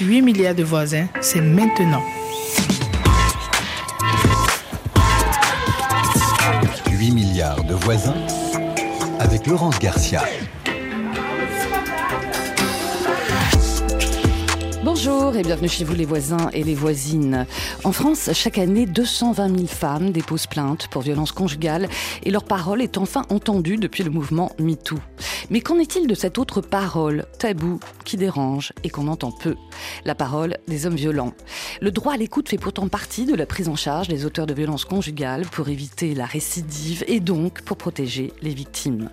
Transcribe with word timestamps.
8 0.00 0.22
milliards 0.22 0.54
de 0.54 0.62
voisins, 0.62 1.08
c'est 1.20 1.42
maintenant. 1.42 2.02
8 6.90 7.10
milliards 7.10 7.62
de 7.64 7.74
voisins 7.74 8.16
avec 9.18 9.46
Laurence 9.46 9.78
Garcia. 9.78 10.22
Bonjour 14.82 15.36
et 15.36 15.42
bienvenue 15.42 15.68
chez 15.68 15.84
vous 15.84 15.94
les 15.94 16.06
voisins 16.06 16.48
et 16.54 16.64
les 16.64 16.74
voisines. 16.74 17.46
En 17.84 17.92
France, 17.92 18.30
chaque 18.32 18.56
année, 18.56 18.86
220 18.86 19.54
000 19.54 19.66
femmes 19.66 20.10
déposent 20.10 20.46
plainte 20.46 20.88
pour 20.88 21.02
violences 21.02 21.32
conjugales 21.32 21.88
et 22.22 22.30
leur 22.30 22.44
parole 22.44 22.80
est 22.80 22.96
enfin 22.96 23.26
entendue 23.28 23.76
depuis 23.76 24.02
le 24.02 24.10
mouvement 24.10 24.52
MeToo. 24.58 24.98
Mais 25.50 25.60
qu'en 25.60 25.80
est-il 25.80 26.06
de 26.06 26.14
cette 26.14 26.38
autre 26.38 26.60
parole, 26.60 27.26
tabou, 27.38 27.80
qui 28.04 28.16
dérange 28.16 28.72
et 28.84 28.88
qu'on 28.88 29.08
entend 29.08 29.32
peu? 29.32 29.56
La 30.04 30.14
parole 30.14 30.56
des 30.68 30.86
hommes 30.86 30.94
violents. 30.94 31.34
Le 31.80 31.90
droit 31.90 32.12
à 32.14 32.16
l'écoute 32.16 32.48
fait 32.48 32.56
pourtant 32.56 32.86
partie 32.86 33.26
de 33.26 33.34
la 33.34 33.46
prise 33.46 33.68
en 33.68 33.74
charge 33.74 34.06
des 34.06 34.24
auteurs 34.24 34.46
de 34.46 34.54
violences 34.54 34.84
conjugales 34.84 35.46
pour 35.46 35.68
éviter 35.68 36.14
la 36.14 36.24
récidive 36.24 37.04
et 37.08 37.18
donc 37.18 37.62
pour 37.62 37.76
protéger 37.76 38.32
les 38.42 38.54
victimes. 38.54 39.10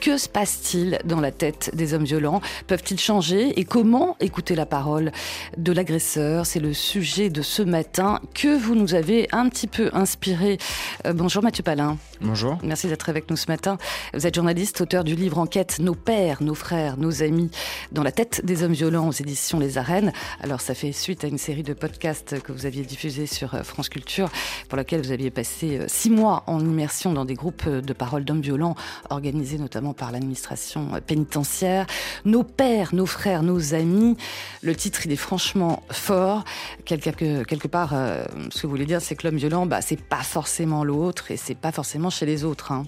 Que 0.00 0.18
se 0.18 0.28
passe-t-il 0.28 0.98
dans 1.04 1.20
la 1.20 1.32
tête 1.32 1.70
des 1.74 1.94
hommes 1.94 2.04
violents? 2.04 2.40
Peuvent-ils 2.66 2.98
changer? 2.98 3.58
Et 3.58 3.64
comment 3.64 4.16
écouter 4.20 4.54
la 4.54 4.66
parole 4.66 5.10
de 5.56 5.72
l'agresseur? 5.72 6.46
C'est 6.46 6.60
le 6.60 6.74
sujet 6.74 7.30
de 7.30 7.42
ce 7.42 7.62
matin 7.62 8.20
que 8.34 8.56
vous 8.56 8.74
nous 8.74 8.94
avez 8.94 9.26
un 9.32 9.48
petit 9.48 9.66
peu 9.66 9.90
inspiré. 9.92 10.58
Euh, 11.06 11.12
bonjour 11.12 11.42
Mathieu 11.42 11.62
Palin. 11.62 11.96
Bonjour. 12.20 12.58
Merci 12.62 12.88
d'être 12.88 13.08
avec 13.08 13.30
nous 13.30 13.36
ce 13.36 13.46
matin. 13.48 13.78
Vous 14.14 14.26
êtes 14.26 14.34
journaliste, 14.34 14.80
auteur 14.80 15.02
du 15.02 15.14
livre 15.16 15.38
Enquête 15.38 15.78
Nos 15.80 15.94
pères, 15.94 16.42
nos 16.42 16.54
frères, 16.54 16.98
nos 16.98 17.22
amis 17.22 17.50
dans 17.90 18.02
la 18.02 18.12
tête 18.12 18.44
des 18.44 18.62
hommes 18.62 18.74
violents 18.74 19.08
aux 19.08 19.12
éditions 19.12 19.58
Les 19.58 19.78
Arènes. 19.78 20.12
Alors 20.40 20.60
ça 20.60 20.74
fait 20.74 20.92
suite 20.92 21.24
à 21.24 21.26
une 21.26 21.38
série 21.38 21.62
de 21.62 21.72
podcasts 21.72 22.40
que 22.40 22.52
vous 22.52 22.66
aviez 22.66 22.84
diffusés 22.84 23.26
sur 23.26 23.54
euh, 23.54 23.62
France 23.62 23.88
Culture 23.88 24.28
pour 24.68 24.76
laquelle 24.76 25.00
vous 25.00 25.12
aviez 25.12 25.30
passé 25.30 25.78
euh, 25.78 25.84
six 25.88 26.10
mois 26.10 26.44
en 26.46 26.60
immersion 26.60 27.12
dans 27.12 27.24
des 27.24 27.34
groupes 27.34 27.68
de 27.68 27.92
parole 27.92 28.24
d'hommes 28.24 28.40
violents 28.40 28.76
organisés 29.10 29.58
notamment 29.58 29.85
par 29.92 30.12
l'administration 30.12 30.88
pénitentiaire. 31.06 31.86
Nos 32.24 32.42
pères, 32.42 32.94
nos 32.94 33.06
frères, 33.06 33.42
nos 33.42 33.74
amis. 33.74 34.16
Le 34.62 34.74
titre, 34.74 35.06
il 35.06 35.12
est 35.12 35.16
franchement 35.16 35.82
fort. 35.90 36.44
Quelque, 36.84 37.68
part, 37.68 37.90
euh, 37.92 38.24
ce 38.50 38.62
que 38.62 38.66
vous 38.66 38.72
voulez 38.72 38.86
dire, 38.86 39.00
c'est 39.00 39.14
que 39.14 39.26
l'homme 39.26 39.36
violent, 39.36 39.66
bah, 39.66 39.80
c'est 39.80 40.00
pas 40.00 40.22
forcément 40.22 40.84
l'autre 40.84 41.30
et 41.30 41.36
c'est 41.36 41.54
pas 41.54 41.72
forcément 41.72 42.10
chez 42.10 42.26
les 42.26 42.44
autres. 42.44 42.72
Hein. 42.72 42.84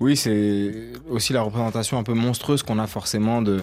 Oui, 0.00 0.16
c'est 0.16 0.72
aussi 1.08 1.32
la 1.32 1.42
représentation 1.42 1.98
un 1.98 2.02
peu 2.02 2.14
monstrueuse 2.14 2.62
qu'on 2.62 2.78
a 2.78 2.86
forcément 2.86 3.42
de, 3.42 3.62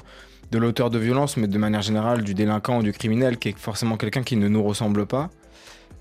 de 0.52 0.58
l'auteur 0.58 0.89
de 0.89 0.98
violence, 0.98 1.38
mais 1.38 1.48
de 1.48 1.58
manière 1.58 1.81
générale 1.81 2.23
du 2.23 2.33
délinquant 2.33 2.80
ou 2.80 2.83
du 2.83 2.94
criminel, 2.94 3.38
qui 3.38 3.50
est 3.50 3.58
forcément 3.58 3.98
quelqu'un 3.98 4.23
qui 4.23 4.36
ne 4.36 4.48
nous 4.48 4.64
ressemble 4.64 5.06
pas. 5.06 5.30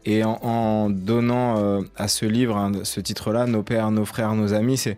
Et 0.04 0.22
en, 0.24 0.90
donnant 0.90 1.58
euh, 1.58 1.82
à 1.96 2.08
ce 2.08 2.24
livre, 2.24 2.56
hein, 2.56 2.72
ce 2.84 3.00
titre-là, 3.00 3.46
Nos 3.46 3.62
pères, 3.62 3.90
nos 3.90 4.04
frères, 4.04 4.34
nos 4.34 4.54
amis, 4.54 4.76
c'est 4.76 4.96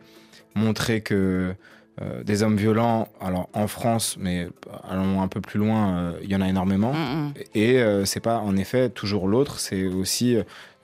montrer 0.55 1.01
que 1.01 1.55
euh, 2.03 2.23
des 2.23 2.43
hommes 2.43 2.57
violents, 2.57 3.09
alors 3.21 3.51
en 3.53 3.67
France, 3.67 4.17
mais 4.19 4.49
allons 4.89 5.21
un 5.21 5.29
peu 5.29 5.43
plus 5.43 5.59
loin, 5.59 5.99
euh, 5.99 6.13
il 6.23 6.31
y 6.31 6.37
en 6.37 6.41
a 6.41 6.49
énormément. 6.49 6.95
Mm, 6.95 6.97
mm. 6.97 7.33
Et 7.55 7.79
euh, 7.79 8.07
c'est 8.07 8.21
pas 8.21 8.39
en 8.39 8.57
effet 8.57 8.89
toujours 8.89 9.29
l'autre, 9.29 9.59
c'est 9.59 9.85
aussi 9.85 10.37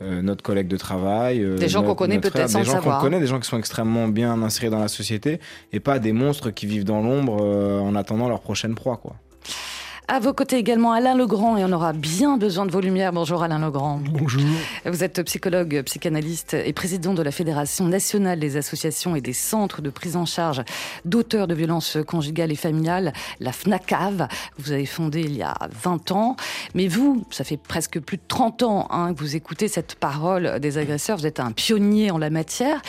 notre 0.03 0.43
collègue 0.43 0.69
de 0.69 0.77
travail. 0.77 1.43
des 1.57 1.71
gens 1.71 1.83
qu'on 1.83 1.95
connaît 1.95 2.19
peut-être 2.19 2.51
sans 2.51 2.59
Des 2.59 2.67
gens 2.67 2.83
qu'on 2.83 2.99
connaît, 2.99 3.19
des 3.19 3.27
gens 3.27 3.41
qui 3.41 3.49
sont 3.49 3.59
extrêmement 3.59 4.09
bien 4.09 4.43
insérés 4.43 4.69
dans 4.69 4.79
la 4.79 4.89
société 4.89 5.41
et 5.73 5.81
pas 5.81 5.99
des 5.99 6.13
monstres 6.13 6.51
qui 6.51 6.67
vivent 6.67 6.85
dans 6.85 7.01
l'ombre 7.01 7.43
en 7.43 7.95
attendant 7.95 8.29
leur 8.29 8.41
prochaine 8.41 8.75
proie, 8.75 8.99
quoi. 8.99 9.17
À 10.09 10.21
vos 10.21 10.33
côtés 10.33 10.57
également 10.57 10.93
Alain 10.93 11.17
Legrand 11.17 11.57
et 11.57 11.65
on 11.65 11.73
aura 11.73 11.93
bien 11.93 12.37
besoin 12.37 12.65
de 12.65 12.71
vos 12.71 12.81
lumières. 12.81 13.13
Bonjour 13.13 13.43
Alain 13.43 13.59
Legrand. 13.59 14.01
Bonjour. 14.09 14.41
Vous 14.85 15.03
êtes 15.03 15.21
psychologue, 15.25 15.83
psychanalyste 15.85 16.55
et 16.55 16.73
président 16.73 17.13
de 17.13 17.23
la 17.23 17.33
Fédération 17.33 17.89
nationale 17.89 18.39
des 18.39 18.57
associations 18.57 19.17
et 19.17 19.21
des 19.21 19.33
centres 19.33 19.83
de 19.83 19.91
prise 19.91 20.15
en 20.15 20.25
charge 20.25 20.63
d'auteurs 21.05 21.49
de 21.49 21.57
violences 21.57 21.99
conjugales 22.07 22.53
et 22.53 22.57
familiales, 22.57 23.13
la 23.41 23.51
FNACAV. 23.51 24.29
Vous 24.59 24.71
avez 24.71 24.87
fondé 24.87 25.23
il 25.23 25.37
y 25.37 25.43
a 25.43 25.57
20 25.83 26.13
ans. 26.13 26.37
Mais 26.77 26.87
vous, 26.87 27.27
ça 27.31 27.43
fait 27.43 27.57
presque 27.57 27.99
plus 27.99 28.19
de 28.19 28.23
30 28.29 28.63
ans 28.63 28.87
hein, 28.91 29.13
que 29.13 29.19
vous 29.19 29.35
écoutez 29.35 29.67
cette 29.67 29.97
parole 29.97 30.61
des 30.61 30.79
agresseurs. 30.79 31.17
Vous 31.17 31.27
êtes 31.27 31.41
un 31.41 31.51
pionnier 31.51 32.13
en 32.13 32.19
la 32.19 32.31
matière. 32.31 32.81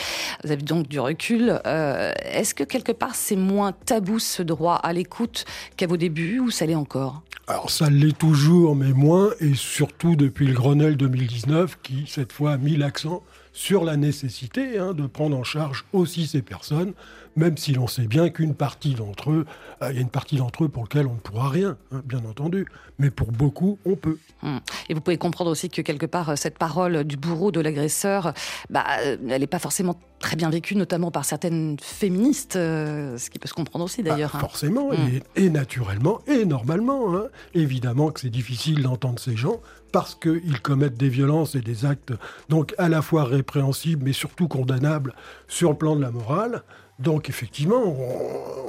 Vous 0.44 0.52
avez 0.52 0.62
donc 0.62 0.86
du 0.86 1.00
recul. 1.00 1.60
Euh, 1.66 2.12
est-ce 2.26 2.54
que 2.54 2.62
quelque 2.62 2.92
part 2.92 3.16
c'est 3.16 3.34
moins 3.34 3.72
tabou 3.72 4.20
ce 4.20 4.44
droit 4.44 4.76
à 4.76 4.92
l'écoute 4.92 5.46
qu'à 5.76 5.88
vos 5.88 5.96
débuts 5.96 6.38
ou 6.38 6.52
ça 6.52 6.64
l'est 6.64 6.76
encore? 6.76 7.07
Alors 7.46 7.70
ça 7.70 7.88
l'est 7.88 8.16
toujours, 8.16 8.76
mais 8.76 8.92
moins, 8.92 9.30
et 9.40 9.54
surtout 9.54 10.16
depuis 10.16 10.46
le 10.46 10.52
Grenelle 10.52 10.98
2019, 10.98 11.78
qui 11.82 12.04
cette 12.06 12.30
fois 12.30 12.52
a 12.52 12.56
mis 12.58 12.76
l'accent 12.76 13.22
sur 13.54 13.84
la 13.84 13.96
nécessité 13.96 14.78
hein, 14.78 14.92
de 14.92 15.06
prendre 15.06 15.36
en 15.36 15.44
charge 15.44 15.86
aussi 15.94 16.26
ces 16.26 16.42
personnes, 16.42 16.92
même 17.38 17.56
si 17.56 17.72
l'on 17.72 17.86
sait 17.86 18.06
bien 18.06 18.28
qu'une 18.28 18.54
partie 18.54 18.94
d'entre 18.94 19.30
eux, 19.30 19.46
euh, 19.82 19.90
il 19.90 19.96
y 19.96 19.98
a 19.98 20.02
une 20.02 20.10
partie 20.10 20.36
d'entre 20.36 20.64
eux 20.64 20.68
pour 20.68 20.82
lequel 20.82 21.06
on 21.06 21.14
ne 21.14 21.18
pourra 21.18 21.48
rien, 21.48 21.76
hein, 21.92 22.02
bien 22.04 22.22
entendu, 22.28 22.66
mais 22.98 23.10
pour 23.10 23.30
beaucoup, 23.30 23.78
on 23.86 23.94
peut. 23.94 24.18
Hum. 24.42 24.60
Et 24.88 24.94
vous 24.94 25.00
pouvez 25.00 25.18
comprendre 25.18 25.50
aussi 25.50 25.70
que 25.70 25.80
quelque 25.80 26.06
part, 26.06 26.36
cette 26.36 26.58
parole 26.58 27.04
du 27.04 27.16
bourreau, 27.16 27.50
de 27.52 27.60
l'agresseur, 27.60 28.34
bah, 28.70 28.84
euh, 29.00 29.16
elle 29.28 29.40
n'est 29.40 29.46
pas 29.46 29.60
forcément 29.60 29.98
très 30.18 30.34
bien 30.34 30.50
vécue, 30.50 30.74
notamment 30.74 31.12
par 31.12 31.24
certaines 31.24 31.76
féministes, 31.80 32.56
euh, 32.56 33.16
ce 33.18 33.30
qui 33.30 33.38
peut 33.38 33.48
se 33.48 33.54
comprendre 33.54 33.84
aussi 33.84 34.02
bah, 34.02 34.10
d'ailleurs. 34.10 34.34
Hein. 34.34 34.40
Forcément, 34.40 34.88
hum. 34.88 34.96
et, 35.36 35.48
naturellement, 35.48 36.20
et 36.26 36.44
normalement. 36.44 36.98
Évidemment 37.54 38.10
que 38.10 38.20
c'est 38.20 38.30
difficile 38.30 38.82
d'entendre 38.82 39.20
ces 39.20 39.36
gens, 39.36 39.60
parce 39.92 40.14
qu'ils 40.14 40.60
commettent 40.60 40.98
des 40.98 41.08
violences 41.08 41.54
et 41.54 41.60
des 41.60 41.86
actes 41.86 42.12
donc 42.48 42.74
à 42.78 42.88
la 42.88 43.00
fois 43.00 43.24
répréhensibles 43.24 44.04
mais 44.04 44.12
surtout 44.12 44.48
condamnables 44.48 45.14
sur 45.46 45.70
le 45.70 45.76
plan 45.76 45.96
de 45.96 46.02
la 46.02 46.10
morale. 46.10 46.62
Donc 46.98 47.28
effectivement, 47.28 47.82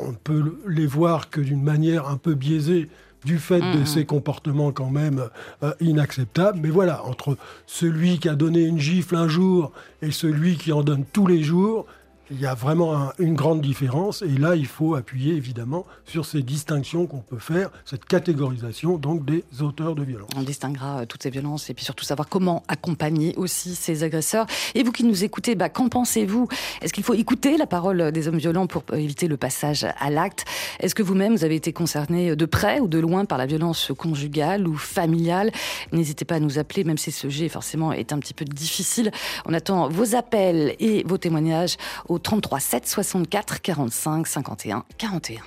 on, 0.01 0.11
ne 0.11 0.15
peut 0.15 0.57
les 0.67 0.85
voir 0.85 1.29
que 1.29 1.41
d'une 1.41 1.63
manière 1.63 2.07
un 2.07 2.17
peu 2.17 2.35
biaisée 2.35 2.89
du 3.25 3.37
fait 3.37 3.59
de 3.59 3.79
mmh. 3.79 3.85
ces 3.85 4.05
comportements 4.05 4.71
quand 4.71 4.89
même 4.89 5.29
euh, 5.63 5.73
inacceptables. 5.81 6.59
Mais 6.61 6.69
voilà, 6.69 7.03
entre 7.05 7.37
celui 7.65 8.19
qui 8.19 8.29
a 8.29 8.35
donné 8.35 8.61
une 8.61 8.79
gifle 8.79 9.15
un 9.15 9.27
jour 9.27 9.71
et 10.01 10.11
celui 10.11 10.55
qui 10.57 10.71
en 10.71 10.83
donne 10.83 11.03
tous 11.11 11.27
les 11.27 11.43
jours, 11.43 11.85
il 12.31 12.39
y 12.39 12.45
a 12.45 12.53
vraiment 12.53 13.11
une 13.17 13.33
grande 13.33 13.61
différence 13.61 14.21
et 14.21 14.37
là 14.37 14.55
il 14.55 14.67
faut 14.67 14.95
appuyer 14.95 15.35
évidemment 15.35 15.85
sur 16.05 16.25
ces 16.25 16.41
distinctions 16.41 17.07
qu'on 17.07 17.19
peut 17.19 17.39
faire, 17.39 17.69
cette 17.85 18.05
catégorisation 18.05 18.97
donc 18.97 19.25
des 19.25 19.43
auteurs 19.61 19.95
de 19.95 20.03
violences. 20.03 20.29
On 20.35 20.43
distinguera 20.43 20.99
euh, 21.01 21.05
toutes 21.05 21.23
ces 21.23 21.29
violences 21.29 21.69
et 21.69 21.73
puis 21.73 21.85
surtout 21.85 22.05
savoir 22.05 22.27
comment 22.29 22.63
accompagner 22.67 23.35
aussi 23.37 23.75
ces 23.75 24.03
agresseurs. 24.03 24.45
Et 24.75 24.83
vous 24.83 24.91
qui 24.91 25.03
nous 25.03 25.23
écoutez, 25.23 25.55
bah, 25.55 25.69
qu'en 25.69 25.89
pensez-vous? 25.89 26.47
Est-ce 26.81 26.93
qu'il 26.93 27.03
faut 27.03 27.13
écouter 27.13 27.57
la 27.57 27.67
parole 27.67 28.11
des 28.11 28.27
hommes 28.27 28.37
violents 28.37 28.67
pour 28.67 28.83
éviter 28.93 29.27
le 29.27 29.37
passage 29.37 29.85
à 29.99 30.09
l'acte? 30.09 30.45
Est-ce 30.79 30.95
que 30.95 31.03
vous-même 31.03 31.35
vous 31.35 31.43
avez 31.43 31.55
été 31.55 31.73
concerné 31.73 32.35
de 32.35 32.45
près 32.45 32.79
ou 32.79 32.87
de 32.87 32.99
loin 32.99 33.25
par 33.25 33.37
la 33.37 33.45
violence 33.45 33.91
conjugale 33.97 34.67
ou 34.67 34.75
familiale? 34.75 35.51
N'hésitez 35.91 36.25
pas 36.25 36.35
à 36.35 36.39
nous 36.39 36.59
appeler 36.59 36.83
même 36.83 36.97
si 36.97 37.11
ce 37.11 37.21
sujet 37.21 37.49
forcément 37.49 37.91
est 37.91 38.13
un 38.13 38.19
petit 38.19 38.33
peu 38.33 38.45
difficile. 38.45 39.11
On 39.45 39.53
attend 39.53 39.89
vos 39.89 40.15
appels 40.15 40.75
et 40.79 41.03
vos 41.05 41.17
témoignages 41.17 41.77
33 42.19 42.59
7 42.59 42.87
64 42.87 43.61
45 43.61 44.27
51 44.27 44.83
41. 44.97 45.41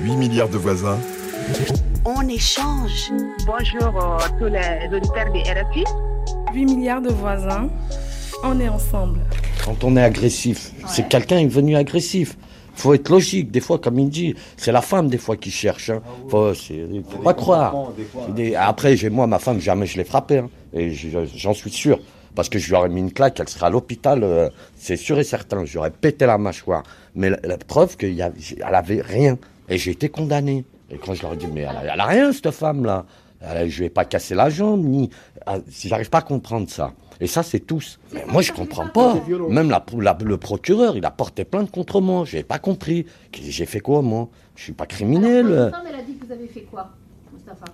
8 0.00 0.16
milliards 0.16 0.48
de 0.48 0.58
voisins. 0.58 0.98
On 2.04 2.26
échange. 2.28 3.12
Bonjour 3.46 4.02
à 4.02 4.16
euh, 4.16 4.28
tous 4.38 4.46
les 4.46 4.96
auditeurs 4.96 5.32
des 5.32 5.42
RFI. 5.42 5.84
8 6.52 6.64
milliards 6.64 7.02
de 7.02 7.10
voisins. 7.10 7.68
On 8.44 8.58
est 8.60 8.68
ensemble. 8.68 9.20
Quand 9.64 9.82
on 9.84 9.96
est 9.96 10.02
agressif, 10.02 10.72
c'est 10.86 11.08
quelqu'un 11.08 11.38
est 11.38 11.46
venu 11.46 11.76
agressif 11.76 12.36
faut 12.76 12.94
être 12.94 13.08
logique. 13.08 13.50
Des 13.50 13.60
fois, 13.60 13.78
comme 13.78 13.98
il 13.98 14.08
dit, 14.08 14.34
c'est 14.56 14.72
la 14.72 14.82
femme 14.82 15.08
des 15.08 15.18
fois 15.18 15.36
qui 15.36 15.50
cherche. 15.50 15.90
Hein. 15.90 16.02
Faut, 16.28 16.52
faut 16.54 17.18
pas 17.22 17.34
croire. 17.34 17.74
Après, 18.58 18.96
j'ai 18.96 19.10
moi 19.10 19.26
ma 19.26 19.38
femme, 19.38 19.60
jamais 19.60 19.86
je 19.86 19.96
l'ai 19.96 20.04
frappée, 20.04 20.38
hein. 20.38 20.50
et 20.72 20.92
j'en 20.92 21.54
suis 21.54 21.70
sûr 21.70 21.98
parce 22.36 22.48
que 22.50 22.58
je 22.60 22.68
lui 22.68 22.76
aurais 22.76 22.90
mis 22.90 23.00
une 23.00 23.12
claque, 23.12 23.40
elle 23.40 23.48
serait 23.48 23.66
à 23.66 23.70
l'hôpital, 23.70 24.22
euh, 24.22 24.50
c'est 24.76 24.96
sûr 24.96 25.18
et 25.18 25.24
certain. 25.24 25.64
J'aurais 25.64 25.90
pété 25.90 26.26
la 26.26 26.38
mâchoire. 26.38 26.84
Mais 27.16 27.30
la, 27.30 27.56
preuve 27.56 27.96
qu'elle 27.96 28.22
avait 28.62 29.00
rien. 29.00 29.38
Et 29.68 29.78
j'ai 29.78 29.90
été 29.92 30.10
condamné. 30.10 30.64
Et 30.90 30.98
quand 30.98 31.14
je 31.14 31.22
leur 31.22 31.32
ai 31.32 31.36
dit, 31.36 31.48
mais 31.52 31.62
elle, 31.62 32.00
a, 32.00 32.04
rien, 32.04 32.32
cette 32.32 32.52
femme-là. 32.52 33.06
Je 33.66 33.82
vais 33.82 33.88
pas 33.88 34.04
casser 34.04 34.34
la 34.34 34.50
jambe, 34.50 34.84
ni. 34.84 35.10
Si 35.68 35.88
j'arrive 35.88 36.10
pas 36.10 36.18
à 36.18 36.22
comprendre 36.22 36.68
ça. 36.68 36.92
Et 37.20 37.26
ça, 37.26 37.42
c'est 37.42 37.60
tous. 37.60 37.98
Mais 38.12 38.24
moi, 38.28 38.42
je 38.42 38.52
comprends 38.52 38.88
pas. 38.88 39.16
Même 39.48 39.70
la, 39.70 39.84
le 40.22 40.36
procureur, 40.36 40.96
il 40.96 41.06
a 41.06 41.10
porté 41.10 41.44
plainte 41.44 41.70
contre 41.70 42.00
moi. 42.02 42.24
J'ai 42.26 42.42
pas 42.42 42.58
compris. 42.58 43.06
J'ai 43.32 43.66
fait 43.66 43.80
quoi, 43.80 44.02
moi? 44.02 44.28
Je 44.54 44.64
suis 44.64 44.72
pas 44.72 44.86
criminel. 44.86 45.72
elle 45.88 45.94
a 45.94 46.02
dit 46.02 46.16
que 46.16 46.26
vous 46.26 46.32
avez 46.32 46.46
fait 46.46 46.62
quoi? 46.70 46.90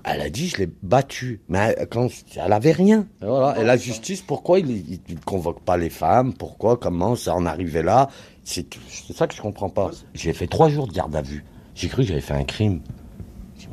Elle 0.05 0.21
a 0.21 0.31
dit, 0.31 0.49
je 0.49 0.59
l'ai 0.59 0.69
battu. 0.83 1.41
Mais 1.49 1.77
quand, 1.91 2.09
elle 2.37 2.53
avait 2.53 2.73
rien. 2.73 3.07
Et, 3.23 3.65
la 3.65 3.77
justice, 3.77 4.23
pourquoi 4.23 4.61
il 4.61 5.01
ne 5.09 5.15
convoque 5.25 5.61
pas 5.61 5.77
les 5.77 5.91
femmes? 5.91 6.35
Pourquoi? 6.35 6.77
Comment 6.77 7.17
ça 7.17 7.35
en 7.35 7.47
arrivait 7.47 7.83
là? 7.83 8.09
C'est 8.45 8.67
ça 9.15 9.27
que 9.27 9.35
je 9.35 9.43
comprends 9.43 9.71
pas. 9.71 9.91
J'ai 10.15 10.33
fait 10.33 10.47
trois 10.47 10.69
jours 10.69 10.87
de 10.87 10.93
garde 10.93 11.15
à 11.15 11.23
vue. 11.23 11.45
J'ai 11.75 11.89
cru 11.89 12.03
que 12.03 12.09
j'avais 12.09 12.21
fait 12.21 12.35
un 12.35 12.45
crime. 12.45 12.81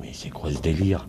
mais 0.01 0.11
c'est 0.13 0.29
quoi 0.29 0.51
ce 0.51 0.59
délire? 0.59 1.07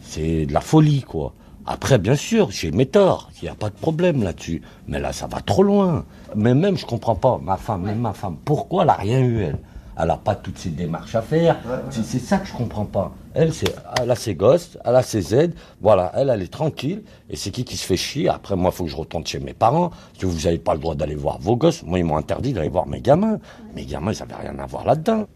C'est 0.00 0.46
de 0.46 0.52
la 0.52 0.60
folie, 0.60 1.02
quoi. 1.02 1.34
Après, 1.66 1.98
bien 1.98 2.14
sûr, 2.14 2.52
j'ai 2.52 2.70
mes 2.70 2.86
torts, 2.86 3.28
il 3.42 3.46
n'y 3.46 3.48
a 3.48 3.56
pas 3.56 3.70
de 3.70 3.74
problème 3.74 4.22
là-dessus. 4.22 4.62
Mais 4.86 5.00
là, 5.00 5.12
ça 5.12 5.26
va 5.26 5.40
trop 5.40 5.64
loin. 5.64 6.04
Mais 6.36 6.54
même, 6.54 6.78
je 6.78 6.86
comprends 6.86 7.16
pas, 7.16 7.40
ma 7.42 7.56
femme, 7.56 7.82
même 7.82 7.98
ma 7.98 8.12
femme, 8.12 8.36
pourquoi 8.44 8.82
elle 8.82 8.88
n'a 8.88 8.94
rien 8.94 9.20
eu, 9.20 9.40
elle? 9.40 9.58
Elle 9.98 10.08
n'a 10.08 10.16
pas 10.16 10.36
toutes 10.36 10.58
ces 10.58 10.68
démarches 10.68 11.14
à 11.14 11.22
faire. 11.22 11.56
C'est 11.90 12.04
c'est 12.04 12.18
ça 12.18 12.38
que 12.38 12.46
je 12.46 12.52
comprends 12.52 12.84
pas. 12.84 13.12
Elle, 13.36 13.52
elle 14.00 14.10
a 14.10 14.16
ses 14.16 14.34
gosses, 14.34 14.78
elle 14.82 14.96
a 14.96 15.02
ses 15.02 15.34
aides, 15.34 15.54
voilà, 15.82 16.10
elle, 16.14 16.30
elle 16.30 16.40
est 16.40 16.50
tranquille. 16.50 17.02
Et 17.28 17.36
c'est 17.36 17.50
qui 17.50 17.64
qui 17.64 17.76
se 17.76 17.84
fait 17.84 17.98
chier 17.98 18.30
Après, 18.30 18.56
moi, 18.56 18.70
il 18.72 18.76
faut 18.76 18.84
que 18.84 18.90
je 18.90 18.96
retourne 18.96 19.26
chez 19.26 19.38
mes 19.40 19.52
parents. 19.52 19.90
Que 20.18 20.24
vous 20.24 20.44
n'avez 20.44 20.56
pas 20.56 20.72
le 20.72 20.80
droit 20.80 20.94
d'aller 20.94 21.14
voir 21.14 21.38
vos 21.38 21.54
gosses. 21.54 21.82
Moi, 21.82 21.98
ils 21.98 22.04
m'ont 22.04 22.16
interdit 22.16 22.54
d'aller 22.54 22.70
voir 22.70 22.86
mes 22.86 23.02
gamins. 23.02 23.38
Mes 23.74 23.84
gamins, 23.84 24.12
ils 24.12 24.18
n'avaient 24.20 24.48
rien 24.48 24.58
à 24.58 24.64
voir 24.64 24.86
là-dedans. 24.86 25.26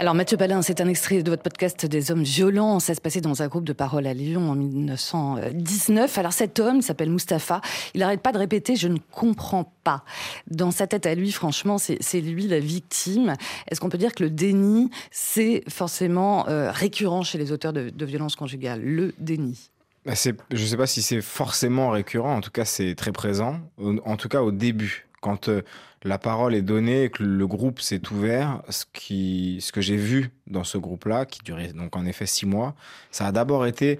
Alors 0.00 0.14
Mathieu 0.14 0.38
Palin, 0.38 0.62
c'est 0.62 0.80
un 0.80 0.88
extrait 0.88 1.22
de 1.22 1.28
votre 1.28 1.42
podcast 1.42 1.84
des 1.84 2.10
hommes 2.10 2.22
violents. 2.22 2.80
Ça 2.80 2.94
se 2.94 3.02
passait 3.02 3.20
dans 3.20 3.42
un 3.42 3.48
groupe 3.48 3.66
de 3.66 3.74
parole 3.74 4.06
à 4.06 4.14
Lyon 4.14 4.50
en 4.50 4.54
1919. 4.54 6.16
Alors 6.16 6.32
cet 6.32 6.58
homme, 6.58 6.80
s'appelle 6.80 7.10
Mustapha, 7.10 7.60
il 7.92 8.00
n'arrête 8.00 8.22
pas 8.22 8.32
de 8.32 8.38
répéter 8.38 8.76
«je 8.76 8.88
ne 8.88 8.96
comprends 9.12 9.74
pas». 9.84 10.06
Dans 10.50 10.70
sa 10.70 10.86
tête 10.86 11.04
à 11.04 11.14
lui, 11.14 11.30
franchement, 11.32 11.76
c'est 11.76 12.20
lui 12.22 12.48
la 12.48 12.60
victime. 12.60 13.34
Est-ce 13.68 13.78
qu'on 13.78 13.90
peut 13.90 13.98
dire 13.98 14.14
que 14.14 14.22
le 14.22 14.30
déni, 14.30 14.88
c'est 15.10 15.64
forcément 15.68 16.48
euh, 16.48 16.70
récurrent 16.70 17.22
chez 17.22 17.36
les 17.36 17.52
auteurs 17.52 17.74
de, 17.74 18.04
violences 18.06 18.36
conjugales 18.36 18.80
Le 18.82 19.12
déni? 19.18 19.70
Bah, 20.06 20.14
je 20.14 20.62
ne 20.62 20.66
sais 20.66 20.78
pas 20.78 20.86
si 20.86 21.02
c'est 21.02 21.20
forcément 21.20 21.90
récurrent, 21.90 22.34
en 22.34 22.40
tout 22.40 22.50
cas 22.50 22.64
c'est 22.64 22.94
très 22.94 23.12
présent, 23.12 23.60
en 23.78 24.16
tout 24.16 24.28
cas 24.28 24.40
au 24.40 24.50
début, 24.50 25.09
quand 25.20 25.48
euh, 25.48 25.62
la 26.02 26.18
parole 26.18 26.54
est 26.54 26.62
donnée 26.62 27.04
et 27.04 27.10
que 27.10 27.22
le 27.22 27.46
groupe 27.46 27.80
s'est 27.80 28.00
ouvert, 28.10 28.62
ce, 28.68 28.84
qui, 28.92 29.58
ce 29.60 29.70
que 29.72 29.80
j'ai 29.80 29.96
vu 29.96 30.30
dans 30.46 30.64
ce 30.64 30.78
groupe-là, 30.78 31.26
qui 31.26 31.40
durait 31.44 31.72
donc 31.72 31.96
en 31.96 32.06
effet 32.06 32.26
six 32.26 32.46
mois, 32.46 32.74
ça 33.10 33.26
a 33.26 33.32
d'abord 33.32 33.66
été 33.66 33.98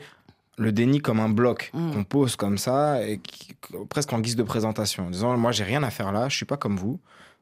le 0.59 0.73
déni 0.73 1.01
comme 1.01 1.21
un 1.21 1.29
bloc 1.29 1.71
Mm. 1.75 1.93
qu'on 1.93 2.05
pose 2.05 2.37
comme 2.37 2.59
ça, 2.59 3.07
et 3.07 3.19
qui- 3.19 3.55
presque 3.89 4.13
en 4.13 4.21
guise 4.21 4.37
de 4.37 4.43
présentation, 4.43 5.07
en 5.07 5.11
disant 5.11 5.37
moi 5.37 5.53
j'ai 5.53 5.65
rien 5.65 5.83
à 5.83 5.91
faire 5.91 6.13
là, 6.13 6.29
je 6.29 6.37
suis 6.37 6.47
pas 6.47 6.57
comme 6.57 6.77
vous. 6.77 6.99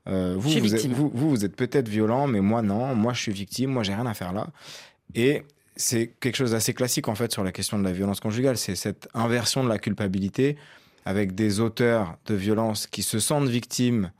Euh, 0.08 0.34
vous, 0.38 0.48
vous, 0.50 0.74
êtes, 0.74 0.86
vous, 0.86 1.10
vous, 1.12 1.30
vous 1.30 1.44
êtes 1.44 1.54
peut-être 1.56 1.88
violent, 1.88 2.26
mais 2.26 2.40
moi 2.40 2.62
non, 2.62 2.94
moi 2.94 3.12
je 3.12 3.20
suis 3.20 3.32
victime, 3.32 3.70
moi 3.70 3.82
j'ai 3.82 3.94
rien 3.94 4.06
à 4.06 4.14
faire 4.14 4.32
là. 4.32 4.46
Et 5.14 5.42
c'est 5.76 6.08
quelque 6.20 6.36
chose 6.36 6.52
d'assez 6.52 6.74
classique 6.74 7.08
en 7.08 7.14
fait 7.14 7.30
sur 7.32 7.44
la 7.44 7.52
question 7.52 7.78
de 7.78 7.84
la 7.84 7.92
violence 7.92 8.18
conjugale, 8.20 8.56
c'est 8.56 8.74
cette 8.74 9.08
inversion 9.14 9.62
de 9.64 9.68
la 9.68 9.78
culpabilité 9.78 10.56
avec 11.08 11.34
des 11.34 11.58
auteurs 11.60 12.16
de 12.26 12.34
violence 12.34 12.86
qui 12.86 13.02
se 13.02 13.18
sentent 13.18 13.48
victimes 13.48 14.10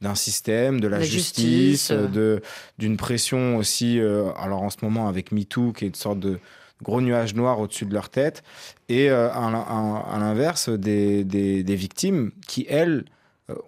d'un 0.00 0.14
système, 0.14 0.80
de 0.80 0.86
la, 0.88 0.98
La 0.98 1.04
justice, 1.04 1.88
justice, 1.88 1.90
euh. 1.90 2.06
de 2.06 2.42
d'une 2.78 2.96
pression 2.96 3.56
aussi. 3.56 3.98
euh, 3.98 4.30
alors 4.38 4.62
en 4.62 4.70
ce 4.70 4.76
moment 4.82 5.08
avec 5.08 5.32
MeToo, 5.32 5.72
qui 5.72 5.84
est 5.84 5.88
une 5.88 5.94
sorte 5.94 6.20
de 6.20 6.38
gros 6.82 7.00
nuage 7.00 7.34
noir 7.34 7.58
au-dessus 7.58 7.86
de 7.86 7.94
leur 7.94 8.10
tête, 8.10 8.44
et 8.88 9.10
euh, 9.10 9.28
à, 9.32 9.50
l'in- 9.50 9.66
à- 9.66 10.04
à 10.14 10.18
l'inverse 10.20 10.68
des, 10.68 11.24
des, 11.24 11.64
des 11.64 11.74
victimes 11.76 12.30
qui 12.46 12.64
elles 12.68 13.06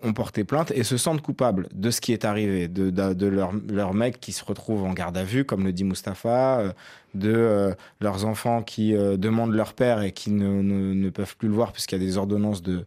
ont 0.03 0.13
porté 0.13 0.43
plainte 0.43 0.73
et 0.73 0.83
se 0.83 0.97
sentent 0.97 1.23
coupables 1.23 1.69
de 1.73 1.91
ce 1.93 2.01
qui 2.01 2.13
est 2.13 2.25
arrivé, 2.25 2.67
de, 2.67 2.91
de, 2.91 3.13
de 3.15 3.27
leur, 3.29 3.53
leur 3.71 3.95
mec 3.95 4.19
qui 4.21 4.33
se 4.33 4.45
retrouve 4.45 4.83
en 4.85 4.93
garde 4.93 5.17
à 5.17 5.23
vue, 5.23 5.45
comme 5.45 5.65
le 5.65 5.73
dit 5.73 5.85
Mustapha, 5.85 6.59
euh, 6.59 6.73
de 7.15 7.33
euh, 7.33 7.73
leurs 8.01 8.25
enfants 8.25 8.63
qui 8.63 8.97
euh, 8.97 9.17
demandent 9.17 9.55
leur 9.55 9.75
père 9.75 10.03
et 10.03 10.11
qui 10.13 10.31
ne, 10.33 10.63
ne, 10.63 10.95
ne 10.95 11.11
peuvent 11.11 11.37
plus 11.37 11.49
le 11.49 11.55
voir 11.55 11.73
puisqu'il 11.73 11.97
y 11.97 12.03
a 12.03 12.05
des 12.05 12.17
ordonnances 12.17 12.61
de, 12.61 12.87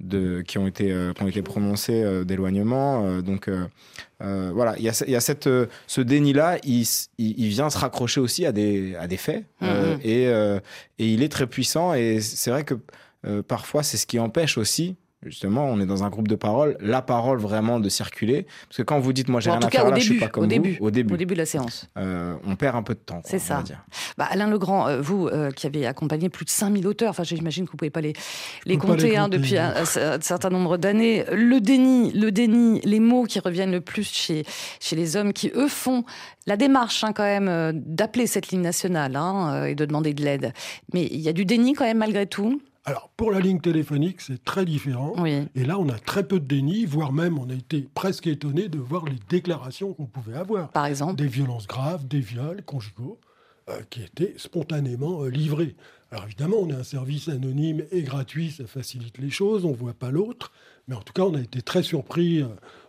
de, 0.00 0.40
qui, 0.40 0.56
ont 0.56 0.66
été, 0.66 0.90
euh, 0.92 1.12
qui 1.12 1.22
ont 1.22 1.28
été 1.28 1.42
prononcées 1.42 2.02
euh, 2.02 2.24
d'éloignement. 2.24 3.04
euh, 3.04 3.20
donc 3.20 3.48
euh, 3.48 3.66
euh, 4.22 4.50
voilà, 4.54 4.74
il 4.78 4.82
y 4.84 4.88
a, 4.88 5.04
y 5.08 5.14
a 5.16 5.20
cette, 5.20 5.46
euh, 5.46 5.66
ce 5.86 6.00
déni-là, 6.00 6.56
il, 6.64 6.82
il, 7.18 7.38
il 7.38 7.48
vient 7.48 7.68
se 7.68 7.76
raccrocher 7.76 8.20
aussi 8.20 8.46
à 8.46 8.52
des, 8.52 8.94
à 8.96 9.06
des 9.06 9.18
faits 9.18 9.44
euh, 9.62 9.94
Mhm. 9.96 10.00
et, 10.04 10.28
euh, 10.28 10.58
et 10.98 11.12
il 11.12 11.22
est 11.22 11.28
très 11.28 11.46
puissant 11.46 11.92
et 11.92 12.20
c'est 12.22 12.50
vrai 12.50 12.64
que 12.64 12.74
euh, 13.26 13.42
parfois 13.42 13.82
c'est 13.82 13.98
ce 13.98 14.06
qui 14.06 14.18
empêche 14.18 14.56
aussi. 14.56 14.96
Justement, 15.26 15.66
on 15.66 15.78
est 15.80 15.86
dans 15.86 16.02
un 16.02 16.08
groupe 16.08 16.28
de 16.28 16.34
parole, 16.34 16.78
la 16.80 17.02
parole 17.02 17.38
vraiment 17.38 17.78
de 17.78 17.90
circuler. 17.90 18.46
Parce 18.68 18.78
que 18.78 18.82
quand 18.82 18.98
vous 19.00 19.12
dites, 19.12 19.28
moi 19.28 19.40
j'ai 19.40 19.50
Bon, 19.50 19.58
rien 19.58 19.66
à 19.66 19.70
faire 19.70 19.86
au 19.86 19.90
là, 19.90 19.96
je 19.96 20.00
suis 20.00 20.10
début, 20.14 20.20
pas 20.24 20.28
comme 20.28 20.44
au 20.44 20.46
vous, 20.46 20.50
début, 20.50 20.78
au 20.80 20.90
début, 20.90 21.12
au 21.12 21.16
début 21.18 21.34
de 21.34 21.38
la 21.40 21.44
séance. 21.46 21.86
euh, 21.98 22.36
on 22.46 22.56
perd 22.56 22.74
un 22.74 22.82
peu 22.82 22.94
de 22.94 23.00
temps. 23.00 23.20
C'est 23.26 23.36
on 23.36 23.38
va 23.40 23.44
ça. 23.44 23.62
dire. 23.62 23.84
Bah, 24.16 24.26
Alain 24.30 24.46
Legrand, 24.46 24.88
euh, 24.88 25.00
vous 25.02 25.28
euh, 25.28 25.50
qui 25.50 25.66
avez 25.66 25.86
accompagné 25.86 26.30
plus 26.30 26.46
de 26.46 26.50
5000 26.50 26.86
auteurs, 26.86 27.10
enfin 27.10 27.22
j'imagine 27.22 27.66
que 27.66 27.70
vous 27.70 27.76
pouvez 27.76 27.90
pas 27.90 28.00
les, 28.00 28.14
les 28.64 28.78
pas 28.78 28.86
compter 28.86 29.10
les 29.10 29.16
hein, 29.16 29.24
compter, 29.24 29.36
depuis 29.38 29.58
un, 29.58 29.84
certain 29.84 30.48
nombre 30.48 30.78
d'années. 30.78 31.26
Le 31.30 31.60
déni, 31.60 32.12
le 32.12 32.32
déni, 32.32 32.80
les 32.84 33.00
mots 33.00 33.24
qui 33.24 33.40
reviennent 33.40 33.72
le 33.72 33.82
plus 33.82 34.10
chez, 34.10 34.44
chez 34.80 34.96
les 34.96 35.16
hommes 35.16 35.34
qui, 35.34 35.50
eux, 35.54 35.68
font 35.68 36.04
la 36.46 36.56
démarche 36.56 37.04
hein, 37.04 37.12
quand 37.12 37.24
même 37.24 37.72
d'appeler 37.74 38.26
cette 38.26 38.48
ligne 38.48 38.62
nationale 38.62 39.16
hein, 39.16 39.66
et 39.66 39.74
de 39.74 39.84
demander 39.84 40.14
de 40.14 40.24
l'aide. 40.24 40.54
Mais 40.94 41.06
il 41.10 41.20
y 41.20 41.28
a 41.28 41.34
du 41.34 41.44
déni 41.44 41.74
quand 41.74 41.84
même 41.84 41.98
malgré 41.98 42.26
tout. 42.26 42.60
Alors, 42.84 43.10
pour 43.16 43.30
la 43.30 43.40
ligne 43.40 43.60
téléphonique, 43.60 44.22
c'est 44.22 44.42
très 44.42 44.64
différent. 44.64 45.12
Oui. 45.18 45.46
Et 45.54 45.64
là, 45.64 45.78
on 45.78 45.88
a 45.90 45.98
très 45.98 46.26
peu 46.26 46.40
de 46.40 46.46
déni, 46.46 46.86
voire 46.86 47.12
même 47.12 47.38
on 47.38 47.50
a 47.50 47.54
été 47.54 47.86
presque 47.94 48.26
étonné 48.26 48.68
de 48.68 48.78
voir 48.78 49.04
les 49.04 49.18
déclarations 49.28 49.92
qu'on 49.92 50.06
pouvait 50.06 50.36
avoir. 50.36 50.70
Par 50.70 50.86
exemple. 50.86 51.16
Des 51.16 51.26
violences 51.26 51.66
graves, 51.66 52.08
des 52.08 52.20
viols 52.20 52.62
conjugaux, 52.64 53.18
euh, 53.68 53.80
qui 53.90 54.02
étaient 54.02 54.34
spontanément 54.38 55.24
euh, 55.24 55.28
livrés. 55.28 55.76
Alors 56.10 56.24
évidemment, 56.24 56.56
on 56.60 56.70
est 56.70 56.74
un 56.74 56.82
service 56.82 57.28
anonyme 57.28 57.84
et 57.92 58.02
gratuit, 58.02 58.50
ça 58.50 58.66
facilite 58.66 59.18
les 59.18 59.30
choses, 59.30 59.64
on 59.64 59.70
ne 59.70 59.76
voit 59.76 59.92
pas 59.92 60.10
l'autre. 60.10 60.50
Mais 60.88 60.96
en 60.96 61.02
tout 61.02 61.12
cas, 61.12 61.22
on 61.22 61.34
a 61.34 61.40
été 61.40 61.60
très 61.60 61.82
surpris 61.82 62.42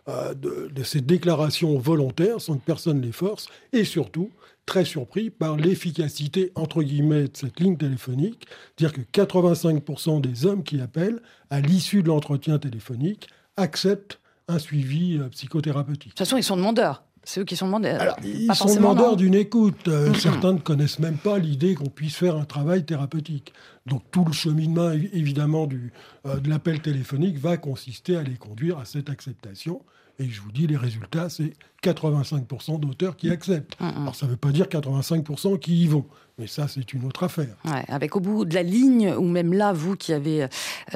euh, 0.08 0.34
de, 0.34 0.70
de 0.74 0.82
ces 0.82 1.02
déclarations 1.02 1.78
volontaires 1.78 2.40
sans 2.40 2.56
que 2.56 2.64
personne 2.64 3.00
les 3.02 3.12
force. 3.12 3.46
Et 3.72 3.84
surtout, 3.84 4.30
très 4.66 4.84
surpris 4.84 5.30
par 5.30 5.56
l'efficacité, 5.56 6.52
entre 6.54 6.82
guillemets, 6.82 7.24
de 7.24 7.30
cette 7.36 7.60
ligne 7.60 7.76
téléphonique. 7.76 8.46
Dire 8.76 8.92
que 8.92 9.00
85% 9.00 10.20
des 10.20 10.46
hommes 10.46 10.62
qui 10.62 10.80
appellent, 10.80 11.20
à 11.50 11.60
l'issue 11.60 12.02
de 12.02 12.08
l'entretien 12.08 12.58
téléphonique, 12.58 13.28
acceptent 13.56 14.20
un 14.48 14.58
suivi 14.58 15.18
euh, 15.18 15.28
psychothérapeutique. 15.28 16.04
De 16.06 16.10
toute 16.10 16.18
façon, 16.18 16.36
ils 16.36 16.42
sont 16.44 16.56
demandeurs. 16.56 17.04
C'est 17.24 17.40
eux 17.40 17.44
qui 17.44 17.54
sont 17.54 17.66
demandeurs. 17.66 18.00
Alors, 18.00 18.16
Pas 18.16 18.22
ils 18.24 18.52
sont 18.54 18.74
demandeurs 18.74 19.14
d'une 19.16 19.34
écoute. 19.36 19.86
Euh. 19.86 20.12
Certains 20.14 20.54
ne 20.54 20.58
connaissent 20.58 20.98
même 20.98 21.18
pas 21.18 21.38
l'idée 21.38 21.74
qu'on 21.76 21.88
puisse 21.88 22.16
faire 22.16 22.36
un 22.36 22.44
travail 22.44 22.84
thérapeutique. 22.84 23.52
Donc 23.86 24.02
tout 24.10 24.24
le 24.24 24.32
cheminement, 24.32 24.90
évi- 24.90 25.10
évidemment, 25.12 25.68
du, 25.68 25.92
euh, 26.26 26.38
de 26.40 26.48
l'appel 26.50 26.80
téléphonique 26.80 27.38
va 27.38 27.56
consister 27.58 28.16
à 28.16 28.24
les 28.24 28.34
conduire 28.34 28.78
à 28.78 28.84
cette 28.84 29.08
acceptation. 29.08 29.82
Et 30.18 30.28
je 30.28 30.40
vous 30.42 30.52
dis, 30.52 30.66
les 30.66 30.76
résultats, 30.76 31.28
c'est 31.28 31.52
85% 31.82 32.78
d'auteurs 32.78 33.16
qui 33.16 33.30
acceptent. 33.30 33.78
Mhm. 33.80 33.92
Alors 34.02 34.14
ça 34.14 34.26
ne 34.26 34.30
veut 34.32 34.36
pas 34.36 34.50
dire 34.52 34.66
85% 34.68 35.58
qui 35.58 35.82
y 35.84 35.88
vont. 35.88 36.04
Mais 36.38 36.46
ça, 36.46 36.66
c'est 36.66 36.92
une 36.94 37.04
autre 37.04 37.24
affaire. 37.24 37.56
Ouais, 37.66 37.84
avec 37.88 38.16
au 38.16 38.20
bout 38.20 38.44
de 38.44 38.54
la 38.54 38.62
ligne, 38.62 39.12
ou 39.14 39.22
même 39.28 39.52
là, 39.52 39.72
vous 39.72 39.96
qui 39.96 40.12
avez, 40.14 40.44
euh, 40.44 40.48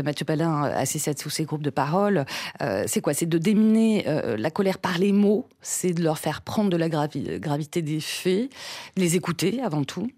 Mathieu 0.03 0.25
Palin, 0.25 0.65
euh, 0.65 0.77
assisté 0.77 1.11
à 1.11 1.15
tous 1.15 1.29
ces 1.31 1.45
groupes 1.45 1.63
de 1.63 1.71
parole, 1.71 2.25
euh, 2.63 2.85
c'est 2.87 3.01
quoi? 3.03 3.13
C'est 3.15 3.27
de 3.27 3.37
déminer 3.39 4.09
euh, 4.09 4.37
la 4.39 4.51
colère 4.51 4.79
par 4.79 4.99
les 4.99 5.13
mots, 5.13 5.47
c'est 5.61 5.93
de 5.93 6.03
leur 6.03 6.19
faire 6.19 6.41
prendre 6.43 6.71
de 6.71 6.77
la 6.77 6.89
gravi- 6.89 7.39
gravité 7.39 7.83
des 7.83 8.01
faits, 8.01 8.51
les 8.97 9.15
écouter 9.17 9.61
avant 9.61 9.85
tout? 9.85 10.09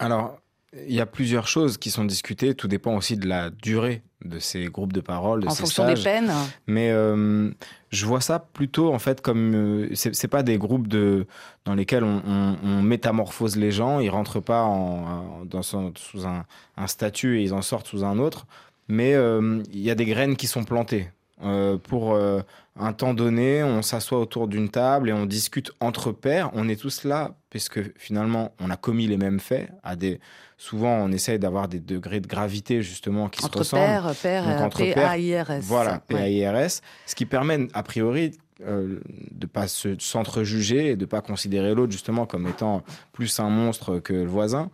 Alors, 0.00 0.38
il 0.86 0.94
y 0.94 1.00
a 1.00 1.06
plusieurs 1.06 1.48
choses 1.48 1.78
qui 1.78 1.90
sont 1.90 2.04
discutées. 2.04 2.54
Tout 2.54 2.68
dépend 2.68 2.96
aussi 2.96 3.16
de 3.16 3.26
la 3.26 3.50
durée 3.50 4.02
de 4.24 4.38
ces 4.38 4.66
groupes 4.66 4.92
de 4.92 5.00
parole, 5.00 5.40
de 5.42 5.46
en 5.48 5.50
ces 5.50 5.62
fonction 5.62 5.82
stages. 5.84 5.98
des 5.98 6.04
peines. 6.04 6.32
Mais 6.66 6.90
euh, 6.90 7.50
je 7.90 8.06
vois 8.06 8.20
ça 8.20 8.38
plutôt 8.38 8.92
en 8.92 8.98
fait 8.98 9.20
comme 9.22 9.54
euh, 9.54 9.88
c'est 9.94 10.28
pas 10.28 10.42
des 10.42 10.58
groupes 10.58 10.86
de 10.88 11.26
dans 11.64 11.74
lesquels 11.74 12.04
on, 12.04 12.22
on- 12.26 12.56
on 12.62 12.82
métamorphose 12.82 13.56
les 13.56 13.72
gens. 13.72 13.98
Ils 14.00 14.10
rentrent 14.10 14.40
pas 14.40 14.62
en, 14.62 15.40
en- 15.40 15.44
dans 15.44 15.62
son- 15.62 15.92
sous 15.96 16.26
un, 16.26 16.44
un 16.76 16.86
statut 16.86 17.40
et 17.40 17.42
ils 17.42 17.54
en 17.54 17.62
sortent 17.62 17.86
sous 17.86 18.04
un 18.04 18.18
autre. 18.18 18.46
Mais 18.88 19.14
euh, 19.14 19.62
il 19.72 19.80
y 19.80 19.90
a 19.90 19.94
des 19.94 20.04
graines 20.04 20.36
qui 20.36 20.46
sont 20.46 20.64
plantées. 20.64 21.08
Euh, 21.42 21.78
pour 21.78 22.14
euh, 22.14 22.40
un 22.78 22.92
temps 22.92 23.14
donné, 23.14 23.62
on 23.64 23.82
s'assoit 23.82 24.18
autour 24.20 24.46
d'une 24.48 24.68
table 24.68 25.08
et 25.08 25.12
on 25.12 25.26
discute 25.26 25.70
entre 25.80 26.12
pairs. 26.12 26.50
On 26.54 26.68
est 26.68 26.76
tous 26.80 27.04
là 27.04 27.34
puisque 27.50 27.80
finalement 27.98 28.52
on 28.60 28.70
a 28.70 28.76
commis 28.76 29.06
les 29.06 29.16
mêmes 29.16 29.40
faits. 29.40 29.70
À 29.82 29.96
des 29.96 30.20
souvent 30.58 30.92
on 30.96 31.10
essaye 31.12 31.38
d'avoir 31.38 31.68
des 31.68 31.80
degrés 31.80 32.20
de 32.20 32.26
gravité 32.28 32.82
justement 32.82 33.28
qui 33.28 33.40
se 33.40 33.46
Entre 33.46 33.58
ressemblent. 33.60 33.82
pairs, 33.84 34.14
pairs, 34.20 34.44
Donc, 34.44 34.52
euh, 34.60 34.64
entre 34.64 34.78
pairs, 34.78 34.94
P-A-I-R-S. 34.94 35.64
Voilà, 35.64 36.02
Ouais. 36.10 36.16
PAIRS, 36.42 36.80
ce 37.06 37.14
qui 37.14 37.26
permet 37.26 37.68
a 37.72 37.82
priori 37.82 38.32
euh, 38.66 39.00
de 39.30 39.46
pas 39.46 39.68
se 39.68 39.96
s'entrejuger 39.98 40.88
et 40.88 40.96
de 40.96 41.06
pas 41.06 41.22
considérer 41.22 41.74
l'autre 41.74 41.92
justement 41.92 42.26
comme 42.26 42.46
étant 42.46 42.82
plus 43.12 43.40
un 43.40 43.48
monstre 43.48 43.98
que 44.00 44.12
le 44.12 44.26
voisin. 44.26 44.70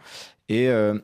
Et, 0.48 0.68
euh, 0.68 0.98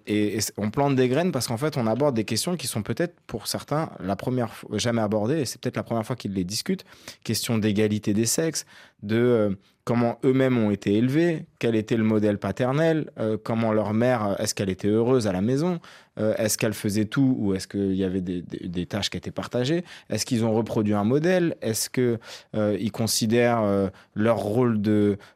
on 0.57 0.71
plante 0.71 0.95
des 0.95 1.09
graines 1.09 1.33
parce 1.33 1.49
qu'en 1.49 1.57
fait 1.57 1.77
on 1.77 1.87
aborde 1.87 2.15
des 2.15 2.25
questions 2.25 2.57
qui 2.57 2.69
sont 2.69 2.83
peut-être 2.83 3.17
pour 3.27 3.49
certains 3.49 3.91
la 3.99 4.15
première 4.15 4.55
fois 4.55 4.79
jamais 4.79 5.03
abordées 5.03 5.41
et 5.41 5.45
c'est 5.45 5.61
peut-être 5.61 5.77
la 5.77 5.83
première 5.83 6.07
fois 6.07 6.15
qu'ils 6.17 6.33
les 6.33 6.45
discutent. 6.45 6.85
Question 7.25 7.59
d'égalité 7.59 8.15
des 8.15 8.27
sexes, 8.27 8.67
de 9.03 9.17
euh, 9.17 9.51
comment 9.85 10.21
eux-mêmes 10.25 10.59
ont 10.59 10.71
été 10.71 10.95
élevés, 10.95 11.45
quel 11.59 11.75
était 11.75 11.97
le 11.97 12.05
modèle 12.05 12.39
paternel, 12.39 13.11
euh, 13.19 13.37
comment 13.43 13.73
leur 13.73 13.95
mère, 13.95 14.37
est-ce 14.39 14.55
qu'elle 14.55 14.71
était 14.71 14.87
heureuse 14.87 15.27
à 15.27 15.33
la 15.33 15.41
maison, 15.41 15.81
est-ce 16.19 16.59
qu'elle 16.59 16.75
faisait 16.75 17.07
tout 17.07 17.35
ou 17.39 17.55
est-ce 17.55 17.67
qu'il 17.67 17.95
y 17.95 18.05
avait 18.05 18.21
des, 18.21 18.43
des- 18.43 18.87
tâches 18.87 19.09
qui 19.09 19.17
étaient 19.17 19.31
partagées, 19.31 19.83
est-ce 20.11 20.27
qu'ils 20.27 20.45
ont 20.45 20.53
reproduit 20.53 20.93
un 20.93 21.05
modèle, 21.05 21.57
est-ce 21.63 21.89
qu'ils 21.89 22.19
ils 22.55 22.93
considèrent 22.93 23.91
leur 24.15 24.37
rôle 24.37 24.79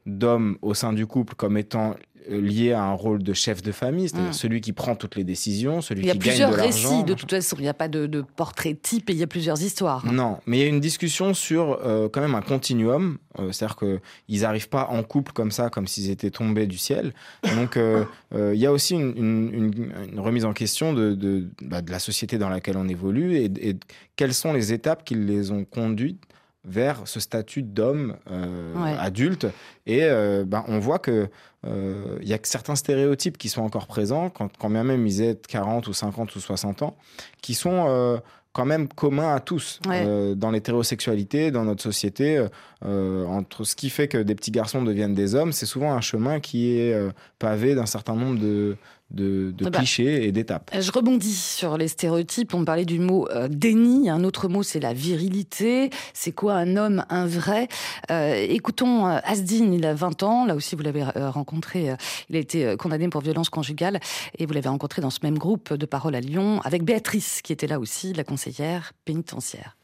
d'homme 0.05 0.59
au 0.61 0.75
sein 0.75 0.93
du 0.93 1.07
couple 1.07 1.35
comme 1.35 1.57
étant 1.57 1.97
lié 2.29 2.73
à 2.73 2.83
un 2.83 2.93
rôle 2.93 3.23
de 3.23 3.33
chef 3.33 3.63
de 3.63 3.73
famille, 3.73 4.09
c'est-à-dire 4.09 4.31
Mm. 4.31 4.35
celui 4.35 4.61
qui 4.61 4.73
prend 4.73 4.95
toutes 4.97 5.17
les 5.17 5.25
décisions, 5.25 5.81
celui 5.81 6.03
Il 6.03 6.07
y 6.07 6.11
a 6.11 6.13
qui 6.15 6.19
gagne 6.19 6.29
plusieurs 6.31 6.51
de 6.53 6.57
l'argent. 6.57 6.91
récits, 6.91 7.05
de 7.05 7.15
toute 7.15 7.31
façon. 7.31 7.57
Il 7.59 7.63
n'y 7.63 7.69
a 7.69 7.75
pas 7.75 7.89
de, 7.89 8.07
de 8.07 8.23
portrait 8.37 8.75
type 8.75 9.11
et 9.11 9.13
il 9.13 9.19
y 9.19 9.23
a 9.23 9.27
plusieurs 9.27 9.61
histoires. 9.63 10.05
Non, 10.13 10.39
mais 10.47 10.59
il 10.59 10.61
y 10.61 10.65
a 10.65 10.69
une 10.69 10.81
discussion 10.81 11.35
sur 11.35 11.79
euh, 11.85 12.09
quand 12.09 12.21
même 12.21 12.35
un 12.35 12.43
continuum. 12.43 13.19
Euh, 13.39 13.53
C'est-à-dire 13.53 13.77
qu'ils 13.77 14.41
n'arrivent 14.41 14.69
pas 14.71 14.87
en 14.91 15.03
couple 15.03 15.33
comme 15.33 15.51
ça, 15.51 15.69
comme 15.69 15.87
s'ils 15.87 16.11
étaient 16.11 16.31
tombés 16.31 16.67
du 16.67 16.79
ciel. 16.79 17.13
Donc 17.55 17.77
euh, 17.77 18.05
euh, 18.35 18.53
il 18.55 18.61
y 18.61 18.67
a 18.67 18.73
aussi 18.73 18.95
une, 18.95 19.13
une- 19.17 19.55
une- 19.55 19.93
une 20.13 20.21
remise 20.21 20.45
en 20.45 20.53
question 20.55 20.93
de, 20.95 21.15
de, 21.15 21.47
bah, 21.63 21.83
de 21.83 21.91
la 21.91 21.99
société 21.99 22.39
dans 22.39 22.49
laquelle 22.49 22.77
on 22.79 22.89
évolue 22.89 23.37
et, 23.37 23.51
et 23.61 23.77
quelles 24.17 24.33
sont 24.35 24.53
les 24.55 24.73
étapes 24.73 25.05
qui 25.05 25.15
les 25.15 25.51
ont 25.51 25.65
conduites 25.65 26.23
vers 26.67 27.03
ce 27.05 27.21
statut 27.21 27.63
d'homme 27.63 28.17
euh, 28.31 28.75
Ouais. 28.75 28.97
adulte. 28.99 29.47
Et 29.87 30.03
euh, 30.05 30.45
bah, 30.47 30.65
on 30.69 30.79
voit 30.79 30.99
que 30.99 31.29
euh, 31.67 32.19
y 32.23 32.33
a 32.33 32.39
que 32.39 32.49
certains 32.49 32.77
stéréotypes 32.77 33.39
qui 33.39 33.49
sont 33.49 33.63
encore 33.63 33.87
présents, 33.87 34.31
quand, 34.31 34.51
quand 34.59 34.69
bien 34.71 34.85
même 34.85 35.07
ils 35.07 35.23
aient 35.23 35.39
40 35.49 35.87
ou 35.89 35.93
50 35.93 36.35
ou 36.37 36.41
60 36.41 36.83
ans, 36.83 36.97
qui 37.41 37.55
sont 37.55 38.21
quand 38.53 38.65
même 38.65 38.89
communs 38.89 39.35
à 39.35 39.41
tous 39.41 39.81
Ouais. 39.87 40.35
dans 40.37 40.51
l'hétérosexualité, 40.51 41.51
dans 41.51 41.65
notre 41.65 41.83
société. 41.83 42.45
entre 42.85 43.65
ce 43.65 43.75
qui 43.77 43.91
fait 43.91 44.09
que 44.09 44.19
des 44.19 44.35
petits 44.35 44.51
garçons 44.53 44.83
deviennent 44.83 45.15
des 45.15 45.35
hommes, 45.35 45.53
c'est 45.53 45.67
souvent 45.67 45.93
un 45.93 46.01
chemin 46.01 46.41
qui 46.41 46.79
est 46.79 46.97
pavé 47.39 47.75
d'un 47.75 47.87
certain 47.87 48.15
nombre 48.15 48.39
de, 48.39 48.77
de, 49.11 49.53
de 49.53 49.67
Ah 49.67 49.71
bah. 49.71 49.79
clichés 49.79 50.27
et 50.27 50.33
d'étapes. 50.33 50.71
Je 50.79 50.91
rebondis 50.91 51.35
sur 51.35 51.77
les 51.79 51.89
stéréotypes. 51.89 52.55
On 52.55 52.65
parlait 52.65 52.85
du 52.85 52.99
mot 52.99 53.29
euh, 53.31 53.49
déni. 53.49 54.11
Un 54.11 54.25
autre 54.25 54.49
mot, 54.49 54.63
c'est 54.63 54.81
la 54.81 54.93
virilité. 54.93 55.91
C'est 56.13 56.33
quoi 56.33 56.55
un 56.55 56.77
homme, 56.77 57.05
un 57.09 57.27
vrai? 57.27 57.69
Euh, 58.11 58.35
Écoutons 58.49 59.07
euh, 59.07 59.19
Asdine, 59.25 59.73
il 59.73 59.87
a 59.87 59.95
20 59.95 60.23
ans. 60.23 60.45
Là 60.45 60.55
aussi, 60.55 60.75
vous 60.77 60.83
l'avez 60.83 61.05
rencontré. 61.05 61.95
il 62.29 62.37
a 62.37 62.39
été 62.39 62.77
condamné 62.79 63.09
pour 63.09 63.21
violence 63.21 63.49
conjugale. 63.49 64.01
Et 64.39 64.47
vous 64.47 64.53
l'avez 64.53 64.69
rencontré 64.69 65.03
dans 65.03 65.11
ce 65.11 65.21
même 65.23 65.39
groupe 65.39 65.73
de 65.73 65.87
parole 65.87 66.15
à 66.15 66.21
Lyon, 66.21 66.61
avec 66.65 66.83
Béatrice, 66.83 67.43
qui 67.43 67.53
était 67.53 67.67
là 67.67 67.79
aussi, 67.79 68.13
la 68.13 68.25
conseillère 68.25 68.93
pénitentiaire. 69.05 69.77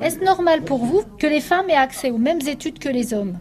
Est-ce 0.00 0.18
normal 0.20 0.64
pour 0.64 0.84
vous 0.84 1.02
que 1.18 1.26
les 1.26 1.40
femmes 1.40 1.68
aient 1.68 1.74
accès 1.74 2.10
aux 2.10 2.18
mêmes 2.18 2.40
études 2.46 2.78
que 2.78 2.88
les 2.88 3.12
hommes? 3.12 3.38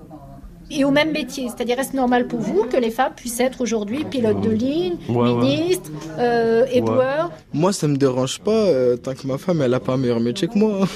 Et 0.72 0.84
aux 0.86 0.92
mêmes 0.92 1.12
métiers 1.12 1.48
C'est-à-dire, 1.56 1.80
est-ce 1.80 1.96
normal 1.96 2.28
pour 2.28 2.40
vous 2.40 2.64
que 2.64 2.78
les 2.78 2.92
femmes 2.92 3.14
puissient 3.16 3.44
être 3.44 3.62
aujourd'hui 3.62 4.04
pilotes 4.06 4.42
de 4.42 4.50
ligne, 4.52 4.94
Ouais, 5.08 5.16
ouais. 5.32 5.34
ministres, 5.36 5.92
euh, 6.18 6.66
éboueurs? 6.72 7.32
Moi, 7.54 7.74
ça 7.74 7.88
me 7.88 7.96
dérange 7.98 8.40
pas 8.40 8.52
euh, 8.52 8.96
tant 8.98 9.14
que 9.14 9.26
ma 9.28 9.38
femme, 9.38 9.62
elle 9.62 9.74
a 9.74 9.80
pas 9.80 9.94
un 9.94 9.98
meilleur 9.98 10.20
métier 10.20 10.48
que 10.48 10.58
moi. 10.58 10.88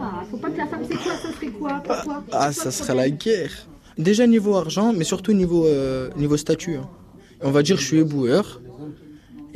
Ah, 0.00 0.22
faut 0.30 0.36
pas 0.36 0.48
que 0.50 0.58
la 0.58 0.66
femme 0.66 0.84
sait 0.84 0.94
quoi, 0.96 1.12
ça 1.22 1.32
serait 1.34 1.46
quoi? 1.52 1.82
Pourquoi? 1.84 2.22
Ah, 2.32 2.52
ça 2.52 2.70
serait 2.70 2.94
la 2.94 3.10
guerre. 3.10 3.50
Déjà 3.98 4.26
niveau 4.26 4.54
argent, 4.56 4.92
mais 4.96 5.04
surtout 5.04 5.32
niveau, 5.32 5.66
euh, 5.66 6.08
niveau 6.16 6.36
statut. 6.36 6.76
hein. 6.76 6.88
On 7.42 7.50
va 7.50 7.62
dire 7.62 7.76
je 7.76 7.84
suis 7.84 7.98
éboueur. 7.98 8.60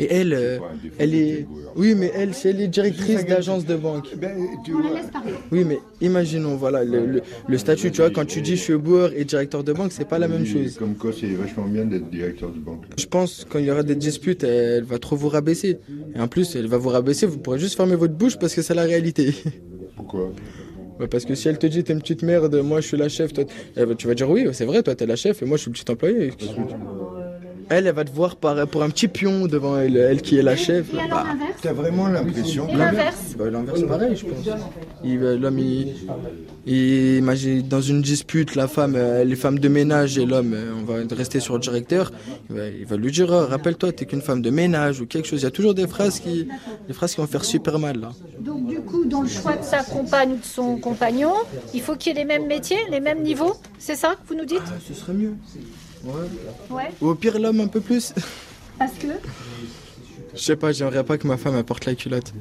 Et 0.03 0.15
elle, 0.15 0.33
euh, 0.33 0.59
elle 0.99 1.15
est... 1.15 1.47
Oui, 1.77 1.95
mais 1.95 2.11
elle, 2.15 2.33
si 2.35 2.49
elle 2.49 2.61
est 2.61 2.69
directrice 2.69 3.27
d'agence 3.27 3.67
de 3.67 3.77
banque. 3.77 4.09
On 4.15 4.79
la 4.79 4.95
laisse 4.95 5.11
parler. 5.13 5.33
Oui, 5.53 5.63
mais 5.65 5.79
imaginons, 6.01 6.57
voilà, 6.57 6.85
le, 6.85 7.05
le- 7.07 7.23
le 7.47 7.59
statut, 7.59 7.91
tu 7.91 8.01
vois, 8.01 8.11
quand 8.11 8.25
tu 8.25 8.41
dis 8.41 8.57
je 8.57 8.63
suis 8.63 8.73
éboueur 8.73 9.13
et 9.15 9.25
directeur 9.25 9.63
de 9.63 9.73
banque, 9.75 9.93
c'est 9.93 10.09
pas 10.09 10.19
la 10.19 10.27
même 10.27 10.47
chose. 10.47 10.77
Comme 10.79 10.95
quoi, 10.97 11.13
c'est 11.13 11.27
vachement 11.29 11.67
bien 11.67 11.85
d'être 11.85 12.09
directeur 12.11 12.51
de 12.51 12.59
banque. 12.59 12.85
Je 12.99 13.05
pense 13.07 13.47
quand 13.49 13.59
il 13.59 13.67
y 13.67 13.71
aura 13.71 13.83
des 13.83 13.95
disputes, 13.95 14.43
elle 14.43 14.85
va 14.85 14.99
trop 14.99 15.17
vous 15.17 15.29
rabaisser. 15.29 15.77
Et 16.17 16.21
en 16.21 16.29
plus, 16.29 16.57
elle 16.57 16.67
va 16.67 16.79
vous 16.79 16.89
rabaisser, 16.89 17.27
vous 17.27 17.39
pourrez 17.39 17.59
juste 17.59 17.77
fermer 17.77 17.95
votre 17.97 18.15
bouche 18.15 18.39
parce 18.39 18.55
que 18.55 18.63
c'est 18.63 18.75
la 18.75 18.85
réalité. 18.85 19.35
Pourquoi? 19.97 20.33
Parce 21.11 21.25
que 21.25 21.35
si 21.35 21.49
elle 21.49 21.59
te 21.59 21.67
dit 21.67 21.83
t'es 21.85 21.93
une 21.95 22.01
petite 22.01 22.23
merde, 22.23 22.55
moi 22.63 22.81
je 22.81 22.87
suis 22.89 22.97
la 22.97 23.09
chef, 23.09 23.33
toi, 23.33 23.45
elle 23.77 23.87
va- 23.87 23.95
tu 23.95 24.07
vas 24.07 24.15
dire 24.15 24.29
oui, 24.29 24.47
c'est 24.53 24.65
vrai, 24.67 24.83
toi 24.83 24.95
t'es 24.95 25.07
la 25.07 25.17
chef 25.17 25.43
et 25.43 25.47
moi 25.47 25.57
je 25.57 25.63
suis 25.63 25.71
le 25.71 25.75
petit 25.75 25.91
employé. 25.91 26.31
Elle, 27.71 27.87
elle 27.87 27.95
va 27.95 28.05
te 28.05 28.11
voir 28.11 28.35
par, 28.37 28.67
pour 28.67 28.83
un 28.83 28.91
petit 28.91 29.07
pion 29.09 29.47
devant 29.47 29.79
elle, 29.79 29.97
elle 29.97 30.21
qui 30.23 30.37
est 30.37 30.43
la 30.43 30.57
chef. 30.57 30.93
Et 30.93 30.99
alors 30.99 31.11
Bah, 31.23 31.25
l'inverse 31.29 31.59
T'as 31.63 31.73
vraiment 31.73 32.09
l'impression 32.09 32.69
Et 32.69 32.75
l'inverse 32.75 33.35
bah, 33.39 33.49
l'inverse 33.49 33.83
pareil, 33.87 34.17
je 34.17 34.27
pense. 34.27 34.45
L'homme, 35.05 35.59
il, 35.59 35.95
il- 36.67 37.17
imagine, 37.19 37.63
dans 37.63 37.81
une 37.81 38.03
dispute, 38.03 38.55
la 38.57 38.67
femme, 38.69 38.95
euh, 38.97 39.23
les 39.25 39.37
femmes 39.37 39.59
de 39.61 39.69
ménage 39.69 40.19
et 40.19 40.27
l'homme, 40.27 40.53
euh, 40.53 40.73
on 40.81 40.85
va 40.85 40.97
rester 41.15 41.39
sur 41.41 41.55
le 41.55 41.61
directeur, 41.61 42.11
il 42.51 42.57
va, 42.57 42.67
il 42.67 42.85
va 42.87 42.97
lui 42.97 43.13
dire, 43.13 43.29
oh, 43.31 43.47
rappelle-toi, 43.47 43.93
t'es 43.93 44.05
qu'une 44.05 44.21
femme 44.21 44.43
de 44.43 44.51
ménage 44.51 45.01
ou 45.01 45.07
quelque 45.07 45.29
chose. 45.29 45.41
Il 45.41 45.45
y 45.45 45.47
a 45.47 45.51
toujours 45.53 45.75
des 45.75 45.87
phrases 45.87 46.19
qui, 46.21 46.49
des 46.89 46.93
phrases 46.93 47.15
qui 47.15 47.21
vont 47.21 47.27
faire 47.27 47.45
super 47.45 47.79
mal 47.79 48.01
là. 48.01 48.11
Donc 48.41 48.67
du 48.67 48.81
coup, 48.81 49.05
dans 49.05 49.23
le 49.23 49.29
choix 49.29 49.57
de 49.57 49.63
sa 49.65 49.83
compagne 49.85 50.33
ou 50.33 50.37
de 50.39 50.45
son 50.45 50.77
compagnon, 50.77 51.33
il 51.73 51.81
faut 51.81 51.95
qu'il 51.95 52.13
y 52.15 52.17
ait 52.17 52.19
les 52.21 52.27
mêmes 52.27 52.47
métiers, 52.49 52.79
les 52.91 53.01
mêmes 53.01 53.23
niveaux 53.23 53.55
C'est 53.79 53.95
ça 53.97 54.15
que 54.17 54.27
vous 54.29 54.35
nous 54.35 54.45
dites? 54.45 54.61
Ce 54.89 54.93
serait 54.95 55.13
mieux. 55.15 55.35
Ouais. 56.05 56.13
Ouais. 56.71 56.91
Ou 57.01 57.09
au 57.09 57.15
pire, 57.15 57.39
l'homme 57.39 57.61
un 57.61 57.67
peu 57.67 57.81
plus. 57.81 58.13
Parce 58.79 58.93
que 58.93 59.09
Je 60.35 60.39
sais 60.41 60.57
pas, 60.57 60.73
j'aimerais 60.73 61.05
pas 61.05 61.19
que 61.19 61.27
ma 61.27 61.37
femme 61.37 61.57
apporte 61.57 61.85
la 61.87 61.95
culotte. 61.95 62.33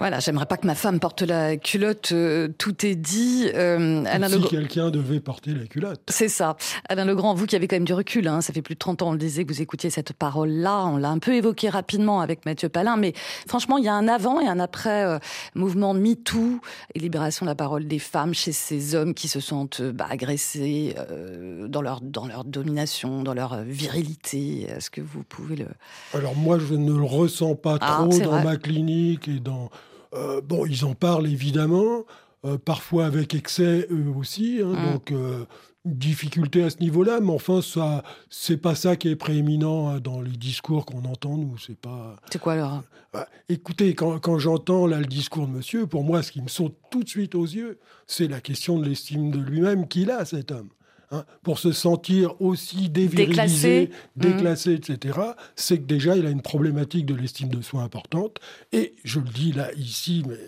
Voilà, 0.00 0.18
j'aimerais 0.18 0.46
pas 0.46 0.56
que 0.56 0.66
ma 0.66 0.74
femme 0.74 0.98
porte 0.98 1.20
la 1.20 1.58
culotte, 1.58 2.12
euh, 2.12 2.48
tout 2.56 2.86
est 2.86 2.94
dit. 2.94 3.50
Euh, 3.54 4.02
Alain 4.06 4.30
si 4.30 4.40
quelqu'un 4.48 4.88
devait 4.88 5.20
porter 5.20 5.52
la 5.52 5.66
culotte. 5.66 6.00
C'est 6.08 6.30
ça. 6.30 6.56
Alain 6.88 7.04
Legrand, 7.04 7.34
vous 7.34 7.44
qui 7.44 7.54
avez 7.54 7.68
quand 7.68 7.76
même 7.76 7.84
du 7.84 7.92
recul, 7.92 8.26
hein, 8.26 8.40
ça 8.40 8.54
fait 8.54 8.62
plus 8.62 8.76
de 8.76 8.78
30 8.78 9.02
ans, 9.02 9.08
on 9.10 9.12
le 9.12 9.18
disait, 9.18 9.44
que 9.44 9.52
vous 9.52 9.60
écoutiez 9.60 9.90
cette 9.90 10.14
parole-là, 10.14 10.86
on 10.86 10.96
l'a 10.96 11.10
un 11.10 11.18
peu 11.18 11.34
évoqué 11.34 11.68
rapidement 11.68 12.22
avec 12.22 12.46
Mathieu 12.46 12.70
Palin, 12.70 12.96
mais 12.96 13.12
franchement, 13.46 13.76
il 13.76 13.84
y 13.84 13.88
a 13.88 13.94
un 13.94 14.08
avant 14.08 14.40
et 14.40 14.48
un 14.48 14.58
après 14.58 15.04
euh, 15.04 15.18
mouvement 15.54 15.92
MeToo 15.92 16.60
et 16.94 16.98
libération 16.98 17.44
de 17.44 17.50
la 17.50 17.54
parole 17.54 17.86
des 17.86 17.98
femmes 17.98 18.32
chez 18.32 18.52
ces 18.52 18.94
hommes 18.94 19.12
qui 19.12 19.28
se 19.28 19.38
sentent 19.40 19.82
euh, 19.82 19.92
bah, 19.92 20.06
agressés 20.08 20.94
euh, 21.10 21.68
dans, 21.68 21.82
leur, 21.82 22.00
dans 22.00 22.26
leur 22.26 22.44
domination, 22.44 23.22
dans 23.22 23.34
leur 23.34 23.52
euh, 23.52 23.64
virilité. 23.64 24.62
Est-ce 24.62 24.88
que 24.88 25.02
vous 25.02 25.24
pouvez 25.24 25.56
le... 25.56 25.66
Alors 26.14 26.34
moi, 26.36 26.58
je 26.58 26.72
ne 26.72 26.94
le 26.94 27.04
ressens 27.04 27.54
pas 27.54 27.76
Ah, 27.82 27.98
trop 28.08 28.18
dans 28.18 28.30
vrai. 28.30 28.44
ma 28.44 28.56
clinique 28.56 29.28
et 29.28 29.40
dans. 29.40 29.68
Euh, 30.14 30.40
bon, 30.40 30.66
ils 30.66 30.84
en 30.84 30.94
parlent 30.94 31.26
évidemment, 31.26 32.04
euh, 32.44 32.58
parfois 32.58 33.06
avec 33.06 33.34
excès 33.34 33.86
eux 33.90 34.12
aussi. 34.16 34.60
hein, 34.62 34.72
Mm. 34.72 34.92
Donc 34.92 35.12
euh, 35.12 35.44
difficulté 35.84 36.62
à 36.62 36.70
ce 36.70 36.78
niveau-là, 36.80 37.20
mais 37.20 37.32
enfin 37.32 37.62
ça, 37.62 38.02
c'est 38.28 38.58
pas 38.58 38.74
ça 38.74 38.96
qui 38.96 39.08
est 39.08 39.16
prééminent 39.16 39.88
hein, 39.88 40.00
dans 40.00 40.20
les 40.20 40.36
discours 40.36 40.84
qu'on 40.84 41.04
entend 41.04 41.36
nous. 41.36 41.56
C'est 41.58 41.78
pas. 41.78 42.16
C'est 42.30 42.38
quoi 42.40 42.52
alors 42.54 42.82
Bah, 43.12 43.26
écoutez, 43.48 43.94
quand, 43.94 44.18
quand 44.18 44.38
j'entends 44.38 44.86
là 44.86 44.98
le 45.00 45.06
discours 45.06 45.46
de 45.46 45.52
Monsieur, 45.52 45.86
pour 45.86 46.04
moi, 46.04 46.22
ce 46.22 46.32
qui 46.32 46.42
me 46.42 46.48
saute 46.48 46.74
tout 46.90 47.02
de 47.02 47.08
suite 47.08 47.34
aux 47.34 47.46
yeux, 47.46 47.78
c'est 48.06 48.28
la 48.28 48.40
question 48.40 48.78
de 48.78 48.84
l'estime 48.86 49.30
de 49.30 49.38
lui-même 49.38 49.88
qu'il 49.88 50.10
a 50.10 50.24
cet 50.26 50.50
homme. 50.50 50.68
Hein, 51.12 51.24
pour 51.42 51.58
se 51.58 51.72
sentir 51.72 52.40
aussi 52.40 52.88
dévirilisé, 52.88 53.86
Déclassé. 53.86 53.90
déclassé, 54.14 54.72
etc., 54.74 55.18
c'est 55.56 55.78
que 55.78 55.84
déjà 55.84 56.16
il 56.16 56.24
a 56.24 56.30
une 56.30 56.40
problématique 56.40 57.04
de 57.04 57.16
l'estime 57.16 57.48
de 57.48 57.60
soi 57.62 57.82
importante. 57.82 58.36
Et 58.70 58.94
je 59.02 59.18
le 59.18 59.28
dis 59.28 59.50
là, 59.50 59.72
ici, 59.74 60.22
mais 60.28 60.38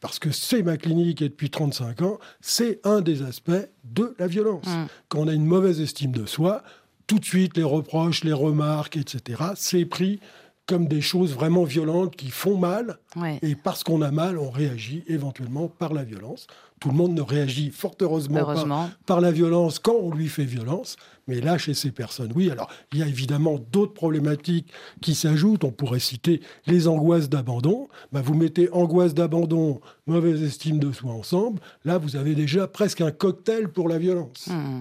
parce 0.00 0.20
que 0.20 0.30
c'est 0.30 0.62
ma 0.62 0.76
clinique 0.76 1.22
et 1.22 1.28
depuis 1.28 1.50
35 1.50 2.02
ans, 2.02 2.18
c'est 2.40 2.78
un 2.84 3.00
des 3.00 3.22
aspects 3.22 3.50
de 3.82 4.14
la 4.20 4.28
violence. 4.28 4.66
Mm. 4.66 4.86
Quand 5.08 5.18
on 5.22 5.28
a 5.28 5.32
une 5.32 5.44
mauvaise 5.44 5.80
estime 5.80 6.12
de 6.12 6.24
soi, 6.24 6.62
tout 7.08 7.18
de 7.18 7.24
suite 7.24 7.56
les 7.56 7.64
reproches, 7.64 8.22
les 8.22 8.32
remarques, 8.32 8.96
etc., 8.96 9.42
c'est 9.56 9.86
pris 9.86 10.20
comme 10.66 10.86
des 10.86 11.00
choses 11.00 11.34
vraiment 11.34 11.64
violentes 11.64 12.14
qui 12.14 12.30
font 12.30 12.56
mal. 12.56 12.98
Ouais. 13.16 13.38
Et 13.42 13.56
parce 13.56 13.82
qu'on 13.82 14.02
a 14.02 14.10
mal, 14.10 14.38
on 14.38 14.50
réagit 14.50 15.02
éventuellement 15.08 15.68
par 15.68 15.92
la 15.92 16.04
violence. 16.04 16.46
Tout 16.82 16.88
le 16.88 16.94
monde 16.94 17.14
ne 17.14 17.22
réagit 17.22 17.70
fort 17.70 17.94
heureusement, 18.00 18.40
Heureusement. 18.40 18.86
pas 18.88 18.90
par 19.06 19.20
la 19.20 19.30
violence 19.30 19.78
quand 19.78 19.94
on 19.94 20.10
lui 20.12 20.28
fait 20.28 20.44
violence. 20.44 20.96
Mais 21.28 21.40
là, 21.40 21.56
chez 21.56 21.72
ces 21.72 21.92
personnes, 21.92 22.32
oui. 22.34 22.50
Alors, 22.50 22.68
il 22.92 22.98
y 22.98 23.02
a 23.04 23.06
évidemment 23.06 23.56
d'autres 23.70 23.92
problématiques 23.94 24.72
qui 25.00 25.14
s'ajoutent. 25.14 25.62
On 25.62 25.70
pourrait 25.70 26.00
citer 26.00 26.40
les 26.66 26.88
angoisses 26.88 27.28
d'abandon. 27.28 27.86
Bah, 28.10 28.20
vous 28.24 28.34
mettez 28.34 28.68
angoisse 28.72 29.14
d'abandon, 29.14 29.80
mauvaise 30.08 30.42
estime 30.42 30.80
de 30.80 30.90
soi 30.90 31.12
ensemble. 31.12 31.60
Là, 31.84 31.98
vous 31.98 32.16
avez 32.16 32.34
déjà 32.34 32.66
presque 32.66 33.02
un 33.02 33.12
cocktail 33.12 33.68
pour 33.68 33.88
la 33.88 33.98
violence. 33.98 34.48
Hmm. 34.48 34.80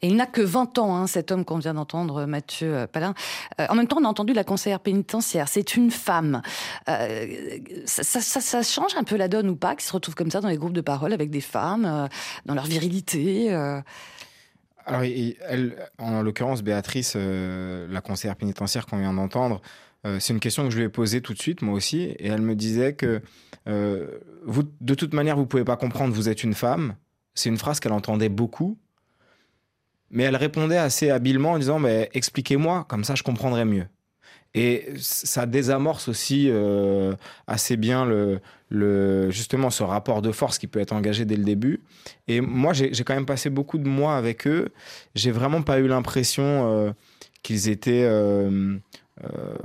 Et 0.00 0.08
il 0.08 0.16
n'a 0.16 0.24
que 0.24 0.40
20 0.40 0.78
ans, 0.78 0.96
hein, 0.96 1.06
cet 1.06 1.30
homme 1.30 1.44
qu'on 1.44 1.58
vient 1.58 1.74
d'entendre, 1.74 2.24
Mathieu 2.24 2.74
euh, 2.74 2.86
Palin. 2.86 3.12
Euh, 3.60 3.66
en 3.68 3.74
même 3.74 3.86
temps, 3.86 3.98
on 4.00 4.04
a 4.06 4.08
entendu 4.08 4.32
la 4.32 4.42
conseillère 4.44 4.80
pénitentiaire. 4.80 5.48
C'est 5.48 5.76
une 5.76 5.90
femme. 5.90 6.40
Euh, 6.88 7.26
ça, 7.84 8.02
ça- 8.02 8.20
ça- 8.22 8.40
ça 8.40 8.62
change 8.62 8.94
un 8.96 9.04
peu 9.04 9.16
la 9.16 9.28
donne 9.28 9.50
ou 9.50 9.56
pas, 9.56 9.76
qui 9.76 9.84
se 9.84 9.92
retrouve 9.92 10.14
comme 10.14 10.30
ça 10.30 10.40
dans 10.40 10.48
les 10.48 10.56
groupes 10.56 10.72
de 10.72 10.80
parole 10.80 11.12
avec 11.12 11.28
des 11.34 11.42
femmes, 11.42 11.84
euh, 11.84 12.06
dans 12.46 12.54
leur 12.54 12.64
virilité 12.64 13.52
euh. 13.52 13.82
Alors, 14.86 15.02
elle, 15.02 15.76
en 15.98 16.22
l'occurrence, 16.22 16.62
Béatrice, 16.62 17.14
euh, 17.16 17.86
la 17.90 18.00
conseillère 18.02 18.36
pénitentiaire 18.36 18.86
qu'on 18.86 18.98
vient 18.98 19.14
d'entendre, 19.14 19.60
c'est 20.18 20.34
une 20.34 20.40
question 20.40 20.64
que 20.64 20.70
je 20.70 20.76
lui 20.76 20.84
ai 20.84 20.90
posée 20.90 21.22
tout 21.22 21.32
de 21.32 21.38
suite, 21.38 21.62
moi 21.62 21.74
aussi, 21.74 22.02
et 22.02 22.26
elle 22.26 22.42
me 22.42 22.54
disait 22.54 22.92
que 22.92 23.22
vous, 23.64 24.62
de 24.82 24.94
toute 24.94 25.14
manière, 25.14 25.34
vous 25.34 25.46
pouvez 25.46 25.64
pas 25.64 25.78
comprendre, 25.78 26.12
vous 26.12 26.28
êtes 26.28 26.44
une 26.44 26.52
femme. 26.52 26.94
C'est 27.32 27.48
une 27.48 27.56
phrase 27.56 27.80
qu'elle 27.80 27.94
entendait 27.94 28.28
beaucoup, 28.28 28.76
mais 30.10 30.24
elle 30.24 30.36
répondait 30.36 30.76
assez 30.76 31.08
habilement 31.08 31.52
en 31.52 31.58
disant 31.58 31.78
mais 31.78 32.10
expliquez-moi, 32.12 32.84
comme 32.86 33.02
ça 33.02 33.14
je 33.14 33.22
comprendrai 33.22 33.64
mieux. 33.64 33.86
Et 34.54 34.86
ça 34.98 35.46
désamorce 35.46 36.08
aussi 36.08 36.46
euh, 36.48 37.14
assez 37.48 37.76
bien 37.76 38.06
le, 38.06 38.40
justement 39.30 39.70
ce 39.70 39.82
rapport 39.82 40.22
de 40.22 40.30
force 40.30 40.58
qui 40.58 40.68
peut 40.68 40.78
être 40.78 40.92
engagé 40.92 41.24
dès 41.24 41.36
le 41.36 41.42
début. 41.42 41.80
Et 42.28 42.40
moi, 42.40 42.72
j'ai 42.72 42.92
quand 43.04 43.14
même 43.14 43.26
passé 43.26 43.50
beaucoup 43.50 43.78
de 43.78 43.88
mois 43.88 44.16
avec 44.16 44.46
eux. 44.46 44.68
J'ai 45.16 45.32
vraiment 45.32 45.62
pas 45.62 45.80
eu 45.80 45.88
l'impression 45.88 46.44
euh, 46.44 46.92
qu'ils 47.42 47.68
étaient 47.68 48.04
euh, 48.04 48.78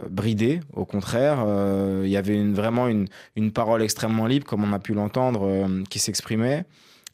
bridés. 0.10 0.60
Au 0.74 0.86
contraire, 0.86 1.46
il 2.03 2.10
y 2.10 2.17
avait 2.17 2.43
vraiment 2.43 2.88
une, 2.88 3.08
une, 3.36 3.51
parole 3.51 3.84
extrêmement 3.84 4.25
libre, 4.25 4.48
comme 4.48 4.63
on 4.63 4.74
a 4.74 4.79
pu 4.79 4.93
l'entendre, 4.93 5.67
qui 5.89 6.00
s'exprimait. 6.00 6.65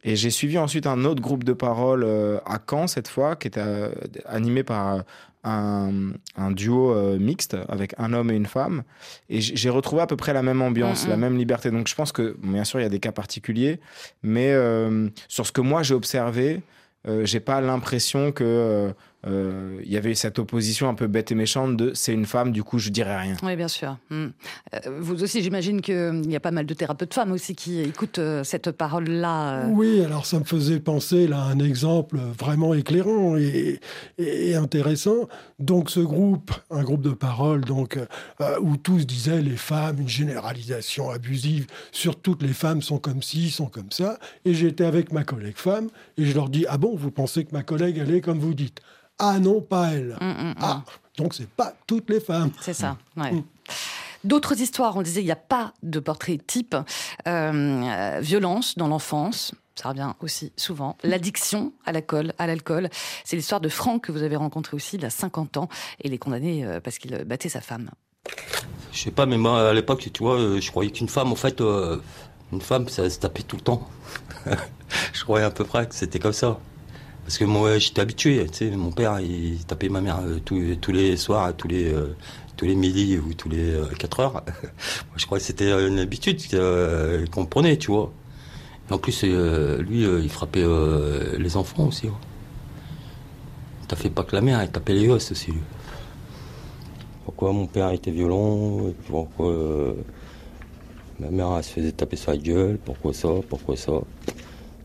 Et 0.06 0.16
j'ai 0.16 0.30
suivi 0.30 0.58
ensuite 0.58 0.88
un 0.88 1.04
autre 1.04 1.22
groupe 1.22 1.44
de 1.44 1.52
parole 1.52 2.04
euh, 2.06 2.38
à 2.46 2.60
Caen, 2.70 2.88
cette 2.88 3.10
fois, 3.10 3.36
qui 3.36 3.48
était 3.48 3.60
euh, 3.60 3.90
animé 4.26 4.64
par 4.64 5.04
un, 5.46 6.12
un, 6.36 6.52
duo 6.52 6.92
euh, 6.92 7.18
mixte 7.18 7.56
avec 7.70 7.94
un 7.98 8.14
homme 8.14 8.32
et 8.32 8.36
une 8.36 8.46
femme. 8.46 8.84
Et 9.30 9.42
j'ai 9.42 9.70
retrouvé 9.70 10.02
à 10.02 10.08
peu 10.08 10.18
près 10.18 10.34
la 10.34 10.42
même 10.42 10.62
ambiance, 10.62 11.06
mmh, 11.06 11.10
la 11.10 11.18
même 11.18 11.38
liberté. 11.38 11.72
Donc 11.72 11.88
je 11.88 11.96
pense 11.96 12.12
que, 12.12 12.36
bien 12.42 12.64
sûr, 12.64 12.80
il 12.80 12.84
y 12.84 12.86
a 12.86 12.90
des 12.90 13.00
cas 13.00 13.12
particuliers, 13.12 13.80
mais 14.24 14.52
euh, 14.52 15.10
sur 15.28 15.46
ce 15.46 15.52
que 15.52 15.62
moi 15.62 15.84
j'ai 15.84 15.94
observé, 15.94 16.62
euh, 17.08 17.26
j'ai 17.26 17.40
pas 17.40 17.62
l'impression 17.62 18.32
que 18.32 18.94
euh, 19.28 19.80
il 19.84 19.92
y 19.92 19.98
avait 19.98 20.16
cette 20.16 20.40
opposition 20.40 20.90
un 20.90 20.94
peu 20.94 21.08
bête 21.08 21.32
et 21.32 21.36
méchante 21.36 21.78
de 21.78 21.94
c'est 21.94 22.14
une 22.14 22.26
femme, 22.26 22.52
du 22.52 22.64
coup 22.64 22.80
je 22.80 22.90
dirais 22.90 23.18
rien. 23.18 23.36
Oui, 23.44 23.56
bien 23.56 23.68
sûr. 23.68 23.98
Mmh. 24.10 24.16
Euh, 24.16 24.80
vous 25.00 25.24
aussi, 25.24 25.42
j'imagine 25.42 25.82
qu'il 25.82 26.30
y 26.30 26.36
a 26.36 26.40
pas 26.40 26.52
mal 26.52 26.66
de 26.66 26.74
thérapeutes 26.74 27.14
femmes 27.14 27.32
aussi 27.32 27.56
qui 27.56 27.82
écoutent 27.82 28.20
euh, 28.20 28.44
cette 28.44 28.72
parole-là. 28.72 29.66
Euh. 29.66 29.68
Oui, 29.70 30.04
alors 30.04 30.26
ça 30.26 30.40
me 30.40 30.44
faisait 30.44 30.80
penser 30.80 31.28
là 31.28 31.40
à 31.40 31.46
un 31.46 31.60
exemple 31.60 32.18
vraiment 32.38 32.74
éclairant 32.74 33.38
et, 33.38 33.80
et, 34.18 34.50
et 34.50 34.56
intéressant. 34.56 35.28
Donc 35.60 35.90
ce 35.90 36.00
groupe, 36.00 36.52
un 36.70 36.84
groupe 36.84 37.02
de 37.02 37.12
parole 37.12 37.62
donc 37.62 37.98
euh, 37.98 38.60
où 38.60 38.78
tous 38.78 39.06
disaient 39.06 39.42
les 39.42 39.58
femmes, 39.58 40.02
une 40.02 40.10
généralisation 40.10 41.10
abusive 41.10 41.68
sur 41.92 42.20
toutes 42.20 42.44
les 42.44 42.54
femmes 42.54 42.82
sont 42.82 42.98
comme 42.98 43.22
ci, 43.22 43.50
sont 43.50 43.68
comme 43.68 43.92
ça. 43.92 44.20
Et 44.46 44.54
j'étais 44.54 44.86
avec 44.86 45.12
ma 45.12 45.24
collègue 45.24 45.58
femme 45.58 45.90
et 46.18 46.26
je 46.26 46.36
leur 46.36 46.50
dis 46.50 46.66
ah 46.70 46.78
bon, 46.78 46.96
vous 46.96 47.12
pensez 47.12 47.46
que 47.46 47.54
ma 47.54 47.64
collègue 47.64 47.98
elle 48.02 48.14
est 48.14 48.22
comme 48.22 48.40
vous 48.40 48.54
dites? 48.54 48.82
Ah 49.20 49.40
non, 49.40 49.62
pas 49.62 49.94
elle. 49.94 50.18
Mmh, 50.20 50.26
mmh, 50.26 50.56
ah, 50.62 50.84
donc 51.18 51.34
c'est 51.34 51.50
pas 51.50 51.74
toutes 51.88 52.10
les 52.10 52.20
femmes. 52.20 52.52
C'est 52.62 52.74
ça, 52.74 52.98
ouais. 53.18 53.32
Mmh. 53.32 53.44
D'autres 54.24 54.60
histoires, 54.60 54.98
on 54.98 55.04
disait, 55.04 55.22
il 55.22 55.26
n'y 55.26 55.32
a 55.32 55.36
pas 55.36 55.74
de 55.84 56.00
portrait 56.00 56.40
type. 56.46 56.76
Euh, 57.28 58.20
violence 58.22 58.76
dans 58.76 58.88
l'enfance, 58.88 59.54
ça 59.76 59.90
revient 59.90 60.14
aussi 60.22 60.52
souvent. 60.58 60.98
L'addiction 61.04 61.74
à 61.86 61.92
l'alcool, 61.92 62.34
à 62.40 62.48
l'alcool. 62.48 62.90
C'est 63.24 63.36
l'histoire 63.36 63.62
de 63.62 63.70
Franck 63.70 64.06
que 64.06 64.12
vous 64.12 64.24
avez 64.24 64.36
rencontré 64.36 64.76
aussi, 64.76 64.96
il 64.96 65.06
a 65.06 65.10
50 65.10 65.58
ans, 65.58 65.70
et 66.02 66.08
il 66.08 66.14
est 66.14 66.18
condamné 66.18 66.66
euh, 66.66 66.80
parce 66.80 66.98
qu'il 66.98 67.16
battait 67.26 67.50
sa 67.50 67.62
femme. 67.62 67.92
Je 68.92 69.00
sais 69.00 69.12
pas, 69.12 69.26
mais 69.26 69.38
moi, 69.38 69.70
à 69.70 69.74
l'époque, 69.74 70.10
tu 70.12 70.24
vois, 70.24 70.40
euh, 70.40 70.62
je 70.62 70.72
croyais 70.72 70.92
qu'une 70.92 71.10
femme, 71.10 71.32
en 71.32 71.36
fait, 71.36 71.60
euh, 71.62 72.02
une 72.54 72.62
femme, 72.62 72.88
ça 72.88 73.10
se 73.10 73.20
tapait 73.20 73.44
tout 73.44 73.58
le 73.58 73.62
temps. 73.62 73.88
je 75.14 75.24
croyais 75.24 75.46
à 75.46 75.52
peu 75.52 75.66
près 75.66 75.88
que 75.88 75.94
c'était 75.94 76.20
comme 76.20 76.34
ça. 76.34 76.58
Parce 77.26 77.40
que 77.40 77.44
moi, 77.46 77.80
j'étais 77.80 78.02
habitué. 78.02 78.46
Tu 78.52 78.70
sais, 78.70 78.70
mon 78.72 78.92
père, 78.92 79.20
il 79.20 79.58
tapait 79.66 79.90
ma 79.90 80.00
mère 80.00 80.20
euh, 80.24 80.40
tous, 80.46 80.76
tous 80.80 80.92
les 80.92 81.18
soirs, 81.18 81.56
tous 81.56 81.68
les, 81.68 81.92
euh, 81.92 82.16
tous 82.56 82.66
les 82.66 82.76
midi 82.76 83.18
ou 83.18 83.34
tous 83.34 83.50
les 83.50 83.74
euh, 83.74 83.86
4 83.98 84.20
heures. 84.20 84.34
moi, 84.34 85.16
je 85.18 85.26
crois 85.26 85.38
que 85.38 85.44
c'était 85.44 85.72
une 85.88 86.00
habitude 86.00 86.40
euh, 86.54 87.26
qu'on 87.28 87.46
prenait, 87.46 87.78
tu 87.78 87.92
vois. 87.92 88.12
En 88.92 88.98
plus, 88.98 89.22
euh, 89.24 89.82
lui, 89.82 90.04
il 90.04 90.30
frappait 90.30 90.66
les 91.38 91.58
enfants 91.58 91.88
aussi. 91.88 92.08
Ouais. 92.08 92.14
Il 93.82 93.88
tapait 93.88 94.10
pas 94.10 94.24
que 94.24 94.36
la 94.36 94.42
mère, 94.42 94.64
il 94.64 94.70
tapait 94.70 94.94
les 94.94 95.08
gosses 95.08 95.32
aussi. 95.32 95.54
Pourquoi 97.26 97.52
mon 97.52 97.66
père 97.66 97.92
était 97.92 98.12
violent 98.12 98.94
Pourquoi 99.08 99.96
ma 101.20 101.30
mère 101.32 101.64
se 101.64 101.72
faisait 101.72 101.92
taper 101.92 102.16
sur 102.16 102.32
la 102.32 102.38
gueule 102.38 102.78
Pourquoi 102.84 103.14
ça 103.14 103.30
Pourquoi 103.50 103.76
ça 103.76 103.94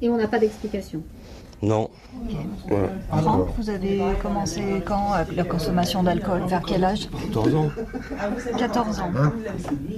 Et 0.00 0.08
on 0.08 0.16
n'a 0.16 0.28
pas 0.28 0.38
d'explication 0.38 1.02
non. 1.62 1.90
Ouais. 2.70 2.76
Franck, 3.08 3.48
vous 3.56 3.70
avez 3.70 4.00
commencé 4.22 4.62
quand 4.84 5.12
la 5.34 5.44
consommation 5.44 6.02
d'alcool? 6.02 6.42
Vers 6.46 6.62
quel 6.62 6.84
âge? 6.84 7.08
14 7.32 7.54
ans. 7.54 7.70
14 8.58 9.00
ans. 9.00 9.10
Hein? 9.16 9.32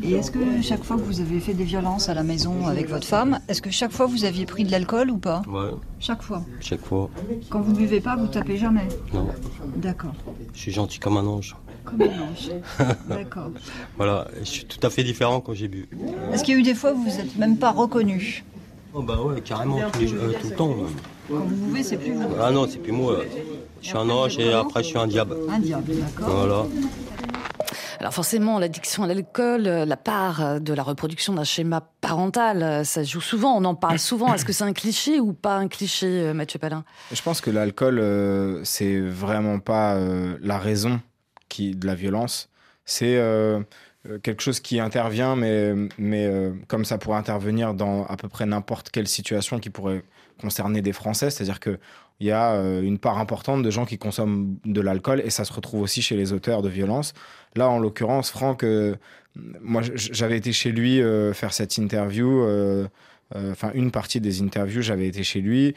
Et 0.03 0.15
est-ce 0.15 0.31
que 0.31 0.61
chaque 0.61 0.83
fois 0.83 0.97
que 0.97 1.03
vous 1.03 1.21
avez 1.21 1.41
fait 1.41 1.55
des 1.55 1.65
violences 1.65 2.09
à 2.09 2.15
la 2.15 2.23
maison 2.23 2.67
avec 2.67 2.89
votre 2.89 3.07
femme, 3.07 3.39
est-ce 3.49 3.63
que 3.63 3.71
chaque 3.71 3.93
fois 3.93 4.07
vous 4.07 4.25
aviez 4.25 4.47
pris 4.47 4.65
de 4.65 4.71
l'alcool 4.71 5.11
ou 5.11 5.19
pas? 5.19 5.43
Ouais. 5.49 5.71
Chaque 6.01 6.23
fois 6.23 6.43
Chaque 6.61 6.85
fois. 6.85 7.11
Quand 7.49 7.61
vous 7.61 7.73
buvez 7.73 8.01
pas, 8.01 8.17
vous 8.17 8.27
tapez 8.27 8.57
jamais? 8.57 8.89
Non. 9.13 9.29
D'accord. 9.77 10.15
Je 10.55 10.59
suis 10.59 10.73
gentil 10.73 10.99
comme 10.99 11.17
un 11.17 11.27
ange. 11.27 11.57
Comme 11.85 12.03
un 12.03 12.07
ange. 12.07 12.51
D'accord. 13.09 13.51
Voilà, 13.97 14.27
je 14.41 14.45
suis 14.49 14.65
tout 14.65 14.85
à 14.85 14.91
fait 14.91 15.05
différent 15.05 15.41
quand 15.41 15.55
j'ai 15.55 15.69
bu. 15.69 15.89
Est-ce 16.33 16.43
qu'il 16.43 16.55
y 16.55 16.57
a 16.57 16.61
eu 16.61 16.65
des 16.65 16.75
fois 16.75 16.93
où 16.93 16.97
vous 16.97 17.17
n'êtes 17.17 17.37
même 17.37 17.57
pas 17.57 17.71
reconnu? 17.71 18.45
Oh 18.95 19.03
bah 19.03 19.19
ouais, 19.23 19.41
carrément, 19.41 19.79
tous 19.91 20.01
les, 20.01 20.13
euh, 20.13 20.33
tout 20.41 20.49
le 20.49 20.55
temps. 20.55 20.77
Quand 21.29 21.37
vous 21.37 21.67
buvez, 21.67 21.83
c'est 21.83 21.97
plus 21.97 22.13
vous 22.13 22.29
Ah 22.41 22.51
non, 22.51 22.67
c'est 22.69 22.79
plus 22.79 22.93
moi. 22.93 23.21
Je 23.81 23.87
suis 23.89 23.97
un 23.97 24.09
ange 24.09 24.39
et 24.39 24.53
après 24.53 24.83
je 24.83 24.89
suis 24.89 24.99
un 24.99 25.07
diable. 25.07 25.37
Un 25.49 25.59
diable, 25.59 25.93
d'accord. 25.97 26.29
Voilà. 26.29 26.67
Alors 28.01 28.15
forcément, 28.15 28.59
l'addiction 28.59 29.05
à 29.05 29.07
l'alcool, 29.07 29.63
la 29.63 29.97
part 29.97 30.61
de 30.61 30.75
la 30.75 30.83
reproduction 30.83 31.35
d'un 31.35 31.45
schéma 31.45 31.89
parental, 32.01 32.85
ça 32.85 33.05
joue 33.05 33.21
souvent, 33.21 33.57
on 33.57 33.65
en 33.65 33.77
parle 33.77 33.99
souvent. 34.01 34.35
Est-ce 34.35 34.45
que 34.45 34.53
c'est 34.53 34.65
un 34.65 34.73
cliché 34.73 35.21
ou 35.21 35.33
pas 35.33 35.57
un 35.57 35.69
cliché, 35.69 36.33
Mathieu 36.33 36.59
Palin? 36.59 36.85
Je 37.13 37.23
pense 37.23 37.41
que 37.41 37.51
l'alcool, 37.51 38.01
euh, 38.01 38.61
c'est 38.65 38.99
vraiment 38.99 39.61
pas 39.61 39.95
euh, 39.95 40.37
la 40.41 40.59
raison 40.59 41.01
qui, 41.49 41.77
de 41.77 41.87
la 41.87 41.95
violence. 41.95 42.49
C'est 42.85 43.17
euh, 44.11 44.19
quelque 44.19 44.43
chose 44.43 44.59
qui 44.59 44.81
intervient, 44.81 45.37
mais, 45.37 45.73
mais 45.97 46.27
euh, 46.27 46.53
comme 46.67 46.85
ça 46.85 46.99
pourrait 46.99 47.19
intervenir 47.19 47.73
dans 47.73 48.05
à 48.07 48.17
peu 48.17 48.29
près 48.29 48.47
n'importe 48.47 48.91
quelle 48.91 49.07
situation 49.07 49.61
qui 49.61 49.71
pourrait 49.71 50.03
concerner 50.43 50.83
des 50.83 50.93
Français, 50.93 51.31
c'est-à-dire 51.31 51.61
que 51.61 51.79
il 52.21 52.27
y 52.27 52.31
a 52.31 52.53
euh, 52.53 52.83
une 52.83 52.99
part 52.99 53.19
importante 53.19 53.63
de 53.63 53.71
gens 53.71 53.85
qui 53.85 53.99
consomment 53.99 54.57
de 54.65 54.81
l'alcool 54.81 55.21
et 55.25 55.31
ça 55.31 55.45
se 55.45 55.53
retrouve 55.53 55.81
aussi 55.81 56.03
chez 56.03 56.17
les 56.17 56.33
auteurs 56.33 56.63
de 56.63 56.69
violences. 56.69 57.15
Là, 57.57 57.69
en 57.69 57.79
l'occurrence, 57.79 58.31
Franck, 58.31 58.63
euh, 58.63 58.95
moi, 59.35 59.83
j'avais 59.95 60.37
été 60.37 60.53
chez 60.53 60.71
lui 60.71 61.01
euh, 61.01 61.33
faire 61.33 61.53
cette 61.53 61.79
interview, 61.79 62.45
enfin 63.35 63.71
une 63.75 63.91
partie 63.91 64.21
des 64.21 64.43
interviews, 64.43 64.83
j'avais 64.83 65.07
été 65.09 65.25
chez 65.25 65.41
lui. 65.41 65.75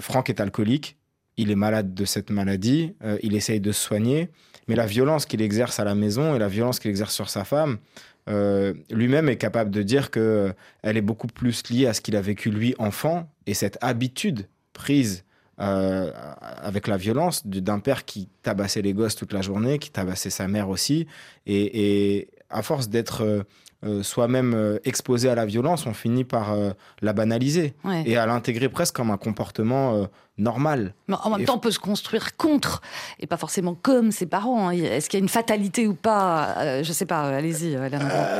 Franck 0.00 0.30
est 0.30 0.40
alcoolique, 0.40 0.96
il 1.36 1.50
est 1.50 1.60
malade 1.66 1.94
de 1.94 2.04
cette 2.04 2.30
maladie, 2.30 2.94
il 3.22 3.36
essaye 3.36 3.60
de 3.60 3.70
se 3.70 3.80
soigner, 3.80 4.30
mais 4.66 4.74
la 4.74 4.86
violence 4.86 5.26
qu'il 5.26 5.42
exerce 5.42 5.78
à 5.78 5.84
la 5.84 5.94
maison 5.94 6.34
et 6.34 6.38
la 6.38 6.48
violence 6.48 6.80
qu'il 6.80 6.90
exerce 6.90 7.14
sur 7.14 7.28
sa 7.28 7.44
femme, 7.44 7.78
euh, 8.28 8.74
lui-même 8.90 9.28
est 9.28 9.36
capable 9.36 9.70
de 9.70 9.82
dire 9.82 10.10
que 10.10 10.54
elle 10.82 10.96
est 10.96 11.02
beaucoup 11.02 11.26
plus 11.26 11.68
liée 11.70 11.86
à 11.86 11.94
ce 11.94 12.00
qu'il 12.00 12.16
a 12.16 12.20
vécu 12.20 12.50
lui 12.50 12.74
enfant 12.78 13.28
et 13.46 13.54
cette 13.54 13.78
habitude 13.80 14.48
prise 14.72 15.24
euh, 15.60 16.10
avec 16.40 16.86
la 16.86 16.96
violence 16.96 17.46
d'un 17.46 17.78
père 17.78 18.04
qui 18.04 18.28
tabassait 18.42 18.82
les 18.82 18.94
gosses 18.94 19.16
toute 19.16 19.32
la 19.32 19.42
journée, 19.42 19.78
qui 19.78 19.90
tabassait 19.90 20.30
sa 20.30 20.48
mère 20.48 20.68
aussi, 20.68 21.06
et 21.46 22.28
à 22.52 22.62
force 22.62 22.88
d'être 22.88 23.22
euh, 23.24 23.42
euh, 23.84 24.02
soi-même 24.04 24.54
euh, 24.54 24.78
exposé 24.84 25.28
à 25.28 25.34
la 25.34 25.44
violence, 25.44 25.86
on 25.86 25.92
finit 25.94 26.24
par 26.24 26.52
euh, 26.52 26.70
la 27.00 27.12
banaliser 27.12 27.74
Ouais. 27.84 28.04
et 28.06 28.16
à 28.16 28.26
l'intégrer 28.26 28.68
presque 28.68 28.94
comme 28.94 29.10
un 29.10 29.16
comportement 29.16 29.94
euh, 29.96 30.04
normal. 30.38 30.94
Mais 31.08 31.16
en 31.24 31.30
même 31.30 31.40
Et 31.40 31.44
temps, 31.46 31.56
on 31.56 31.58
peut 31.58 31.72
se 31.72 31.80
construire 31.80 32.36
contre 32.36 32.80
et 33.18 33.26
pas 33.26 33.36
forcément 33.36 33.74
comme 33.74 34.12
ses 34.12 34.26
parents. 34.26 34.68
hein. 34.68 34.72
Est-ce 34.72 35.10
qu'il 35.10 35.18
y 35.18 35.22
a 35.22 35.24
une 35.24 35.28
fatalité 35.28 35.88
ou 35.88 35.94
pas 35.94 36.54
Euh, 36.58 36.82
Je 36.84 36.92
sais 36.92 37.06
pas. 37.06 37.22
Allez-y. 37.22 37.74
Euh, 37.74 37.88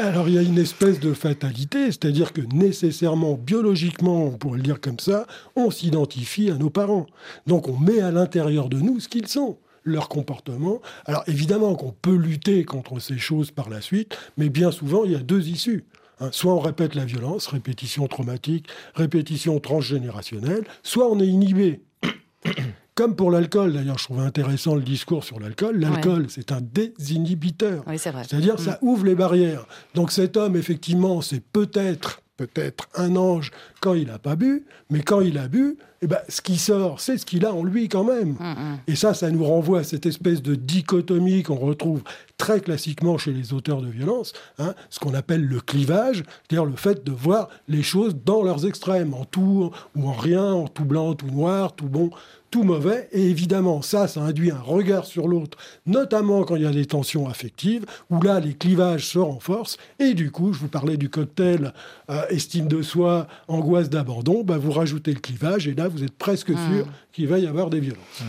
Alors 0.09 0.29
il 0.29 0.35
y 0.35 0.39
a 0.39 0.43
une 0.43 0.59
espèce 0.59 1.01
de 1.01 1.13
fatalité, 1.13 1.87
c'est-à-dire 1.87 2.33
que 2.33 2.41
nécessairement, 2.55 3.35
biologiquement, 3.35 4.25
on 4.27 4.31
pourrait 4.31 4.59
le 4.59 4.63
dire 4.65 4.81
comme 4.81 4.99
ça, 5.01 5.27
on 5.57 5.71
s'identifie 5.73 6.51
à 6.51 6.55
nos 6.55 6.71
parents. 6.71 7.07
Donc 7.49 7.69
on 7.69 7.77
met 7.79 8.01
à 8.01 8.11
l'intérieur 8.13 8.69
de 8.69 8.79
nous 8.79 9.01
ce 9.01 9.09
qu'ils 9.09 9.27
sont 9.29 9.59
leur 9.85 10.09
comportement. 10.09 10.81
Alors 11.07 11.25
évidemment 11.27 11.75
qu'on 11.75 11.93
peut 11.93 12.15
lutter 12.17 12.65
contre 12.65 12.99
ces 13.01 13.19
choses 13.19 13.51
par 13.51 13.69
la 13.69 13.81
suite, 13.81 14.17
mais 14.37 14.49
bien 14.49 14.71
souvent 14.71 15.05
il 15.05 15.13
y 15.13 15.17
a 15.17 15.21
deux 15.21 15.49
issues. 15.49 15.85
Hein, 16.21 16.29
soit 16.33 16.53
on 16.55 16.61
répète 16.61 16.95
la 16.95 17.05
violence, 17.05 17.47
répétition 17.49 18.07
traumatique, 18.07 18.69
répétition 18.95 19.59
transgénérationnelle, 19.61 20.65
soit 20.83 21.09
on 21.11 21.19
est 21.21 21.27
inhibé. 21.27 21.81
Comme 22.95 23.17
pour 23.17 23.31
l'alcool, 23.31 23.73
d'ailleurs, 23.73 23.97
je 23.99 24.05
trouve 24.05 24.21
intéressant 24.21 24.75
le 24.75 24.83
discours 24.83 25.25
sur 25.25 25.41
l'alcool. 25.41 25.79
L'alcool, 25.81 26.23
Ouais. 26.23 26.27
c'est 26.29 26.53
un 26.53 26.61
désinhibiteur. 26.61 27.83
Oui. 27.87 27.99
C'est-à-dire, 27.99 28.55
Mm. 28.55 28.59
ça 28.59 28.79
ouvre 28.83 29.07
les 29.07 29.15
barrières. 29.15 29.67
Donc 29.95 30.13
cet 30.13 30.37
homme, 30.37 30.57
effectivement, 30.57 31.21
c'est 31.23 31.41
peut-être 31.41 32.21
peut-être 32.37 32.89
un 32.97 33.15
ange 33.17 33.51
quand 33.81 33.95
il 33.95 34.09
n'a 34.09 34.19
pas 34.19 34.37
bu, 34.37 34.65
mais 34.91 35.01
quand 35.03 35.21
il 35.21 35.39
a 35.39 35.49
bu, 35.49 35.77
eh 36.03 36.07
ben, 36.09 36.19
ce 36.29 36.41
qui 36.41 36.59
sort, 36.59 37.01
c'est 37.01 37.17
ce 37.17 37.25
qu'il 37.25 37.47
a 37.47 37.55
en 37.55 37.63
lui 37.63 37.89
quand 37.89 38.03
même. 38.05 38.31
Mm, 38.33 38.79
Et 38.89 38.97
ça, 38.97 39.15
ça 39.15 39.31
nous 39.31 39.45
renvoie 39.45 39.81
à 39.81 39.85
cette 39.85 40.05
espèce 40.05 40.43
de 40.43 40.55
dichotomie 40.57 41.43
qu'on 41.45 41.57
retrouve 41.57 42.03
très 42.37 42.61
classiquement 42.61 43.19
chez 43.19 43.33
les 43.33 43.53
auteurs 43.53 43.81
de 43.83 43.89
violence, 43.89 44.33
hein, 44.59 44.75
ce 44.91 44.99
qu'on 44.99 45.15
appelle 45.15 45.45
le 45.47 45.61
clivage, 45.61 46.25
c'est-à-dire 46.49 46.65
le 46.65 46.77
fait 46.77 47.05
de 47.05 47.13
voir 47.13 47.49
les 47.69 47.83
choses 47.85 48.17
dans 48.25 48.43
leurs 48.43 48.67
extrêmes, 48.67 49.15
en 49.15 49.25
tout 49.25 49.71
ou 49.95 50.09
en 50.09 50.13
rien, 50.13 50.53
en 50.53 50.67
tout 50.67 50.85
blanc, 50.85 51.15
tout 51.15 51.29
noir, 51.29 51.75
tout 51.75 51.89
bon, 51.89 52.11
tout 52.53 52.63
mauvais. 52.63 53.09
Et 53.11 53.29
évidemment, 53.29 53.83
ça, 53.83 54.07
ça 54.07 54.21
induit 54.21 54.53
un 54.53 54.61
regard 54.61 55.07
sur 55.07 55.27
l'autre, 55.27 55.59
notamment 55.87 56.45
quand 56.45 56.55
il 56.55 56.63
y 56.63 56.67
a 56.67 56.71
des 56.71 56.87
tensions 56.87 57.29
affectives, 57.29 57.85
où 58.11 58.21
là, 58.23 58.39
les 58.39 58.55
clivages 58.55 59.07
se 59.07 59.19
renforcent. 59.19 59.79
Et 59.99 60.15
du 60.15 60.31
coup, 60.31 60.53
je 60.53 60.61
vous 60.61 60.69
parlais 60.69 60.97
du 60.97 61.09
cocktail 61.09 61.73
euh, 62.11 62.23
estime 62.29 62.69
de 62.69 62.83
soi, 62.83 63.27
angoisse 63.49 63.89
d'abandon, 63.91 64.45
bah, 64.45 64.59
vous 64.59 64.71
rajoutez 64.71 65.15
le 65.15 65.21
clivage, 65.21 65.67
et 65.67 65.75
là, 65.75 65.89
vous 65.89 66.05
êtes 66.05 66.17
presque 66.17 66.51
sûr 66.51 66.87
qu'il 67.13 67.27
va 67.27 67.39
y 67.39 67.47
avoir 67.47 67.71
des 67.71 67.81
violences. 67.81 68.23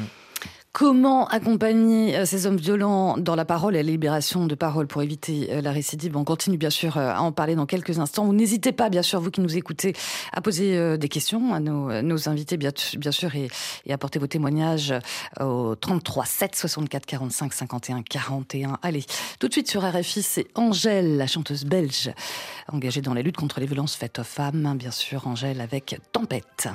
Comment 0.73 1.27
accompagner 1.27 2.17
euh, 2.17 2.25
ces 2.25 2.47
hommes 2.47 2.57
violents 2.57 3.15
dans 3.19 3.35
la 3.35 3.45
parole 3.45 3.75
et 3.75 3.83
la 3.83 3.91
libération 3.91 4.47
de 4.47 4.55
parole 4.55 4.87
pour 4.87 5.03
éviter 5.03 5.49
euh, 5.51 5.61
la 5.61 5.71
récidive? 5.71 6.17
On 6.17 6.23
continue 6.23 6.57
bien 6.57 6.71
sûr 6.71 6.97
euh, 6.97 7.13
à 7.13 7.21
en 7.21 7.31
parler 7.31 7.53
dans 7.53 7.67
quelques 7.67 7.99
instants. 7.99 8.33
N'hésitez 8.33 8.71
pas, 8.71 8.89
bien 8.89 9.03
sûr, 9.03 9.21
vous 9.21 9.29
qui 9.29 9.41
nous 9.41 9.55
écoutez, 9.55 9.93
à 10.31 10.41
poser 10.41 10.97
des 10.97 11.09
questions 11.09 11.53
à 11.53 11.59
nos, 11.59 12.27
invités, 12.27 12.57
bien, 12.57 12.71
sûr, 13.11 13.35
et, 13.35 13.49
et 13.85 13.93
apporter 13.93 14.17
vos 14.17 14.25
témoignages 14.25 14.95
au 15.39 15.75
33 15.75 16.25
7 16.25 16.55
64 16.55 17.05
45 17.05 17.53
51 17.53 18.01
41. 18.01 18.79
Allez, 18.81 19.05
tout 19.39 19.47
de 19.47 19.53
suite 19.53 19.69
sur 19.69 19.83
RFI, 19.83 20.23
c'est 20.23 20.47
Angèle, 20.55 21.17
la 21.17 21.27
chanteuse 21.27 21.65
belge, 21.65 22.11
engagée 22.71 23.01
dans 23.01 23.13
la 23.13 23.21
lutte 23.21 23.37
contre 23.37 23.59
les 23.59 23.67
violences 23.67 23.95
faites 23.95 24.17
aux 24.17 24.23
femmes. 24.23 24.75
Bien 24.75 24.91
sûr, 24.91 25.27
Angèle 25.27 25.61
avec 25.61 25.99
Tempête. 26.11 26.67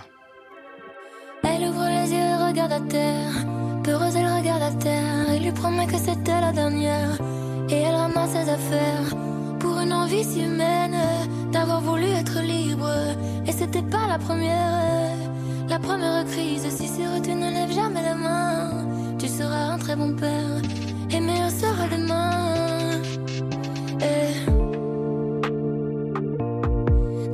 Elle 1.43 1.63
ouvre 1.69 1.89
les 1.89 2.13
yeux 2.13 2.47
regarde 2.47 2.73
à. 2.73 3.78
Peureuse, 3.89 4.17
elle 4.17 4.31
regarde 4.31 4.63
à 4.63 4.71
terre. 4.73 5.35
Il 5.35 5.45
lui 5.45 5.53
promet 5.53 5.87
que 5.87 5.97
c'était 5.97 6.39
la 6.43 6.53
dernière. 6.53 7.17
Et 7.71 7.81
elle 7.81 7.95
ramasse 7.95 8.33
ses 8.33 8.51
affaires. 8.51 9.09
Pour 9.61 9.81
une 9.81 9.95
envie 9.95 10.25
si 10.25 10.43
humaine 10.45 10.99
d'avoir 11.51 11.81
voulu 11.81 12.05
être 12.05 12.39
libre. 12.43 12.93
Et 13.47 13.53
c'était 13.53 13.89
pas 13.95 14.07
la 14.07 14.19
première. 14.19 15.17
La 15.71 15.79
première 15.79 16.27
crise. 16.27 16.69
Si 16.69 16.87
sur 16.87 17.23
tu 17.23 17.35
ne 17.35 17.49
lèves 17.51 17.73
jamais 17.73 18.03
la 18.03 18.15
main, 18.15 18.71
tu 19.19 19.27
seras 19.27 19.73
un 19.73 19.79
très 19.79 19.97
bon 19.97 20.15
père. 20.15 20.61
Et 21.11 21.21
meilleur 21.21 21.51
sera 21.51 21.89
demain. 21.89 23.01
Et 24.11 24.35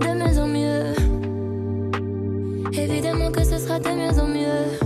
de 0.04 0.10
mieux 0.20 0.38
en 0.38 0.46
mieux. 0.46 0.94
Évidemment 2.72 3.32
que 3.32 3.42
ce 3.42 3.58
sera 3.58 3.80
de 3.80 3.88
mieux 3.88 4.20
en 4.20 4.28
mieux. 4.28 4.83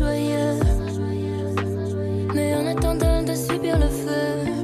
Joyeux. 0.00 0.58
Mais 2.34 2.54
en 2.54 2.66
attendant 2.66 3.22
de 3.22 3.34
subir 3.34 3.78
le 3.78 3.88
feu, 3.88 4.59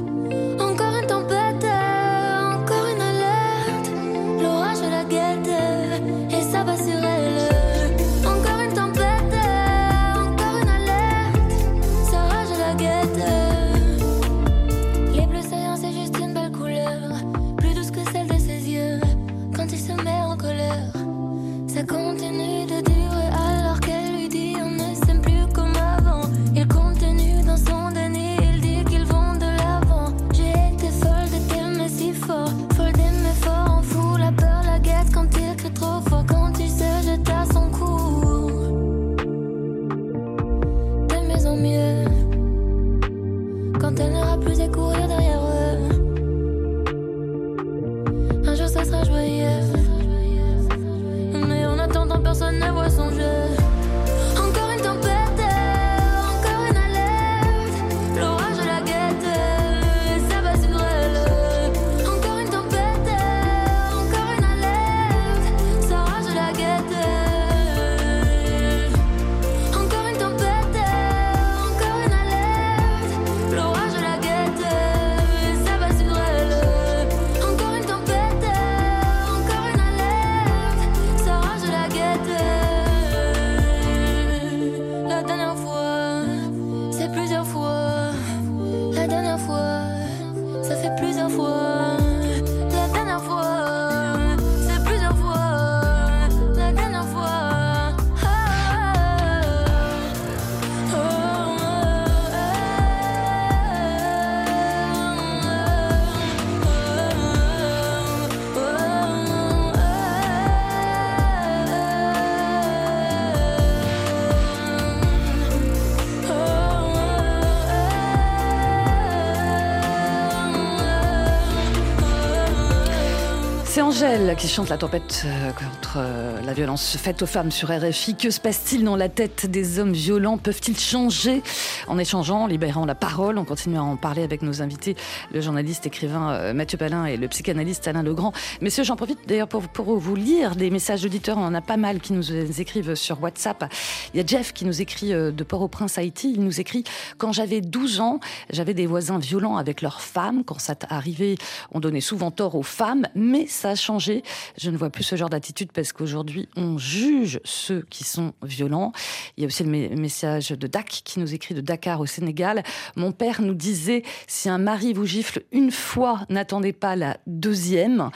Angèle 123.97 124.35
qui 124.35 124.47
chante 124.47 124.69
la 124.69 124.77
tempête 124.77 125.23
euh, 125.25 125.51
contre 125.53 125.95
euh, 125.97 126.39
la 126.45 126.53
violence 126.53 126.97
faite 126.97 127.23
aux 127.23 127.25
femmes 127.25 127.49
sur 127.49 127.69
RFI. 127.69 128.15
Que 128.15 128.29
se 128.29 128.39
passe-t-il 128.39 128.83
dans 128.83 128.95
la 128.95 129.09
tête 129.09 129.49
des 129.49 129.79
hommes 129.79 129.93
violents? 129.93 130.37
Peuvent-ils 130.37 130.77
changer? 130.77 131.41
En 131.87 131.97
échangeant, 131.97 132.43
en 132.43 132.47
libérant 132.47 132.85
la 132.85 132.93
parole 132.93 133.39
On 133.39 133.43
continue 133.43 133.77
à 133.77 133.81
en 133.81 133.95
parler 133.95 134.21
avec 134.21 134.43
nos 134.43 134.61
invités, 134.61 134.95
le 135.33 135.41
journaliste 135.41 135.87
écrivain 135.87 136.29
euh, 136.29 136.53
Mathieu 136.53 136.77
Palin 136.77 137.05
et 137.05 137.17
le 137.17 137.27
psychanalyste 137.27 137.87
Alain 137.87 138.03
Legrand. 138.03 138.33
Messieurs, 138.61 138.83
j'en 138.83 138.97
profite 138.97 139.27
d'ailleurs 139.27 139.47
pour, 139.47 139.63
vous 139.97 140.15
lire 140.15 140.55
des 140.55 140.69
messages 140.69 141.01
d'auditeurs. 141.01 141.39
On 141.39 141.45
en 141.45 141.55
a 141.55 141.61
pas 141.61 141.77
mal 141.77 141.99
qui 141.99 142.13
nous 142.13 142.31
écrivent 142.61 142.93
sur 142.93 143.19
WhatsApp. 143.23 143.65
Il 144.13 144.17
y 144.17 144.23
a 144.23 144.27
Jeff 144.27 144.53
qui 144.53 144.65
nous 144.65 144.79
écrit 144.79 145.09
de 145.09 145.43
Port-au-Prince, 145.43 145.97
Haïti. 145.97 146.33
Il 146.35 146.43
nous 146.43 146.59
écrit 146.59 146.83
Quand 147.17 147.31
j'avais 147.31 147.61
12 147.61 148.01
ans, 148.01 148.19
j'avais 148.51 148.75
des 148.75 148.85
voisins 148.85 149.17
violents 149.17 149.57
avec 149.57 149.81
leurs 149.81 150.01
femmes. 150.01 150.43
Quand 150.43 150.59
ça 150.59 150.75
arrivait, 150.89 151.33
on 151.71 151.79
donnait 151.79 151.99
souvent 151.99 152.29
tort 152.29 152.53
aux 152.53 152.63
femmes, 152.63 153.07
mais 153.15 153.47
ça 153.47 153.75
changé. 153.87 154.21
Je 154.57 154.69
ne 154.69 154.77
vois 154.77 154.89
plus 154.89 155.03
ce 155.03 155.15
genre 155.15 155.29
d'attitude 155.29 155.71
parce 155.71 155.93
qu'aujourd'hui, 155.93 156.49
on 156.57 156.77
juge 156.77 157.39
ceux 157.45 157.85
qui 157.89 158.03
sont 158.03 158.33
violents. 158.43 158.91
Il 159.37 159.41
y 159.41 159.45
a 159.45 159.47
aussi 159.47 159.63
le 159.63 159.69
message 159.95 160.49
de 160.49 160.67
Dak 160.67 160.87
qui 161.05 161.19
nous 161.19 161.33
écrit 161.33 161.55
de 161.55 161.61
Dakar 161.61 162.01
au 162.01 162.05
Sénégal. 162.05 162.63
Mon 162.97 163.13
père 163.13 163.41
nous 163.41 163.53
disait 163.53 164.03
si 164.27 164.49
un 164.49 164.57
mari 164.57 164.91
vous 164.91 165.05
gifle 165.05 165.43
une 165.53 165.71
fois, 165.71 166.25
n'attendez 166.29 166.73
pas 166.73 166.97
la 166.97 167.17
deuxième. 167.27 168.09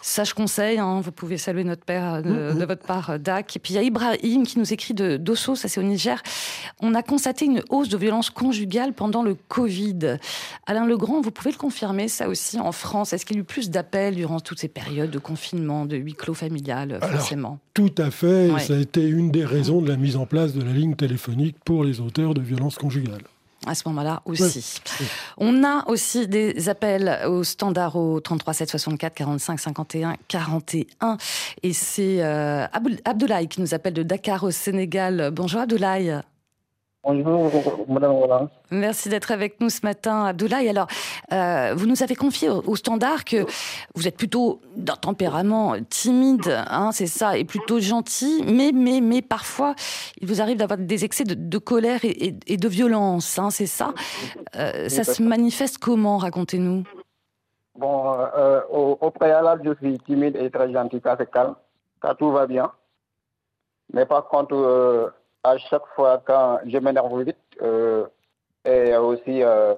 Sage 0.00 0.32
conseil, 0.32 0.78
hein, 0.78 1.00
vous 1.02 1.12
pouvez 1.12 1.38
saluer 1.38 1.64
notre 1.64 1.84
père 1.84 2.22
de, 2.22 2.52
de 2.52 2.64
votre 2.64 2.86
part, 2.86 3.10
euh, 3.10 3.18
Dak. 3.18 3.56
Et 3.56 3.58
puis 3.58 3.74
il 3.74 3.76
y 3.76 3.80
a 3.80 3.82
Ibrahim 3.82 4.46
qui 4.46 4.58
nous 4.60 4.72
écrit 4.72 4.94
de 4.94 5.16
d'Osso, 5.16 5.56
ça 5.56 5.68
c'est 5.68 5.80
au 5.80 5.84
Niger. 5.84 6.22
On 6.80 6.94
a 6.94 7.02
constaté 7.02 7.46
une 7.46 7.62
hausse 7.68 7.88
de 7.88 7.96
violence 7.96 8.30
conjugale 8.30 8.92
pendant 8.92 9.24
le 9.24 9.34
Covid. 9.34 10.18
Alain 10.66 10.86
Legrand, 10.86 11.20
vous 11.20 11.32
pouvez 11.32 11.50
le 11.50 11.58
confirmer, 11.58 12.06
ça 12.06 12.28
aussi 12.28 12.60
en 12.60 12.72
France. 12.72 13.12
Est-ce 13.12 13.26
qu'il 13.26 13.36
y 13.36 13.40
a 13.40 13.42
eu 13.42 13.44
plus 13.44 13.70
d'appels 13.70 14.14
durant 14.14 14.38
toutes 14.38 14.60
ces 14.60 14.68
périodes? 14.68 14.83
De 14.90 15.18
confinement, 15.18 15.86
de 15.86 15.96
huis 15.96 16.14
clos 16.14 16.34
familial, 16.34 16.98
Alors, 17.00 17.10
forcément 17.18 17.58
Tout 17.74 17.92
à 17.98 18.10
fait, 18.10 18.50
Ouais. 18.50 18.60
ça 18.60 18.74
a 18.74 18.78
été 18.78 19.02
une 19.06 19.30
des 19.30 19.44
raisons 19.44 19.80
de 19.82 19.88
la 19.88 19.96
mise 19.96 20.16
en 20.16 20.26
place 20.26 20.52
de 20.52 20.62
la 20.62 20.72
ligne 20.72 20.94
téléphonique 20.94 21.56
pour 21.64 21.84
les 21.84 22.00
auteurs 22.00 22.34
de 22.34 22.40
violences 22.40 22.76
conjugales. 22.76 23.22
à 23.66 23.74
ce 23.74 23.82
moment-là 23.88 24.20
aussi. 24.26 24.80
On 25.38 25.64
a 25.64 25.88
aussi 25.88 26.28
des 26.28 26.68
appels 26.68 27.20
au 27.26 27.42
standard 27.44 27.96
au 27.96 28.20
33 28.20 28.52
7 28.52 28.68
64 28.70 29.14
45 29.14 29.58
51 29.58 30.16
41 30.28 31.16
et 31.62 31.72
c'est 31.72 32.22
euh, 32.22 32.66
Abdoulaye 33.06 33.48
qui 33.48 33.62
nous 33.62 33.72
appelle 33.72 33.94
de 33.94 34.02
Dakar 34.02 34.44
au 34.44 34.50
Sénégal. 34.50 35.30
Bonjour 35.32 35.62
Abdoulaye. 35.62 36.20
Bonjour, 37.06 37.50
Madame 37.86 38.12
Roland. 38.12 38.48
Merci 38.70 39.10
d'être 39.10 39.30
avec 39.30 39.60
nous 39.60 39.68
ce 39.68 39.84
matin, 39.84 40.24
Abdoulaye. 40.24 40.70
Alors, 40.70 40.86
euh, 41.32 41.74
vous 41.76 41.84
nous 41.86 42.02
avez 42.02 42.14
confié 42.14 42.48
au, 42.48 42.62
au, 42.66 42.76
standard 42.76 43.26
que 43.26 43.44
vous 43.94 44.08
êtes 44.08 44.16
plutôt 44.16 44.62
d'un 44.74 44.96
tempérament 44.96 45.74
timide, 45.90 46.64
hein, 46.66 46.92
c'est 46.92 47.06
ça, 47.06 47.36
et 47.36 47.44
plutôt 47.44 47.78
gentil, 47.78 48.42
mais, 48.46 48.72
mais, 48.72 49.02
mais 49.02 49.20
parfois, 49.20 49.74
il 50.18 50.26
vous 50.26 50.40
arrive 50.40 50.56
d'avoir 50.56 50.78
des 50.78 51.04
excès 51.04 51.24
de, 51.24 51.34
de 51.34 51.58
colère 51.58 52.06
et, 52.06 52.28
et, 52.28 52.34
et, 52.46 52.56
de 52.56 52.68
violence, 52.68 53.38
hein, 53.38 53.50
c'est 53.50 53.66
ça. 53.66 53.92
Euh, 54.56 54.88
ça 54.88 55.04
se 55.04 55.22
manifeste 55.22 55.76
comment, 55.76 56.16
racontez-nous? 56.16 56.84
Bon, 57.76 58.14
euh, 58.14 58.62
au, 58.72 58.96
au, 58.98 59.10
préalable, 59.10 59.62
je 59.66 59.86
suis 59.86 59.98
timide 59.98 60.36
et 60.36 60.50
très 60.50 60.72
gentil, 60.72 61.02
quand 61.02 61.16
c'est 61.18 61.30
calme, 61.30 61.54
quand 62.00 62.14
tout 62.14 62.30
va 62.30 62.46
bien. 62.46 62.72
Mais 63.92 64.06
par 64.06 64.26
contre, 64.28 65.12
à 65.44 65.58
chaque 65.58 65.86
fois 65.94 66.22
quand 66.26 66.58
je 66.66 66.78
m'énerve 66.78 67.22
vite, 67.22 67.36
euh, 67.62 68.06
et 68.64 68.96
aussi 68.96 69.42
euh, 69.42 69.74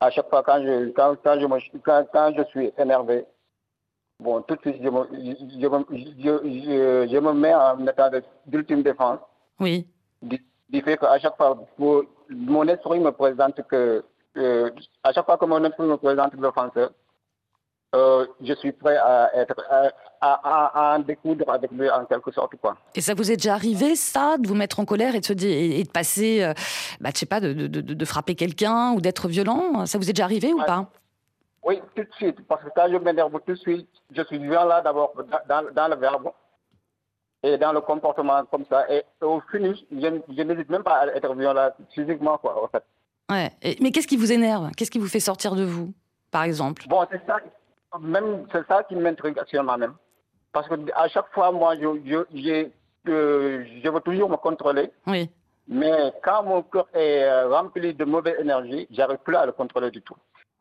à 0.00 0.10
chaque 0.10 0.28
fois 0.30 0.42
quand 0.42 0.62
je, 0.62 0.90
quand, 0.90 1.16
quand, 1.22 1.38
je 1.38 1.46
me, 1.46 1.78
quand, 1.80 2.06
quand, 2.12 2.32
je 2.36 2.42
suis 2.44 2.72
énervé, 2.78 3.26
bon, 4.18 4.42
tout 4.42 4.56
de 4.56 4.60
suite, 4.62 4.82
je 4.82 4.88
me, 4.88 5.04
je, 5.12 5.68
je, 6.18 7.08
je 7.12 7.18
me 7.18 7.32
mets 7.32 7.54
en 7.54 7.86
état 7.86 8.10
d'ultime 8.46 8.82
défense. 8.82 9.20
Oui. 9.60 9.86
Du, 10.22 10.42
du 10.70 10.80
fait 10.80 10.96
qu'à 10.96 11.18
chaque 11.18 11.36
fois, 11.36 11.56
pour, 11.76 12.04
mon 12.30 12.66
esprit 12.66 12.98
me 12.98 13.10
présente 13.12 13.60
que, 13.68 14.02
euh, 14.36 14.70
à 15.02 15.12
chaque 15.12 15.26
fois 15.26 15.36
que 15.36 15.44
mon 15.44 15.62
esprit 15.64 15.86
me 15.86 15.96
présente 15.96 16.34
l'offenseur, 16.34 16.90
euh, 17.94 18.26
je 18.42 18.52
suis 18.54 18.72
prêt 18.72 18.96
à 18.96 19.30
être 19.34 19.54
à, 19.70 19.90
à, 20.20 20.92
à, 20.92 20.96
en 20.96 20.98
découdre 20.98 21.48
avec 21.48 21.70
lui 21.70 21.88
en 21.90 22.04
quelque 22.04 22.32
sorte 22.32 22.56
quoi. 22.60 22.76
Et 22.94 23.00
ça 23.00 23.14
vous 23.14 23.30
est 23.30 23.36
déjà 23.36 23.54
arrivé 23.54 23.94
ça 23.94 24.36
de 24.38 24.48
vous 24.48 24.54
mettre 24.54 24.80
en 24.80 24.84
colère 24.84 25.14
et 25.14 25.20
de 25.20 25.24
se 25.24 25.32
dire 25.32 25.50
et 25.78 25.82
de 25.82 25.88
passer, 25.90 26.42
euh, 26.42 26.52
bah, 27.00 27.10
je 27.14 27.20
sais 27.20 27.26
pas, 27.26 27.40
de, 27.40 27.52
de, 27.52 27.66
de, 27.68 27.80
de 27.80 28.04
frapper 28.04 28.34
quelqu'un 28.34 28.92
ou 28.92 29.00
d'être 29.00 29.28
violent? 29.28 29.86
Ça 29.86 29.98
vous 29.98 30.08
est 30.10 30.12
déjà 30.12 30.24
arrivé 30.24 30.52
ou 30.52 30.62
pas? 30.64 30.86
Oui, 31.62 31.80
tout 31.94 32.02
de 32.02 32.12
suite 32.16 32.46
parce 32.48 32.62
que 32.64 32.68
quand 32.74 32.88
je 32.90 32.96
m'énerve 32.96 33.32
tout 33.46 33.52
de 33.52 33.58
suite, 33.58 33.88
je 34.10 34.22
suis 34.24 34.38
violent 34.38 34.82
d'abord 34.82 35.14
dans, 35.48 35.62
dans, 35.72 35.88
le 35.88 35.96
verbe 35.96 36.30
et 37.42 37.56
dans 37.56 37.72
le 37.72 37.80
comportement 37.80 38.44
comme 38.50 38.64
ça 38.68 38.90
et 38.90 39.02
au 39.22 39.40
finish, 39.50 39.78
je, 39.92 40.08
je 40.36 40.42
n'hésite 40.42 40.68
même 40.68 40.82
pas 40.82 40.96
à 41.00 41.06
être 41.08 41.34
violent 41.34 41.70
physiquement 41.94 42.38
quoi 42.38 42.64
en 42.64 42.68
fait. 42.68 42.84
Ouais. 43.30 43.50
Et, 43.62 43.76
mais 43.80 43.90
qu'est-ce 43.90 44.08
qui 44.08 44.16
vous 44.16 44.32
énerve? 44.32 44.70
Qu'est-ce 44.76 44.90
qui 44.90 44.98
vous 44.98 45.08
fait 45.08 45.20
sortir 45.20 45.54
de 45.54 45.64
vous, 45.64 45.92
par 46.30 46.42
exemple? 46.42 46.84
Bon, 46.88 47.06
c'est 47.10 47.24
ça 47.26 47.38
même 48.00 48.46
c'est 48.52 48.66
ça 48.66 48.82
qui 48.84 48.96
m'intrigue 48.96 49.38
actuellement 49.38 49.78
même. 49.78 49.94
Parce 50.52 50.68
que 50.68 50.74
à 50.94 51.08
chaque 51.08 51.32
fois, 51.32 51.50
moi, 51.50 51.74
je, 51.76 51.88
je, 52.06 52.24
je, 52.34 52.68
euh, 53.10 53.64
je 53.82 53.88
veux 53.88 54.00
toujours 54.00 54.30
me 54.30 54.36
contrôler. 54.36 54.90
Oui. 55.06 55.30
Mais 55.66 56.12
quand 56.22 56.42
mon 56.42 56.62
corps 56.62 56.88
est 56.94 57.42
rempli 57.44 57.94
de 57.94 58.04
mauvaise 58.04 58.38
énergie, 58.38 58.86
j'arrive 58.90 59.18
plus 59.18 59.36
à 59.36 59.46
le 59.46 59.52
contrôler 59.52 59.90
du 59.90 60.02
tout. 60.02 60.16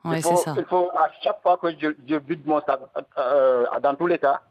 Oui, 0.06 0.18
il, 0.18 0.24
faut, 0.24 0.36
ça. 0.36 0.54
il 0.58 0.66
faut 0.66 0.90
à 0.96 1.10
chaque 1.22 1.42
fois 1.42 1.58
que 1.58 1.70
je, 1.72 1.90
je 2.08 2.16
vide 2.16 2.46
mon 2.46 2.62
sac, 2.62 2.80
euh, 3.18 3.66
dans 3.82 3.96
tous 3.96 4.08
les 4.08 4.18
cas, 4.20 4.42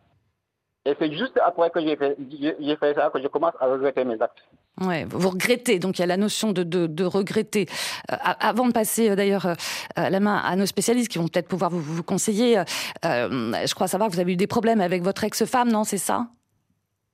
et 0.85 0.95
c'est 0.99 1.13
juste 1.13 1.39
après 1.45 1.71
que 1.71 1.81
j'ai 1.81 1.97
fait, 1.97 2.17
j'ai 2.31 2.77
fait 2.77 2.95
ça 2.95 3.11
que 3.11 3.21
je 3.21 3.29
commence 3.29 3.55
à 3.61 3.67
regretter 3.67 4.05
mes 4.05 4.21
actes. 4.21 4.43
Ouais, 4.81 5.05
vous 5.05 5.29
regrettez, 5.29 5.79
donc 5.79 5.99
il 5.99 6.01
y 6.01 6.03
a 6.03 6.07
la 6.07 6.17
notion 6.17 6.51
de, 6.53 6.63
de, 6.63 6.87
de 6.87 7.05
regretter. 7.05 7.69
Euh, 8.11 8.17
avant 8.41 8.67
de 8.67 8.73
passer 8.73 9.11
euh, 9.11 9.15
d'ailleurs 9.17 9.47
euh, 9.47 9.55
la 9.97 10.19
main 10.19 10.37
à 10.39 10.57
nos 10.57 10.65
spécialistes 10.65 11.11
qui 11.11 11.19
vont 11.19 11.29
peut-être 11.29 11.47
pouvoir 11.47 11.71
vous, 11.71 11.81
vous 11.81 12.03
conseiller, 12.03 12.63
je 13.03 13.75
crois 13.75 13.87
savoir 13.87 14.09
que 14.09 14.15
vous 14.15 14.21
avez 14.21 14.33
eu 14.33 14.37
des 14.37 14.47
problèmes 14.47 14.81
avec 14.81 15.03
votre 15.03 15.25
ex-femme, 15.25 15.71
non 15.71 15.85
C'est 15.85 15.99
ça? 15.99 16.27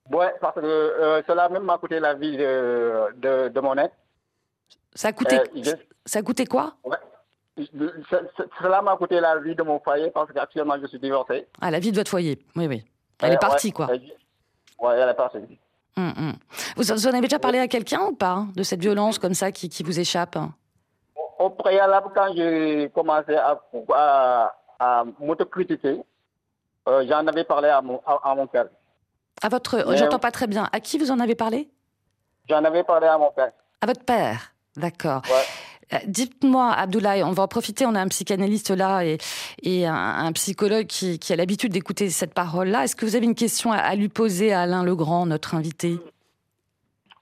Ouais, 0.09 0.33
parce 0.39 0.55
que 0.55 1.21
cela 1.27 1.49
même 1.49 1.63
m'a 1.63 1.77
coûté 1.77 1.99
la 1.99 2.13
vie 2.13 2.37
de, 2.37 3.13
de, 3.17 3.49
de 3.49 3.59
mon 3.59 3.75
ex. 3.77 3.93
Ça 4.95 5.09
a 5.09 5.13
coûté, 5.13 5.37
je... 5.55 5.71
ça 6.05 6.19
a 6.19 6.21
coûté 6.23 6.45
quoi? 6.45 6.77
Ouais. 6.83 6.97
Cela 8.61 8.81
m'a 8.81 8.95
coûté 8.95 9.19
la 9.19 9.37
vie 9.37 9.53
de 9.53 9.63
mon 9.63 9.79
foyer 9.81 10.09
parce 10.11 10.31
qu'actuellement 10.31 10.75
je 10.81 10.87
suis 10.87 10.99
divorcé. 10.99 11.45
Ah, 11.59 11.69
la 11.69 11.79
vie 11.79 11.91
de 11.91 11.97
votre 11.97 12.09
foyer, 12.09 12.39
oui, 12.55 12.67
oui. 12.67 12.85
Elle 13.21 13.33
est 13.33 13.37
partie, 13.37 13.67
ouais, 13.67 13.73
quoi. 13.73 13.87
Ouais, 13.87 14.95
elle 14.97 15.09
est 15.09 15.13
partie. 15.13 15.39
Hum, 15.97 16.13
hum. 16.17 16.33
Vous, 16.77 16.83
vous, 16.83 17.07
en 17.07 17.09
avez 17.09 17.21
déjà 17.21 17.39
parlé 17.39 17.59
à 17.59 17.67
quelqu'un 17.67 18.01
ou 18.05 18.13
pas 18.13 18.45
de 18.55 18.63
cette 18.63 18.79
violence 18.79 19.19
comme 19.19 19.33
ça 19.33 19.51
qui, 19.51 19.69
qui 19.69 19.83
vous 19.83 19.99
échappe 19.99 20.37
Au 21.39 21.49
préalable, 21.49 22.07
quand 22.15 22.33
j'ai 22.35 22.89
commencé 22.93 23.35
à, 23.35 23.59
à, 23.93 24.53
à 24.79 25.03
m'autocritiquer, 25.19 26.01
euh, 26.87 27.05
j'en 27.07 27.25
avais 27.27 27.43
parlé 27.43 27.69
à 27.69 27.81
mon, 27.81 28.01
à, 28.05 28.31
à 28.31 28.35
mon 28.35 28.47
père. 28.47 28.65
À 29.41 29.49
votre, 29.49 29.83
Mais, 29.89 29.97
j'entends 29.97 30.19
pas 30.19 30.31
très 30.31 30.47
bien. 30.47 30.69
À 30.71 30.79
qui 30.79 30.97
vous 30.97 31.11
en 31.11 31.19
avez 31.19 31.35
parlé? 31.35 31.69
J'en 32.49 32.63
avais 32.63 32.83
parlé 32.83 33.07
à 33.07 33.17
mon 33.17 33.31
père. 33.31 33.51
À 33.81 33.85
votre 33.85 34.03
père, 34.03 34.53
d'accord. 34.75 35.21
Ouais. 35.25 35.45
Dites-moi, 36.05 36.71
Abdoulaye, 36.71 37.23
on 37.23 37.31
va 37.31 37.43
en 37.43 37.47
profiter, 37.47 37.85
on 37.85 37.95
a 37.95 38.01
un 38.01 38.07
psychanalyste 38.09 38.69
là 38.69 39.01
et, 39.03 39.87
un, 39.87 40.31
psychologue 40.33 40.85
qui, 40.85 41.33
a 41.33 41.35
l'habitude 41.35 41.71
d'écouter 41.71 42.09
cette 42.09 42.33
parole-là. 42.33 42.83
Est-ce 42.83 42.95
que 42.95 43.05
vous 43.05 43.15
avez 43.15 43.25
une 43.25 43.35
question 43.35 43.71
à, 43.71 43.95
lui 43.95 44.09
poser 44.09 44.53
à 44.53 44.61
Alain 44.61 44.83
Legrand, 44.83 45.25
notre 45.25 45.55
invité? 45.55 45.97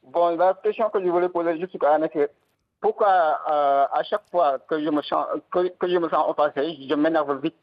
Bon, 0.03 0.35
la 0.35 0.53
question 0.55 0.89
que 0.89 1.01
je 1.01 1.07
voulais 1.09 1.29
poser 1.29 1.57
juste 1.59 1.77
c'est 2.13 2.31
pourquoi 2.79 3.39
euh, 3.49 3.85
à 3.91 4.03
chaque 4.03 4.29
fois 4.29 4.59
que 4.59 4.83
je 4.83 4.89
me 4.89 5.01
sens, 5.01 5.25
que, 5.51 5.67
que 5.67 5.87
je 5.87 5.97
me 5.97 6.09
sens 6.09 6.25
je 6.55 6.95
m'énerve 6.95 7.41
vite? 7.41 7.55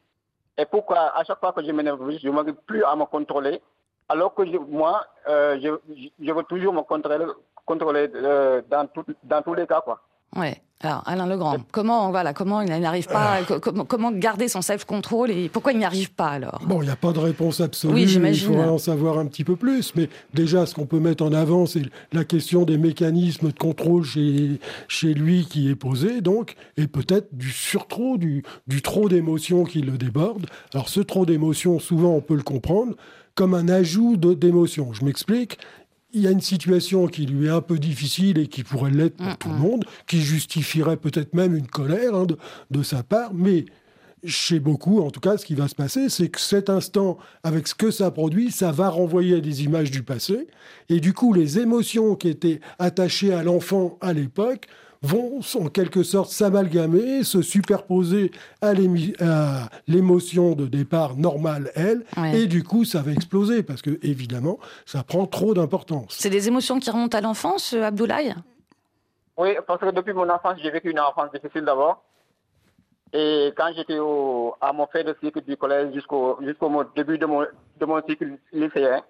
Et 0.57 0.65
pourquoi 0.65 1.17
à 1.17 1.23
chaque 1.23 1.39
fois 1.39 1.53
que 1.53 1.63
je 1.63 1.71
m'énerve 1.71 2.07
vite, 2.09 2.19
je 2.23 2.29
n'arrive 2.29 2.55
plus 2.65 2.83
à 2.83 2.95
me 2.95 3.05
contrôler? 3.05 3.61
Alors 4.09 4.33
que 4.33 4.45
je, 4.45 4.57
moi, 4.57 5.05
euh, 5.27 5.57
je, 5.61 6.31
veux 6.31 6.43
toujours 6.43 6.73
me 6.73 6.81
contrôler, 6.81 7.25
contrôler 7.65 8.09
euh, 8.13 8.61
dans, 8.69 8.87
tout, 8.87 9.05
dans 9.23 9.41
tous 9.41 9.53
les 9.53 9.65
cas, 9.65 9.81
quoi. 9.81 10.01
Ouais. 10.35 10.61
Alors, 10.81 11.03
Alain 11.05 11.25
Legrand, 11.25 11.57
comment, 11.71 12.11
voilà, 12.11 12.33
comment 12.33 12.61
il 12.61 12.69
n'arrive 12.69 13.07
pas, 13.07 13.39
euh... 13.39 13.59
comment, 13.59 13.85
comment, 13.85 14.11
garder 14.11 14.49
son 14.49 14.61
self-control 14.61 15.31
et 15.31 15.49
pourquoi 15.49 15.71
il 15.71 15.79
n'y 15.79 15.85
arrive 15.85 16.11
pas 16.11 16.27
alors? 16.27 16.61
Bon, 16.67 16.81
il 16.81 16.85
n'y 16.85 16.91
a 16.91 16.97
pas 16.97 17.13
de 17.13 17.19
réponse 17.19 17.61
absolue. 17.61 17.93
Oui, 17.93 18.03
il 18.03 18.37
faudrait 18.37 18.67
en 18.67 18.77
savoir 18.77 19.17
un 19.17 19.25
petit 19.25 19.45
peu 19.45 19.55
plus. 19.55 19.95
Mais 19.95 20.09
déjà, 20.33 20.65
ce 20.65 20.75
qu'on 20.75 20.85
peut 20.85 20.99
mettre 20.99 21.23
en 21.23 21.31
avant, 21.31 21.65
c'est 21.65 21.83
la 22.11 22.25
question 22.25 22.65
des 22.65 22.77
mécanismes 22.77 23.47
de 23.47 23.57
contrôle 23.57 24.03
chez, 24.03 24.59
chez 24.87 25.13
lui 25.13 25.45
qui 25.49 25.69
est 25.69 25.75
posé, 25.75 26.21
donc, 26.21 26.55
et 26.77 26.87
peut-être 26.87 27.33
du 27.33 27.49
surtrop, 27.49 28.19
du, 28.19 28.43
du 28.67 28.81
trop 28.81 29.07
d'émotions 29.07 29.63
qui 29.63 29.81
le 29.81 29.97
déborde. 29.97 30.45
Alors, 30.73 30.89
ce 30.89 30.99
trop 30.99 31.25
d'émotions, 31.25 31.79
souvent, 31.79 32.11
on 32.11 32.21
peut 32.21 32.35
le 32.35 32.43
comprendre 32.43 32.95
comme 33.33 33.53
un 33.53 33.69
ajout 33.69 34.17
d'émotions. 34.17 34.93
Je 34.93 35.03
m'explique 35.03 35.57
il 36.15 36.21
y 36.21 36.27
a 36.27 36.31
une 36.31 36.41
situation 36.41 37.07
qui 37.07 37.25
lui 37.25 37.47
est 37.47 37.51
un 37.51 37.61
peu 37.61 37.77
difficile 37.77 38.39
et 38.39 38.47
qui 38.47 38.63
pourrait 38.63 38.89
l'être 38.89 39.17
pour 39.17 39.27
mmh, 39.27 39.37
tout 39.37 39.49
le 39.49 39.55
monde, 39.55 39.85
qui 40.07 40.21
justifierait 40.21 40.95
peut-être 40.95 41.33
même 41.33 41.55
une 41.55 41.67
colère 41.67 42.15
hein, 42.15 42.25
de, 42.25 42.37
de, 42.71 42.83
sa 42.83 43.03
part, 43.03 43.33
mais 43.33 43.65
chez 44.23 44.61
beaucoup, 44.61 45.01
en 45.01 45.11
tout 45.11 45.19
cas, 45.19 45.37
ce 45.37 45.45
qui 45.45 45.55
va 45.55 45.67
se 45.67 45.75
passer, 45.75 46.07
c'est 46.07 46.29
que 46.29 46.39
cet 46.39 46.69
instant, 46.69 47.17
avec 47.43 47.67
ce 47.67 47.75
que 47.75 47.91
ça 47.91 48.11
produit, 48.11 48.49
ça 48.49 48.71
va 48.71 48.89
renvoyer 48.89 49.35
à 49.35 49.41
des 49.41 49.63
images 49.63 49.91
du 49.91 50.03
passé, 50.03 50.47
et 50.87 51.01
du 51.01 51.13
coup, 51.13 51.33
les 51.33 51.59
émotions 51.59 52.15
qui 52.15 52.29
étaient 52.29 52.61
attachées 52.79 53.33
à 53.33 53.43
l'enfant 53.43 53.97
à 53.99 54.13
l'époque 54.13 54.67
vont 55.05 55.39
en 55.55 55.67
quelque 55.69 56.03
sorte 56.03 56.29
s'amalgamer, 56.29 57.23
se 57.23 57.41
superposer 57.41 58.31
à 58.61 58.73
l'émotion 59.87 60.55
de 60.55 60.65
départ 60.65 61.15
normale, 61.15 61.71
elle, 61.75 62.03
ouais. 62.17 62.41
et 62.41 62.47
du 62.47 62.63
coup, 62.63 62.85
ça 62.85 63.01
va 63.01 63.11
exploser, 63.11 63.63
parce 63.63 63.81
que, 63.81 63.99
évidemment, 64.03 64.57
ça 64.85 65.03
prend 65.03 65.25
trop 65.25 65.53
d'importance. 65.53 66.15
C'est 66.19 66.29
des 66.29 66.47
émotions 66.47 66.79
qui 66.79 66.89
remontent 66.89 67.17
à 67.17 67.21
l'enfance, 67.21 67.73
Abdoulaye? 67.73 68.35
Oui, 69.37 69.49
parce 69.67 69.81
que 69.81 69.91
depuis 69.91 70.13
mon 70.13 70.29
enfance, 70.29 70.57
j'ai 70.61 70.71
vécu 70.71 70.91
une 70.91 70.99
enfance 70.99 71.31
difficile 71.31 71.63
d'abord. 71.63 72.01
Et 73.13 73.53
quand 73.55 73.71
j'étais 73.75 73.97
à 74.61 74.73
mon 74.73 74.87
fait 74.87 75.03
de 75.03 75.15
cycle 75.21 75.41
du 75.41 75.55
collège 75.55 75.93
jusqu'au 75.93 76.37
jusqu'au 76.41 76.83
début 76.95 77.17
de 77.17 77.25
mon, 77.25 77.41
de 77.79 77.85
mon 77.85 78.01
cycle 78.07 78.37
lycéen, 78.51 79.01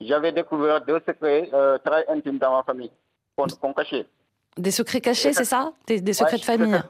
j'avais 0.00 0.32
découvert 0.32 0.84
deux 0.84 1.00
secrets 1.06 1.48
euh, 1.52 1.78
très 1.78 2.06
intimes 2.08 2.38
dans 2.38 2.56
ma 2.56 2.62
famille 2.62 2.90
qu'on 3.36 3.46
qu 3.46 3.74
cachait. 3.74 4.06
Des 4.56 4.70
secrets 4.70 5.00
cachés, 5.00 5.32
c'est 5.32 5.44
ça 5.44 5.72
des, 5.86 6.00
des, 6.00 6.12
secrets 6.12 6.36
de 6.38 6.44
famille 6.44 6.82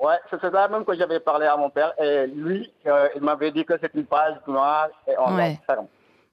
Ouais, 0.00 0.16
c'est 0.30 0.40
ça 0.40 0.68
même 0.68 0.84
que 0.84 0.94
j'avais 0.94 1.20
parlé 1.20 1.46
à 1.46 1.56
mon 1.56 1.70
père. 1.70 1.92
Et 2.00 2.26
lui, 2.26 2.70
euh, 2.86 3.08
il 3.16 3.22
m'avait 3.22 3.50
dit 3.50 3.64
que 3.64 3.74
c'est 3.80 3.92
une 3.94 4.04
page 4.06 4.36
noire 4.46 4.88
et 5.08 5.14
on 5.18 5.34
ouais. 5.36 5.58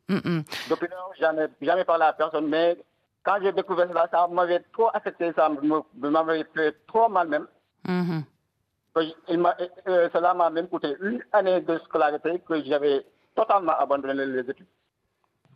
Mm 0.09 0.17
-mm. 0.17 0.69
Depuis 0.69 0.87
lors, 0.89 1.13
j'en 1.19 1.37
ai 1.37 1.47
jamais 1.61 1.85
parlé 1.85 2.05
à 2.05 2.13
personne. 2.13 2.47
Mais 2.49 2.77
quand 3.23 3.37
j'ai 3.41 3.53
découvert 3.53 3.87
cela, 3.87 4.07
ça 4.11 4.27
m'avait 4.27 4.63
trop 4.73 4.89
affecté, 4.93 5.31
ça 5.33 5.49
m'avait 5.93 6.45
fait 6.53 6.75
trop 6.87 7.07
mal 7.09 7.27
même. 7.33 7.47
Mm 7.87 8.03
-hmm. 8.03 8.21
Il 9.29 9.39
euh, 9.87 10.09
cela 10.13 10.33
m'a 10.33 10.49
même 10.49 10.67
coûté 10.67 10.89
une 11.01 11.21
année 11.31 11.61
de 11.61 11.75
scolarité 11.85 12.31
que 12.47 12.63
j'avais 12.63 12.97
totalement 13.35 13.75
abandonné 13.83 14.25
les 14.25 14.41
études. 14.51 14.67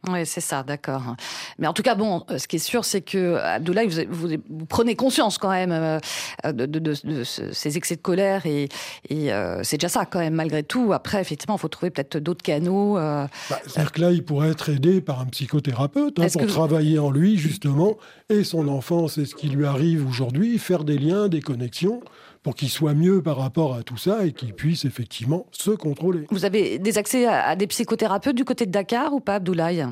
Oui, 0.09 0.25
c'est 0.25 0.41
ça, 0.41 0.63
d'accord. 0.63 1.15
Mais 1.59 1.67
en 1.67 1.73
tout 1.73 1.83
cas, 1.83 1.95
bon, 1.95 2.23
ce 2.37 2.47
qui 2.47 2.57
est 2.57 2.59
sûr, 2.59 2.85
c'est 2.85 3.01
que 3.01 3.35
Abdoulaye, 3.35 3.87
vous, 3.87 4.01
vous, 4.09 4.35
vous, 4.49 4.65
prenez 4.65 4.95
conscience 4.95 5.37
quand 5.37 5.49
même 5.49 5.71
euh, 5.71 5.99
de, 6.45 6.65
de, 6.65 6.79
de, 6.79 6.93
de, 7.03 7.23
ces 7.23 7.77
excès 7.77 7.95
de 7.95 8.01
colère 8.01 8.45
et, 8.45 8.69
et 9.09 9.33
euh, 9.33 9.61
c'est 9.63 9.77
déjà 9.77 9.89
ça 9.89 10.05
quand 10.05 10.19
même, 10.19 10.35
malgré 10.35 10.63
tout. 10.63 10.93
Après, 10.93 11.19
effectivement, 11.19 11.55
il 11.55 11.59
faut 11.59 11.67
trouver 11.67 11.89
peut-être 11.89 12.17
d'autres 12.17 12.43
canaux. 12.43 12.97
Euh... 12.97 13.27
Bah, 13.49 13.59
C'est-à-dire 13.65 13.91
que 13.91 14.01
là, 14.01 14.11
il 14.11 14.23
pourrait 14.23 14.49
être 14.49 14.69
aidé 14.69 15.01
par 15.01 15.19
un 15.19 15.25
psychothérapeute 15.25 16.19
hein, 16.19 16.27
pour 16.31 16.47
travailler 16.47 16.99
en 16.99 17.11
lui, 17.11 17.37
justement, 17.37 17.97
et 18.29 18.43
son 18.43 18.67
enfance 18.67 19.17
et 19.17 19.25
ce 19.25 19.35
qui 19.35 19.49
lui 19.49 19.65
arrive 19.65 20.07
aujourd'hui, 20.07 20.57
faire 20.59 20.83
des 20.83 20.97
liens, 20.97 21.27
des 21.27 21.41
connexions 21.41 22.01
pour 22.43 22.55
qu'il 22.55 22.69
soit 22.69 22.93
mieux 22.93 23.21
par 23.21 23.37
rapport 23.37 23.75
à 23.75 23.83
tout 23.83 23.97
ça 23.97 24.25
et 24.25 24.31
qu'il 24.31 24.53
puisse 24.53 24.85
effectivement 24.85 25.45
se 25.51 25.71
contrôler. 25.71 26.25
Vous 26.31 26.45
avez 26.45 26.79
des 26.79 26.97
accès 26.97 27.25
à, 27.25 27.45
à 27.47 27.55
des 27.55 27.67
psychothérapeutes 27.67 28.35
du 28.35 28.45
côté 28.45 28.65
de 28.65 28.71
Dakar 28.71 29.13
ou 29.13 29.19
pas, 29.19 29.35
Abdoulaye? 29.35 29.85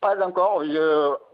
Pas 0.00 0.16
encore. 0.26 0.62
Je, 0.64 0.76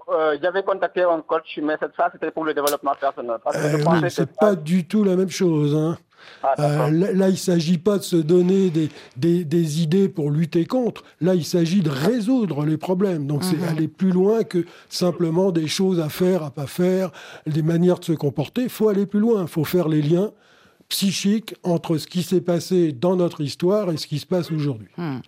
euh, 0.08 0.38
J'avais 0.42 0.62
contacté 0.62 1.02
un 1.02 1.20
coach, 1.20 1.58
mais 1.62 1.76
cette 1.80 1.94
fois, 1.94 2.08
c'était 2.12 2.30
pour 2.30 2.44
le 2.44 2.54
développement 2.54 2.94
personnel. 3.00 3.36
Parce 3.42 3.56
que 3.56 3.62
je 3.62 3.76
Euh, 3.76 3.84
pensais 3.84 3.96
oui, 3.96 4.02
que- 4.02 4.08
c'est 4.10 4.34
pas 4.36 4.54
du 4.54 4.86
tout 4.86 5.04
la 5.04 5.16
même 5.16 5.30
chose. 5.30 5.74
hein. 5.74 5.98
Ah. 6.42 6.54
Euh, 6.58 6.90
là, 6.90 7.12
là, 7.12 7.28
il 7.28 7.32
ne 7.32 7.36
s'agit 7.36 7.78
pas 7.78 7.98
de 7.98 8.02
se 8.02 8.16
donner 8.16 8.70
des, 8.70 8.88
des- 9.16 9.44
des 9.44 9.82
idées 9.82 10.08
pour 10.08 10.30
lutter 10.30 10.64
contre. 10.64 11.02
Là, 11.20 11.34
il 11.34 11.44
s'agit 11.44 11.80
de 11.80 11.90
résoudre 11.90 12.64
les 12.64 12.76
problèmes. 12.76 13.26
Donc, 13.26 13.42
c'est 13.44 13.62
aller 13.68 13.88
plus 13.88 14.10
loin 14.10 14.44
que 14.44 14.64
simplement 14.88 15.50
des 15.52 15.66
choses 15.66 16.00
à 16.00 16.08
faire, 16.08 16.42
à 16.42 16.50
pas 16.50 16.66
faire, 16.66 17.10
des 17.46 17.62
manières 17.62 17.98
de 17.98 18.04
se 18.04 18.12
comporter. 18.12 18.62
Il 18.62 18.68
faut 18.68 18.88
aller 18.88 19.06
plus 19.06 19.20
loin. 19.20 19.42
Il 19.42 19.48
faut 19.48 19.64
faire 19.64 19.88
les 19.88 20.02
liens 20.02 20.30
psychiques 20.88 21.54
entre 21.62 21.98
ce 21.98 22.06
qui 22.06 22.22
s'est 22.22 22.40
passé 22.40 22.92
dans 22.92 23.16
notre 23.16 23.40
histoire 23.40 23.90
et 23.90 23.96
ce 23.96 24.06
qui 24.06 24.18
se 24.18 24.26
passe 24.26 24.50
aujourd'hui. 24.50 24.88
Hmm. 24.96 25.18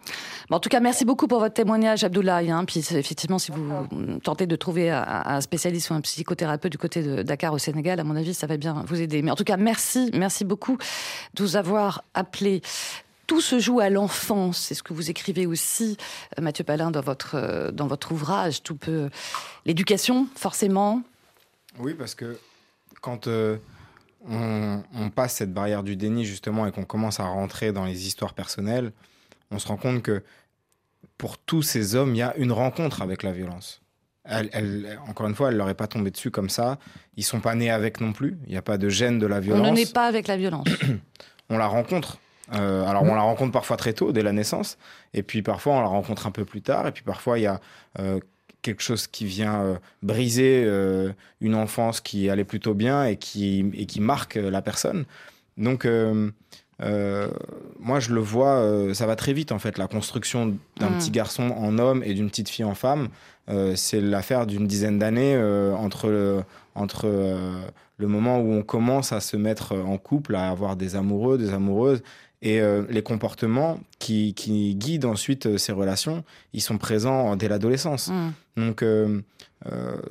Bon, 0.48 0.56
en 0.56 0.60
tout 0.60 0.68
cas, 0.68 0.80
merci 0.80 1.04
beaucoup 1.04 1.26
pour 1.26 1.40
votre 1.40 1.54
témoignage, 1.54 2.04
Abdoulaye. 2.04 2.50
Hein. 2.50 2.64
Puis 2.64 2.80
effectivement, 2.80 3.38
si 3.38 3.50
vous 3.50 4.18
tentez 4.22 4.46
de 4.46 4.56
trouver 4.56 4.90
un, 4.90 5.40
spécialiste 5.40 5.90
ou 5.90 5.94
un 5.94 6.00
psychothérapeute 6.00 6.72
du 6.72 6.78
côté 6.78 7.02
de 7.02 7.22
Dakar 7.22 7.52
au 7.52 7.58
Sénégal, 7.58 7.98
à 8.00 8.04
mon 8.04 8.16
avis, 8.16 8.34
ça 8.34 8.46
va 8.46 8.56
bien 8.56 8.84
vous 8.86 9.00
aider. 9.00 9.22
Mais 9.22 9.30
en 9.30 9.36
tout 9.36 9.44
cas, 9.44 9.56
merci, 9.56 10.10
merci 10.14 10.44
beaucoup 10.44 10.78
de 11.34 11.42
vous 11.42 11.56
avoir 11.56 12.04
appelé. 12.14 12.62
Tout 13.26 13.40
se 13.42 13.58
joue 13.58 13.80
à 13.80 13.90
l'enfance, 13.90 14.58
c'est 14.58 14.74
ce 14.74 14.82
que 14.82 14.94
vous 14.94 15.10
écrivez 15.10 15.44
aussi, 15.44 15.98
euh, 16.38 16.42
Mathieu 16.42 16.64
Palin, 16.64 16.90
dans 16.90 17.02
votre, 17.02 17.34
euh, 17.34 17.70
dans 17.70 17.86
votre 17.86 18.12
ouvrage. 18.12 18.62
Tout 18.62 18.74
peut. 18.74 19.10
L'éducation, 19.66 20.26
forcément. 20.34 21.02
Oui, 21.78 21.92
parce 21.92 22.14
que 22.14 22.38
quand 23.02 23.26
euh, 23.26 23.58
on, 24.26 24.82
on 24.94 25.10
passe 25.10 25.34
cette 25.34 25.52
barrière 25.52 25.82
du 25.82 25.96
déni, 25.96 26.24
justement, 26.24 26.66
et 26.66 26.72
qu'on 26.72 26.84
commence 26.84 27.20
à 27.20 27.24
rentrer 27.24 27.72
dans 27.72 27.84
les 27.84 28.06
histoires 28.06 28.34
personnelles, 28.34 28.92
on 29.50 29.58
se 29.58 29.68
rend 29.68 29.76
compte 29.76 30.02
que 30.02 30.22
pour 31.16 31.38
tous 31.38 31.62
ces 31.62 31.94
hommes, 31.94 32.14
il 32.14 32.18
y 32.18 32.22
a 32.22 32.36
une 32.36 32.52
rencontre 32.52 33.02
avec 33.02 33.22
la 33.22 33.32
violence. 33.32 33.80
Elle, 34.24 34.50
elle- 34.52 34.98
encore 35.08 35.26
une 35.26 35.34
fois, 35.34 35.48
elle 35.50 35.56
leur 35.56 35.68
est 35.70 35.74
pas 35.74 35.86
tombée 35.86 36.10
dessus 36.10 36.30
comme 36.30 36.50
ça. 36.50 36.78
Ils 37.16 37.24
sont 37.24 37.40
pas 37.40 37.54
nés 37.54 37.70
avec 37.70 38.00
non 38.00 38.12
plus. 38.12 38.38
Il 38.46 38.50
n'y 38.50 38.58
a 38.58 38.62
pas 38.62 38.76
de 38.76 38.88
gène 38.88 39.18
de 39.18 39.26
la 39.26 39.38
On 39.38 39.40
violence. 39.40 39.66
ne 39.70 39.74
naît 39.74 39.86
pas 39.86 40.06
avec 40.06 40.26
la 40.28 40.36
violence. 40.36 40.66
on 41.50 41.56
la 41.56 41.66
rencontre. 41.66 42.18
Euh, 42.54 42.84
alors 42.86 43.02
on 43.02 43.14
la 43.14 43.20
rencontre 43.22 43.52
parfois 43.52 43.76
très 43.76 43.92
tôt, 43.92 44.10
dès 44.12 44.22
la 44.22 44.32
naissance, 44.32 44.78
et 45.12 45.22
puis 45.22 45.42
parfois 45.42 45.74
on 45.74 45.80
la 45.82 45.86
rencontre 45.88 46.26
un 46.26 46.30
peu 46.30 46.46
plus 46.46 46.62
tard, 46.62 46.86
et 46.86 46.92
puis 46.92 47.02
parfois 47.02 47.38
il 47.38 47.42
y 47.42 47.46
a 47.46 47.60
euh, 47.98 48.20
quelque 48.68 48.82
chose 48.82 49.06
qui 49.06 49.24
vient 49.24 49.62
euh, 49.62 49.74
briser 50.02 50.62
euh, 50.66 51.10
une 51.40 51.54
enfance 51.54 52.02
qui 52.02 52.28
allait 52.28 52.44
plutôt 52.44 52.74
bien 52.74 53.04
et 53.04 53.16
qui, 53.16 53.64
et 53.72 53.86
qui 53.86 54.00
marque 54.00 54.36
euh, 54.36 54.50
la 54.50 54.60
personne. 54.60 55.06
Donc 55.56 55.86
moi 57.80 57.98
je 57.98 58.12
le 58.14 58.20
vois, 58.20 58.94
ça 58.94 59.06
va 59.06 59.16
très 59.16 59.32
vite 59.32 59.50
en 59.50 59.58
fait, 59.58 59.78
la 59.78 59.88
construction 59.88 60.54
d'un 60.76 60.90
Mm. 60.90 60.98
petit 60.98 61.10
garçon 61.10 61.50
en 61.50 61.78
homme 61.78 62.02
et 62.04 62.14
d'une 62.14 62.28
petite 62.28 62.48
fille 62.48 62.64
en 62.64 62.76
femme, 62.76 63.08
c'est 63.74 64.00
l'affaire 64.00 64.46
d'une 64.46 64.68
dizaine 64.68 65.00
d'années 65.00 65.36
entre, 65.76 66.06
le, 66.10 66.44
entre 66.76 67.08
le 67.96 68.06
moment 68.06 68.38
où 68.38 68.52
on 68.52 68.62
commence 68.62 69.10
à 69.10 69.18
se 69.18 69.36
mettre 69.36 69.74
en 69.74 69.98
couple, 69.98 70.36
à 70.36 70.48
avoir 70.48 70.76
des 70.76 70.94
amoureux, 70.94 71.38
des 71.38 71.52
amoureuses, 71.52 72.02
et 72.40 72.60
euh, 72.60 72.84
les 72.88 73.02
comportements 73.02 73.80
qui, 73.98 74.32
qui 74.34 74.74
guident 74.76 75.06
ensuite 75.06 75.46
euh, 75.46 75.58
ces 75.58 75.72
relations, 75.72 76.24
ils 76.52 76.60
sont 76.60 76.78
présents 76.78 77.34
dès 77.34 77.48
l'adolescence. 77.48 78.08
Mm. 78.08 78.30
Donc, 78.56 78.82
euh, 78.82 79.20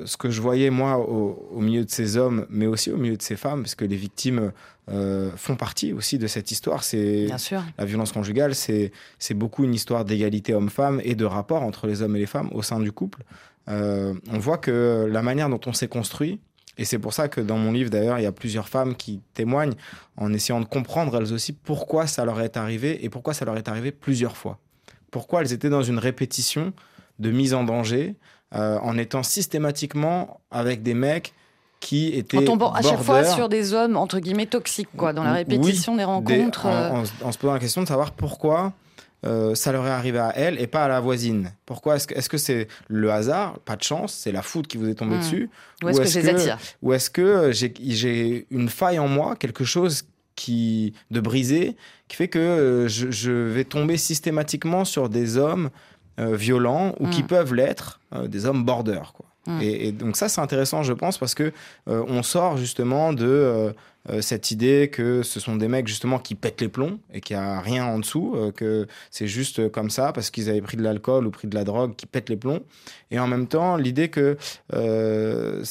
ce 0.04 0.18
que 0.18 0.30
je 0.30 0.42
voyais, 0.42 0.70
moi, 0.70 0.98
au, 0.98 1.50
au 1.54 1.62
milieu 1.62 1.86
de 1.86 1.90
ces 1.90 2.18
hommes, 2.18 2.46
mais 2.50 2.66
aussi 2.66 2.92
au 2.92 2.98
milieu 2.98 3.16
de 3.16 3.22
ces 3.22 3.38
femmes, 3.38 3.62
parce 3.62 3.76
que 3.76 3.86
les 3.86 3.96
victimes 3.96 4.52
font 5.36 5.58
partie 5.58 5.92
aussi 5.92 6.18
de 6.18 6.28
cette 6.28 6.50
histoire, 6.52 6.82
c'est 6.82 7.28
la 7.78 7.86
violence 7.86 8.14
conjugale, 8.14 8.56
c'est 8.56 8.92
beaucoup 9.34 9.66
une 9.66 9.74
histoire 9.74 10.06
d'égalité 10.06 10.54
homme-femme 10.54 11.02
et 11.04 11.14
de 11.14 11.26
rapport 11.26 11.64
entre 11.64 11.88
les 11.88 12.02
hommes 12.02 12.16
et 12.16 12.20
les 12.20 12.26
femmes 12.26 12.50
au 12.54 12.62
sein 12.62 12.80
du 12.80 12.94
couple. 12.94 13.24
On 13.68 14.40
voit 14.40 14.58
que 14.58 15.06
la 15.12 15.22
manière 15.22 15.50
dont 15.50 15.60
on 15.66 15.74
s'est 15.74 15.90
construit, 15.90 16.40
et 16.78 16.86
c'est 16.86 17.00
pour 17.00 17.14
ça 17.14 17.28
que 17.28 17.42
dans 17.42 17.58
mon 17.58 17.72
livre, 17.72 17.90
d'ailleurs, 17.90 18.20
il 18.20 18.24
y 18.24 18.28
a 18.28 18.32
plusieurs 18.32 18.70
femmes 18.70 18.96
qui 18.96 19.22
témoignent 19.34 19.74
en 20.18 20.32
essayant 20.34 20.60
de 20.62 20.66
comprendre 20.66 21.18
elles 21.18 21.34
aussi 21.34 21.54
pourquoi 21.54 22.08
ça 22.08 22.24
leur 22.26 22.40
est 22.42 22.58
arrivé 22.58 23.04
et 23.04 23.10
pourquoi 23.10 23.34
ça 23.34 23.46
leur 23.46 23.58
est 23.58 23.68
arrivé 23.68 23.92
plusieurs 23.92 24.38
fois. 24.38 24.60
Pourquoi 25.12 25.42
elles 25.42 25.54
étaient 25.54 25.70
dans 25.70 25.84
une 25.84 26.00
répétition 26.00 26.74
de 27.20 27.32
mise 27.32 27.54
en 27.54 27.64
danger 27.64 28.16
euh, 28.56 28.78
en 28.80 28.98
étant 28.98 29.24
systématiquement 29.24 30.40
avec 30.52 30.84
des 30.84 30.94
mecs 30.94 31.34
qui 31.80 32.08
étaient 32.16 32.38
En 32.38 32.44
tombant 32.44 32.72
à 32.74 32.82
chaque 32.82 33.02
fois 33.02 33.24
sur 33.24 33.50
des 33.50 33.74
hommes, 33.74 33.98
entre 33.98 34.20
guillemets, 34.20 34.46
toxiques, 34.48 34.90
quoi, 34.98 35.14
dans 35.14 35.24
la 35.24 35.32
Oui, 35.34 35.38
répétition 35.38 35.96
des 35.96 36.04
rencontres. 36.04 36.66
en- 36.66 36.72
euh, 36.74 37.04
en, 37.24 37.28
en 37.28 37.32
se 37.32 37.38
posant 37.38 37.54
la 37.54 37.60
question 37.60 37.82
de 37.84 37.88
savoir 37.88 38.12
pourquoi 38.12 38.74
euh, 39.26 39.56
ça 39.56 39.72
leur 39.72 39.86
est 39.88 39.92
arrivé 39.92 40.20
à 40.20 40.32
elle 40.36 40.60
et 40.62 40.68
pas 40.68 40.86
à 40.86 40.88
la 40.88 41.00
voisine. 41.00 41.52
Pourquoi 41.66 41.96
est-ce 41.96 42.30
que 42.30 42.38
c'est 42.38 42.68
le 42.88 43.12
hasard, 43.12 43.60
pas 43.60 43.76
de 43.76 43.84
chance, 43.84 44.14
c'est 44.14 44.32
la 44.32 44.42
foudre 44.44 44.68
qui 44.68 44.78
vous 44.78 44.88
est 44.90 44.96
tombée 44.96 45.16
Hmm. 45.16 45.20
dessus? 45.20 45.50
Ou 45.84 45.90
est-ce 45.90 46.20
que 46.20 46.58
Ou 46.84 46.94
est-ce 46.94 47.10
que 47.10 47.52
j'ai 47.52 47.74
j'ai 47.80 48.48
une 48.52 48.70
faille 48.70 49.00
en 49.00 49.08
moi, 49.08 49.36
quelque 49.36 49.64
chose 49.64 50.04
qui 50.36 50.94
de 51.10 51.20
brisé, 51.20 51.76
qui 52.08 52.16
fait 52.16 52.28
que 52.28 52.38
euh, 52.38 52.88
je, 52.88 53.10
je 53.10 53.32
vais 53.32 53.64
tomber 53.64 53.98
systématiquement 53.98 54.86
sur 54.86 55.10
des 55.10 55.38
hommes 55.38 55.70
euh, 56.20 56.36
violents 56.36 56.94
ou 57.00 57.08
qui 57.10 57.24
Hmm. 57.24 57.28
peuvent 57.28 57.54
l'être, 57.56 58.00
euh, 58.14 58.28
des 58.28 58.46
hommes 58.46 58.64
border. 58.64 59.02
Quoi. 59.16 59.26
Hmm. 59.48 59.62
Et, 59.62 59.88
et 59.88 59.92
donc 59.92 60.16
ça, 60.16 60.30
c'est 60.30 60.42
intéressant, 60.42 60.84
je 60.84 60.94
pense, 60.94 61.18
parce 61.18 61.34
que 61.34 61.52
euh, 61.88 62.04
on 62.08 62.22
sort 62.22 62.58
justement 62.58 63.14
de 63.14 63.74
euh, 64.10 64.22
cette 64.22 64.52
idée 64.52 64.90
que 64.92 65.24
ce 65.24 65.40
sont 65.40 65.56
des 65.56 65.68
mecs 65.68 65.88
justement 65.88 66.20
qui 66.20 66.36
pètent 66.36 66.62
les 66.62 66.70
plombs 66.70 67.00
et 67.14 67.22
qu'il 67.22 67.36
n'y 67.36 67.44
a 67.44 67.60
rien 67.60 67.86
en 67.86 68.00
dessous, 68.00 68.34
euh, 68.36 68.52
que 68.52 68.88
c'est 69.12 69.28
juste 69.28 69.70
comme 69.70 69.90
ça 69.90 70.14
parce 70.14 70.30
qu'ils 70.30 70.50
avaient 70.50 70.62
pris 70.62 70.78
de 70.78 70.84
l'alcool 70.84 71.28
ou 71.28 71.32
pris 71.32 71.48
de 71.48 71.56
la 71.56 71.64
drogue 71.64 71.96
qui 71.96 72.06
pètent 72.06 72.30
les 72.30 72.38
plombs. 72.38 72.62
Et 73.12 73.20
en 73.20 73.28
même 73.28 73.48
temps, 73.48 73.76
l'idée 73.76 74.10
que 74.10 74.38
euh, 74.74 75.64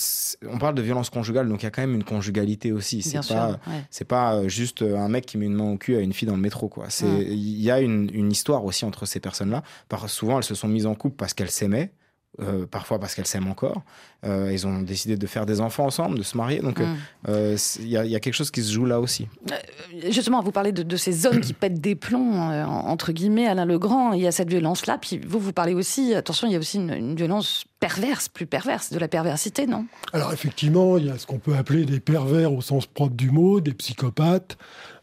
on 0.48 0.58
parle 0.58 0.74
de 0.74 0.82
violence 0.82 1.10
conjugale, 1.10 1.48
donc 1.48 1.62
il 1.62 1.64
y 1.64 1.68
a 1.68 1.70
quand 1.70 1.82
même 1.82 1.94
une 1.94 2.04
conjugalité 2.04 2.72
aussi. 2.72 3.02
C'est 3.02 3.26
pas, 3.26 3.50
ouais. 3.66 3.84
c'est 3.90 4.06
pas 4.06 4.46
juste 4.48 4.82
un 4.82 5.08
mec 5.08 5.26
qui 5.26 5.38
met 5.38 5.46
une 5.46 5.54
main 5.54 5.72
au 5.72 5.76
cul 5.76 5.96
à 5.96 6.00
une 6.00 6.12
fille 6.12 6.28
dans 6.28 6.36
le 6.36 6.42
métro, 6.42 6.68
quoi. 6.68 6.86
C'est, 6.88 7.06
il 7.06 7.62
y 7.62 7.70
a 7.70 7.80
une, 7.80 8.10
une 8.12 8.30
histoire 8.30 8.64
aussi 8.64 8.84
entre 8.84 9.06
ces 9.06 9.20
personnes-là. 9.20 9.62
Par, 9.88 10.08
souvent, 10.08 10.38
elles 10.38 10.44
se 10.44 10.54
sont 10.54 10.68
mises 10.68 10.86
en 10.86 10.94
couple 10.94 11.16
parce 11.16 11.34
qu'elles 11.34 11.50
s'aimaient. 11.50 11.90
Euh, 12.40 12.66
parfois 12.66 12.98
parce 12.98 13.14
qu'elles 13.14 13.26
s'aiment 13.26 13.48
encore. 13.48 13.82
Euh, 14.24 14.50
ils 14.52 14.66
ont 14.66 14.82
décidé 14.82 15.16
de 15.16 15.26
faire 15.26 15.46
des 15.46 15.60
enfants 15.60 15.84
ensemble, 15.86 16.18
de 16.18 16.22
se 16.22 16.36
marier. 16.36 16.60
Donc, 16.60 16.80
euh, 16.80 16.84
Mm. 16.86 16.96
euh, 17.28 17.56
il 17.80 17.88
y, 17.88 17.96
a- 17.96 18.04
il 18.04 18.10
y 18.10 18.16
a 18.16 18.20
quelque 18.20 18.34
chose 18.34 18.50
qui 18.50 18.62
se 18.62 18.72
joue 18.72 18.84
là 18.86 19.00
aussi. 19.00 19.28
Justement, 20.10 20.42
vous 20.42 20.52
parlez 20.52 20.72
de, 20.72 20.82
de 20.82 20.96
ces 20.96 21.26
hommes 21.26 21.40
qui 21.40 21.52
pètent 21.52 21.80
des 21.80 21.94
plombs, 21.94 22.50
euh, 22.50 22.64
entre 22.64 23.12
guillemets, 23.12 23.46
Alain 23.46 23.64
Legrand, 23.64 24.12
il 24.12 24.20
y 24.22 24.26
a 24.26 24.32
cette 24.32 24.48
violence-là. 24.50 24.98
Puis 24.98 25.18
vous, 25.26 25.38
vous 25.38 25.52
parlez 25.52 25.74
aussi, 25.74 26.14
attention, 26.14 26.46
il 26.48 26.52
y 26.52 26.56
a 26.56 26.58
aussi 26.58 26.76
une, 26.78 26.90
une 26.92 27.14
violence 27.16 27.64
perverse, 27.80 28.28
plus 28.28 28.46
perverse, 28.46 28.90
de 28.92 28.98
la 28.98 29.08
perversité, 29.08 29.66
non? 29.66 29.86
Alors 30.12 30.32
effectivement, 30.32 30.98
il 30.98 31.06
y 31.06 31.10
a 31.10 31.18
ce 31.18 31.26
qu'on 31.26 31.38
peut 31.38 31.54
appeler 31.56 31.84
des 31.84 32.00
pervers 32.00 32.52
au 32.52 32.60
sens 32.62 32.86
propre 32.86 33.14
du 33.14 33.30
mot, 33.30 33.60
des 33.60 33.74
psychopathes, 33.74 34.56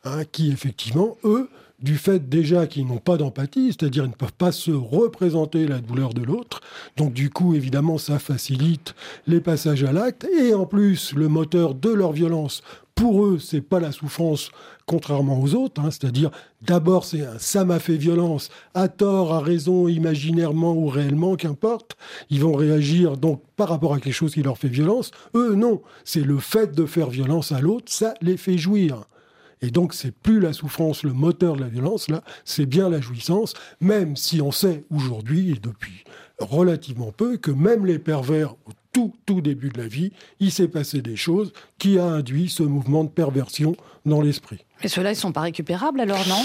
hein, 0.03 0.23
qui 0.31 0.51
effectivement, 0.51 1.17
eux, 1.23 1.49
du 1.83 1.97
fait 1.97 2.29
déjà 2.29 2.65
qu'ils 2.65 2.87
n'ont 2.87 2.97
pas 2.97 3.17
d'empathie, 3.17 3.67
c'est-à-dire 3.67 4.05
ils 4.05 4.09
ne 4.09 4.15
peuvent 4.15 4.33
pas 4.33 4.51
se 4.51 4.71
représenter 4.71 5.67
la 5.67 5.79
douleur 5.79 6.13
de 6.13 6.23
l'autre, 6.23 6.61
donc 6.97 7.13
du 7.13 7.29
coup, 7.29 7.53
évidemment, 7.53 7.97
ça 7.97 8.19
facilite 8.19 8.95
les 9.27 9.41
passages 9.41 9.83
à 9.83 9.91
l'acte, 9.91 10.25
et 10.39 10.53
en 10.53 10.65
plus, 10.65 11.13
le 11.13 11.27
moteur 11.27 11.75
de 11.75 11.89
leur 11.89 12.13
violence, 12.13 12.61
pour 12.95 13.25
eux, 13.25 13.39
c'est 13.39 13.61
pas 13.61 13.79
la 13.79 13.91
souffrance, 13.91 14.51
contrairement 14.85 15.41
aux 15.41 15.55
autres, 15.55 15.81
hein, 15.81 15.89
c'est-à-dire 15.91 16.29
d'abord 16.61 17.05
c'est 17.05 17.25
un 17.25 17.39
ça 17.39 17.65
m'a 17.65 17.79
fait 17.79 17.97
violence, 17.97 18.49
à 18.75 18.87
tort, 18.87 19.33
à 19.33 19.39
raison, 19.41 19.87
imaginairement 19.87 20.73
ou 20.73 20.87
réellement, 20.87 21.35
qu'importe, 21.35 21.97
ils 22.29 22.41
vont 22.41 22.53
réagir 22.53 23.17
donc 23.17 23.41
par 23.55 23.69
rapport 23.69 23.93
à 23.93 23.99
quelque 23.99 24.13
chose 24.13 24.33
qui 24.33 24.43
leur 24.43 24.57
fait 24.57 24.67
violence. 24.67 25.11
Eux, 25.35 25.55
non, 25.55 25.81
c'est 26.05 26.23
le 26.23 26.37
fait 26.37 26.73
de 26.75 26.85
faire 26.85 27.09
violence 27.09 27.51
à 27.51 27.59
l'autre, 27.59 27.91
ça 27.91 28.13
les 28.21 28.37
fait 28.37 28.57
jouir. 28.57 29.05
Et 29.63 29.71
donc, 29.71 29.93
c'est 29.93 30.11
plus 30.11 30.41
la 30.41 30.51
souffrance, 30.51 31.03
le 31.03 31.13
moteur 31.13 31.55
de 31.55 31.61
la 31.61 31.69
violence, 31.69 32.09
là, 32.09 32.21
c'est 32.43 32.65
bien 32.65 32.89
la 32.89 32.99
jouissance, 32.99 33.53
même 33.79 34.17
si 34.17 34.41
on 34.41 34.51
sait 34.51 34.83
aujourd'hui, 34.93 35.51
et 35.51 35.53
depuis 35.53 36.03
relativement 36.37 37.13
peu, 37.15 37.37
que 37.37 37.49
même 37.49 37.85
les 37.85 37.97
pervers, 37.97 38.53
au 38.65 38.71
tout, 38.91 39.13
tout 39.25 39.39
début 39.39 39.69
de 39.69 39.79
la 39.79 39.87
vie, 39.87 40.11
il 40.41 40.51
s'est 40.51 40.67
passé 40.67 41.01
des 41.01 41.15
choses 41.15 41.53
qui 41.79 41.97
a 41.97 42.05
induit 42.05 42.49
ce 42.49 42.61
mouvement 42.61 43.05
de 43.05 43.09
perversion 43.09 43.75
dans 44.05 44.21
l'esprit. 44.21 44.65
Mais 44.83 44.89
ceux-là, 44.89 45.13
ils 45.13 45.15
sont 45.15 45.31
pas 45.31 45.41
récupérables 45.41 46.01
alors, 46.01 46.27
non? 46.27 46.43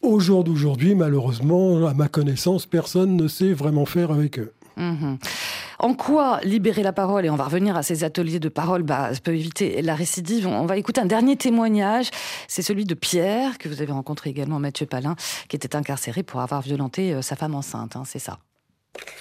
Au 0.00 0.20
jour 0.20 0.44
d'aujourd'hui, 0.44 0.94
malheureusement, 0.94 1.86
à 1.86 1.92
ma 1.92 2.06
connaissance, 2.06 2.66
personne 2.66 3.16
ne 3.16 3.26
sait 3.26 3.52
vraiment 3.52 3.84
faire 3.84 4.12
avec 4.12 4.38
eux. 4.38 4.52
Mhm. 4.76 5.18
En 5.84 5.92
quoi 5.92 6.40
libérer 6.44 6.82
la 6.82 6.94
parole, 6.94 7.26
et 7.26 7.30
on 7.30 7.36
va 7.36 7.44
revenir 7.44 7.76
à 7.76 7.82
ces 7.82 8.04
ateliers 8.04 8.40
de 8.40 8.48
parole, 8.48 8.82
bah, 8.82 9.12
ça 9.12 9.20
peut 9.20 9.34
éviter 9.36 9.82
la 9.82 9.94
récidive. 9.94 10.46
On 10.46 10.64
va 10.64 10.78
écouter 10.78 11.02
un 11.02 11.04
dernier 11.04 11.36
témoignage, 11.36 12.08
c'est 12.48 12.62
celui 12.62 12.86
de 12.86 12.94
Pierre, 12.94 13.58
que 13.58 13.68
vous 13.68 13.82
avez 13.82 13.92
rencontré 13.92 14.30
également, 14.30 14.58
Mathieu 14.58 14.86
Palin, 14.86 15.14
qui 15.48 15.56
était 15.56 15.76
incarcéré 15.76 16.22
pour 16.22 16.40
avoir 16.40 16.62
violenté 16.62 17.12
euh, 17.12 17.20
sa 17.20 17.36
femme 17.36 17.54
enceinte, 17.54 17.96
hein, 17.96 18.04
c'est 18.06 18.18
ça. 18.18 18.38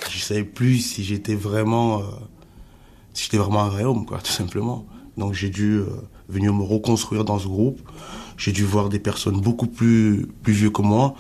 Je 0.10 0.20
savais 0.20 0.46
plus 0.46 0.80
si 0.80 1.04
j'étais 1.04 1.36
vraiment 1.36 2.00
euh, 2.00 2.04
si 3.14 3.26
j'étais 3.26 3.38
vraiment 3.38 3.64
un 3.64 3.70
vrai 3.70 3.84
homme, 3.84 4.06
quoi, 4.06 4.20
tout 4.20 4.32
simplement. 4.32 4.86
Donc 5.18 5.34
j'ai 5.34 5.50
dû 5.50 5.80
euh, 5.80 5.88
venir 6.30 6.54
me 6.54 6.64
reconstruire 6.64 7.26
dans 7.26 7.40
ce 7.40 7.48
groupe. 7.48 7.82
J'ai 8.38 8.54
dû 8.54 8.64
voir 8.64 8.88
des 8.88 9.00
personnes 9.00 9.42
beaucoup 9.42 9.68
plus, 9.68 10.28
plus 10.44 10.54
vieux 10.54 10.70
que 10.70 10.82
moi, 10.82 11.16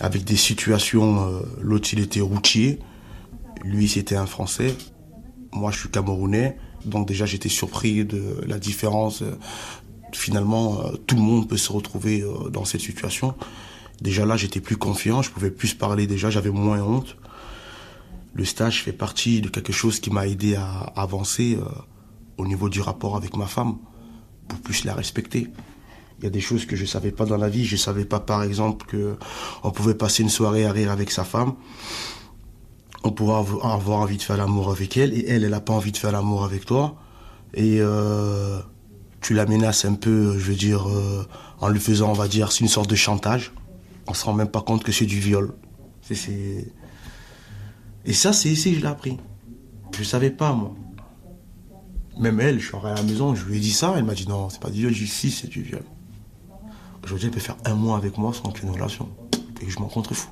avec 0.00 0.24
des 0.24 0.36
situations. 0.36 1.28
euh, 1.28 1.40
L'autre, 1.60 1.90
il 1.92 2.00
était 2.00 2.22
routier. 2.22 2.78
Lui, 3.64 3.88
c'était 3.88 4.16
un 4.16 4.26
Français. 4.26 4.74
Moi, 5.52 5.70
je 5.70 5.80
suis 5.80 5.90
Camerounais. 5.90 6.56
Donc 6.84 7.08
déjà, 7.08 7.26
j'étais 7.26 7.48
surpris 7.48 8.04
de 8.04 8.40
la 8.46 8.58
différence. 8.58 9.22
Finalement, 10.12 10.80
euh, 10.80 10.96
tout 11.06 11.16
le 11.16 11.22
monde 11.22 11.48
peut 11.48 11.56
se 11.56 11.72
retrouver 11.72 12.22
euh, 12.22 12.48
dans 12.50 12.64
cette 12.64 12.80
situation. 12.80 13.34
Déjà 14.00 14.24
là, 14.24 14.36
j'étais 14.36 14.60
plus 14.60 14.76
confiant, 14.76 15.22
je 15.22 15.30
pouvais 15.30 15.50
plus 15.50 15.74
parler 15.74 16.06
déjà, 16.06 16.30
j'avais 16.30 16.50
moins 16.50 16.80
honte. 16.80 17.16
Le 18.32 18.44
stage 18.44 18.84
fait 18.84 18.92
partie 18.92 19.40
de 19.40 19.48
quelque 19.48 19.72
chose 19.72 20.00
qui 20.00 20.10
m'a 20.10 20.26
aidé 20.26 20.54
à 20.54 20.92
avancer 20.96 21.58
euh, 21.60 21.64
au 22.36 22.46
niveau 22.46 22.68
du 22.68 22.80
rapport 22.80 23.16
avec 23.16 23.36
ma 23.36 23.46
femme, 23.46 23.76
pour 24.46 24.60
plus 24.60 24.84
la 24.84 24.94
respecter. 24.94 25.48
Il 26.18 26.24
y 26.24 26.26
a 26.26 26.30
des 26.30 26.40
choses 26.40 26.64
que 26.64 26.74
je 26.74 26.82
ne 26.82 26.88
savais 26.88 27.12
pas 27.12 27.26
dans 27.26 27.36
la 27.36 27.48
vie. 27.48 27.64
Je 27.64 27.74
ne 27.74 27.78
savais 27.78 28.04
pas, 28.04 28.18
par 28.18 28.42
exemple, 28.42 28.86
que 28.86 29.16
on 29.62 29.70
pouvait 29.70 29.94
passer 29.94 30.22
une 30.22 30.28
soirée 30.28 30.64
à 30.64 30.72
rire 30.72 30.90
avec 30.90 31.10
sa 31.10 31.24
femme. 31.24 31.54
On 33.04 33.10
av- 33.30 33.58
avoir 33.62 34.00
envie 34.00 34.16
de 34.16 34.22
faire 34.22 34.36
l'amour 34.36 34.70
avec 34.70 34.96
elle, 34.96 35.12
et 35.14 35.24
elle, 35.28 35.44
elle 35.44 35.50
n'a 35.50 35.60
pas 35.60 35.72
envie 35.72 35.92
de 35.92 35.96
faire 35.96 36.12
l'amour 36.12 36.44
avec 36.44 36.64
toi. 36.64 36.96
Et 37.54 37.78
euh, 37.80 38.60
tu 39.20 39.34
la 39.34 39.46
menaces 39.46 39.84
un 39.84 39.94
peu, 39.94 40.38
je 40.38 40.50
veux 40.50 40.56
dire, 40.56 40.88
euh, 40.88 41.26
en 41.60 41.68
lui 41.68 41.80
faisant, 41.80 42.10
on 42.10 42.14
va 42.14 42.28
dire, 42.28 42.52
c'est 42.52 42.60
une 42.60 42.68
sorte 42.68 42.90
de 42.90 42.96
chantage. 42.96 43.52
On 44.06 44.14
se 44.14 44.24
rend 44.24 44.32
même 44.32 44.48
pas 44.48 44.62
compte 44.62 44.82
que 44.84 44.92
c'est 44.92 45.06
du 45.06 45.20
viol. 45.20 45.54
Et 48.04 48.12
ça, 48.12 48.32
c'est 48.32 48.48
ici 48.48 48.70
que 48.72 48.76
je 48.78 48.82
l'ai 48.82 48.88
appris. 48.88 49.18
Je 49.94 50.00
ne 50.00 50.04
savais 50.04 50.30
pas, 50.30 50.52
moi. 50.52 50.74
Même 52.18 52.40
elle, 52.40 52.58
je 52.58 52.66
suis 52.66 52.72
rentré 52.72 52.90
à 52.90 52.94
la 52.94 53.02
maison, 53.02 53.34
je 53.34 53.44
lui 53.44 53.58
ai 53.58 53.60
dit 53.60 53.72
ça, 53.72 53.94
elle 53.96 54.04
m'a 54.04 54.14
dit 54.14 54.26
non, 54.26 54.48
c'est 54.48 54.60
pas 54.60 54.70
du 54.70 54.80
viol, 54.80 54.92
j'ai 54.92 55.04
dit 55.04 55.10
si, 55.10 55.30
c'est 55.30 55.46
du 55.46 55.62
viol. 55.62 55.82
Aujourd'hui, 57.04 57.28
elle 57.28 57.32
peut 57.32 57.38
faire 57.40 57.56
un 57.64 57.74
mois 57.74 57.96
avec 57.96 58.18
moi 58.18 58.32
sans 58.34 58.48
aucune 58.48 58.70
relation. 58.70 59.08
Et 59.60 59.70
je 59.70 59.78
m'en 59.78 59.86
contrefous. 59.86 60.28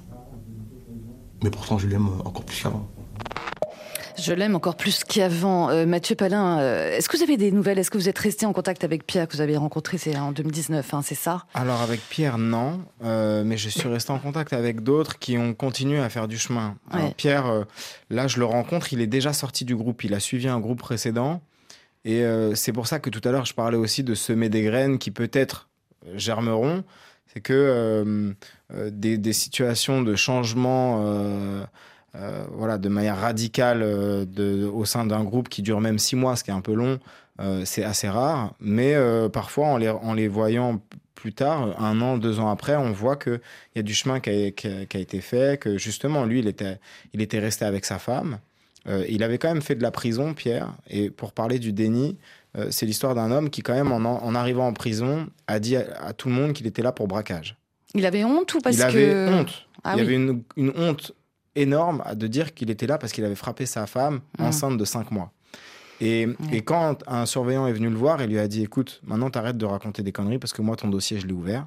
Mais 1.43 1.51
pourtant, 1.51 1.78
je 1.78 1.87
l'aime 1.87 2.09
encore 2.24 2.45
plus 2.45 2.62
qu'avant. 2.62 2.89
Je 4.18 4.32
l'aime 4.32 4.57
encore 4.57 4.76
plus 4.76 5.05
qu'avant. 5.05 5.68
Euh, 5.68 5.84
Mathieu 5.84 6.16
Palin, 6.16 6.59
euh, 6.59 6.97
est-ce 6.97 7.07
que 7.11 7.18
vous 7.18 7.22
avez 7.22 7.37
des 7.37 7.53
nouvelles? 7.53 7.78
Est-ce 7.78 7.91
que 7.91 7.99
vous 7.99 8.09
êtes 8.09 8.18
resté 8.18 8.47
en 8.47 8.55
contact 8.55 8.82
avec 8.82 9.07
Pierre 9.07 9.28
que 9.28 9.34
vous 9.34 9.43
avez 9.43 9.59
rencontré 9.59 9.99
C'est 9.99 10.16
en 10.16 10.32
2019, 10.32 10.95
hein, 10.95 11.03
c'est 11.03 11.14
ça? 11.14 11.45
Alors 11.53 11.82
avec 11.82 12.01
Pierre, 12.09 12.39
non, 12.39 12.80
euh, 13.05 13.45
mais 13.45 13.59
je 13.59 13.68
suis 13.68 13.87
resté 13.89 14.12
en 14.12 14.18
contact 14.18 14.55
avec 14.55 14.80
d'autres 14.80 15.18
qui 15.18 15.37
ont 15.37 15.53
continué 15.53 15.99
à 15.99 16.09
faire 16.09 16.28
du 16.28 16.39
chemin. 16.39 16.76
Alors, 16.91 17.07
Ouais. 17.09 17.14
Pierre, 17.14 17.47
euh, 17.47 17.64
là 18.09 18.26
je 18.26 18.39
le 18.39 18.47
rencontre, 18.47 18.95
il 18.95 19.03
est 19.03 19.07
déjà 19.07 19.34
sorti 19.34 19.66
du 19.66 19.76
groupe, 19.76 20.03
il 20.03 20.14
a 20.14 20.20
suivi 20.20 20.49
un 20.49 20.61
groupe 20.61 20.78
précédent, 20.78 21.43
et 22.07 22.22
euh, 22.22 22.55
c'est 22.55 22.72
pour 22.72 22.87
ça 22.87 22.99
que 23.01 23.11
tout 23.11 23.20
à 23.28 23.32
l'heure 23.32 23.45
je 23.45 23.53
parlais 23.53 23.76
aussi 23.76 24.03
de 24.03 24.14
semer 24.14 24.49
des 24.49 24.62
graines 24.62 24.97
qui 24.99 25.11
peut-être 25.11 25.68
germeront. 26.14 26.84
C'est 27.34 27.41
que 27.43 28.34
des, 28.75 29.19
des 29.19 29.33
situations 29.33 30.03
de 30.03 30.14
changement, 30.17 31.05
euh, 31.05 31.64
euh, 32.17 32.45
voilà, 32.53 32.79
de 32.79 32.89
manière 32.89 33.19
radicale 33.19 33.83
euh, 33.83 34.71
au 34.71 34.85
sein 34.85 35.07
d'un 35.07 35.25
groupe 35.25 35.49
qui 35.49 35.62
dure 35.62 35.81
même 35.81 35.99
six 35.99 36.17
mois, 36.17 36.37
ce 36.37 36.45
qui 36.45 36.51
est 36.51 36.55
un 36.55 36.61
peu 36.61 36.75
long, 36.75 36.99
euh, 37.41 37.62
c'est 37.64 37.85
assez 37.85 38.09
rare. 38.09 38.55
Mais 38.61 38.95
euh, 38.95 39.29
parfois, 39.29 39.69
en 39.69 39.77
les, 39.77 39.89
en 39.89 40.14
les 40.14 40.29
voyant 40.29 40.81
plus 41.14 41.33
tard, 41.33 41.81
un 41.83 42.01
an, 42.01 42.19
deux 42.19 42.41
ans 42.41 42.51
après, 42.51 42.77
on 42.77 42.93
voit 42.93 43.17
qu'il 43.17 43.41
y 43.75 43.79
a 43.79 43.83
du 43.83 43.95
chemin 43.95 44.21
qui 44.21 44.31
a, 44.31 44.99
été 44.99 45.21
fait, 45.21 45.61
que 45.61 45.79
justement, 45.79 46.25
lui, 46.25 46.41
il 46.41 46.49
était, 46.49 46.79
il 47.12 47.23
était 47.23 47.39
resté 47.39 47.64
avec 47.64 47.85
sa 47.85 47.99
femme. 47.99 48.39
Euh, 48.89 49.05
il 49.09 49.23
avait 49.23 49.39
quand 49.39 49.49
même 49.49 49.62
fait 49.62 49.75
de 49.75 49.83
la 49.83 49.91
prison, 49.91 50.35
Pierre. 50.35 50.73
Et 50.89 51.11
pour 51.11 51.33
parler 51.33 51.59
du 51.59 51.73
déni, 51.73 52.17
euh, 52.57 52.69
c'est 52.71 52.87
l'histoire 52.87 53.14
d'un 53.14 53.31
homme 53.31 53.51
qui, 53.51 53.62
quand 53.62 53.75
même, 53.75 53.93
en, 53.93 54.35
arrivant 54.35 54.67
en 54.69 54.73
prison, 54.73 55.29
a 55.47 55.59
dit 55.59 55.77
à 55.77 56.12
tout 56.12 56.29
le 56.29 56.35
monde 56.35 56.53
qu'il 56.53 56.67
était 56.67 56.83
là 56.83 56.93
pour 56.93 57.09
braquage. 57.09 57.57
Il 57.95 58.05
avait 58.07 58.24
honte 58.24 58.53
ou 58.55 58.61
parce 58.61 58.76
il 58.76 58.82
avait 58.82 59.07
que 59.07 59.28
honte. 59.32 59.66
Ah 59.84 59.93
il 59.95 59.97
oui. 59.97 60.03
avait 60.07 60.14
une, 60.14 60.43
une 60.57 60.72
honte 60.76 61.12
énorme 61.55 62.03
à- 62.05 62.14
de 62.14 62.26
dire 62.26 62.55
qu'il 62.55 62.70
était 62.70 62.87
là 62.87 62.99
parce 62.99 63.12
qu'il 63.12 63.24
avait 63.24 63.34
frappé 63.34 63.66
sa 63.66 63.87
femme 63.87 64.20
Mm. 64.39 64.45
enceinte 64.45 64.76
de 64.78 64.84
5 64.84 65.11
mois. 65.11 65.32
Et, 66.01 66.28
et 66.53 66.61
quand 66.61 67.03
un 67.07 67.24
surveillant 67.24 67.66
est 67.66 67.72
venu 67.72 67.89
le 67.89 67.97
voir, 67.97 68.20
il 68.20 68.28
lui 68.28 68.39
a 68.39 68.49
dit 68.49 68.62
Écoute, 68.62 69.01
maintenant 69.05 69.30
t'arrêtes 69.30 69.57
de 69.57 69.64
raconter 69.64 70.03
des 70.03 70.12
conneries 70.12 70.39
parce 70.39 70.53
que 70.53 70.61
moi, 70.61 70.76
ton 70.76 70.89
dossier, 70.89 71.18
je 71.18 71.26
l'ai 71.26 71.32
ouvert. 71.32 71.66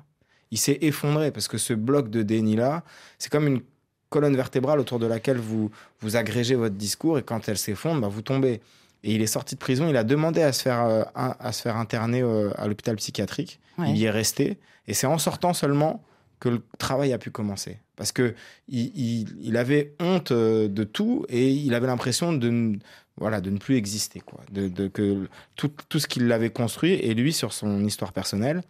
Il 0.51 0.57
s'est 0.59 0.77
effondré 0.81 1.31
parce 1.31 1.47
que 1.47 1.57
ce 1.57 1.73
bloc 1.73 2.09
de 2.11 2.21
déni-là, 2.21 2.83
c'est 3.17 3.31
comme 3.31 3.47
une 3.47 3.61
colonne 4.09 4.35
vertébrale 4.35 4.79
autour 4.79 4.99
de 4.99 5.05
laquelle 5.07 5.37
vous, 5.37 5.71
vous 6.01 6.15
agrégez 6.15 6.55
votre 6.55 6.75
discours 6.75 7.17
et 7.19 7.23
quand 7.23 7.47
elle 7.49 7.57
s'effondre, 7.57 8.01
bah, 8.01 8.07
vous 8.07 8.21
tombez. 8.21 8.61
Et 9.03 9.15
il 9.15 9.21
est 9.21 9.27
sorti 9.27 9.55
de 9.55 9.59
prison, 9.59 9.87
il 9.89 9.95
a 9.95 10.03
demandé 10.03 10.41
à 10.43 10.51
se 10.51 10.61
faire, 10.63 10.83
euh, 10.85 11.03
à 11.15 11.51
se 11.51 11.61
faire 11.61 11.77
interner 11.77 12.21
euh, 12.21 12.51
à 12.57 12.67
l'hôpital 12.67 12.95
psychiatrique. 12.97 13.59
Ouais. 13.77 13.89
Il 13.91 13.97
y 13.97 14.05
est 14.05 14.09
resté. 14.11 14.57
Et 14.87 14.93
c'est 14.93 15.07
en 15.07 15.17
sortant 15.17 15.53
seulement 15.53 16.03
que 16.39 16.49
le 16.49 16.61
travail 16.77 17.13
a 17.13 17.17
pu 17.17 17.31
commencer. 17.31 17.79
Parce 17.95 18.11
que 18.11 18.33
il, 18.69 19.57
avait 19.57 19.93
honte 19.99 20.31
euh, 20.31 20.67
de 20.67 20.83
tout 20.83 21.25
et 21.27 21.49
il 21.49 21.73
avait 21.73 21.87
l'impression 21.87 22.31
de, 22.31 22.79
voilà, 23.17 23.41
de 23.41 23.49
ne 23.49 23.57
plus 23.57 23.75
exister. 23.75 24.21
Quoi. 24.21 24.39
De, 24.51 24.69
de- 24.69 24.87
que 24.87 25.27
tout, 25.55 25.71
tout 25.89 25.99
ce 25.99 26.07
qu'il 26.07 26.31
avait 26.31 26.49
construit, 26.49 26.93
et 26.93 27.13
lui, 27.13 27.33
sur 27.33 27.51
son 27.51 27.83
histoire 27.83 28.13
personnelle, 28.13 28.61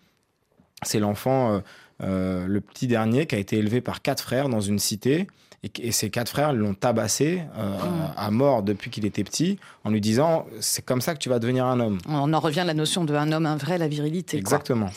c'est 0.82 1.00
l'enfant, 1.00 1.54
euh, 1.54 1.60
euh, 2.02 2.48
le 2.48 2.62
petit 2.62 2.88
dernier, 2.88 3.28
qui 3.28 3.36
a 3.36 3.38
été 3.38 3.58
élevé 3.58 3.82
par 3.82 4.02
quatre 4.02 4.24
frères 4.24 4.50
dans 4.50 4.62
une 4.62 4.80
cité. 4.80 5.28
Et, 5.64 5.72
et 5.88 5.92
ces 5.92 6.10
quatre 6.10 6.30
frères 6.30 6.54
l'ont 6.54 6.74
tabassé 6.74 7.42
euh, 7.58 7.78
à 8.16 8.32
mort 8.32 8.64
depuis 8.64 8.90
qu'il 8.90 9.06
était 9.06 9.24
petit, 9.26 9.60
en 9.84 9.90
lui 9.90 10.00
disant 10.00 10.46
c'est 10.62 10.84
comme 10.86 11.02
ça 11.02 11.14
que 11.14 11.20
tu 11.20 11.28
vas 11.30 11.40
devenir 11.40 11.66
un 11.66 11.80
homme. 11.80 11.98
On 12.08 12.32
en 12.34 12.40
revient 12.40 12.62
à 12.62 12.66
la 12.66 12.74
notion 12.74 13.04
de 13.04 13.14
un 13.14 13.32
homme, 13.34 13.46
un 13.46 13.58
vrai, 13.58 13.78
la 13.78 13.88
virilité. 13.90 14.38
Exactement. 14.38 14.90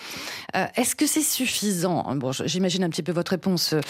Euh, 0.54 0.66
Est-ce 0.76 0.94
que 0.94 1.06
c'est 1.06 1.22
suffisant 1.22 2.14
Bon, 2.14 2.30
j'imagine 2.32 2.84
un 2.84 2.90
petit 2.90 3.02
peu 3.02 3.12
votre 3.12 3.30
réponse, 3.30 3.72
euh, 3.72 3.80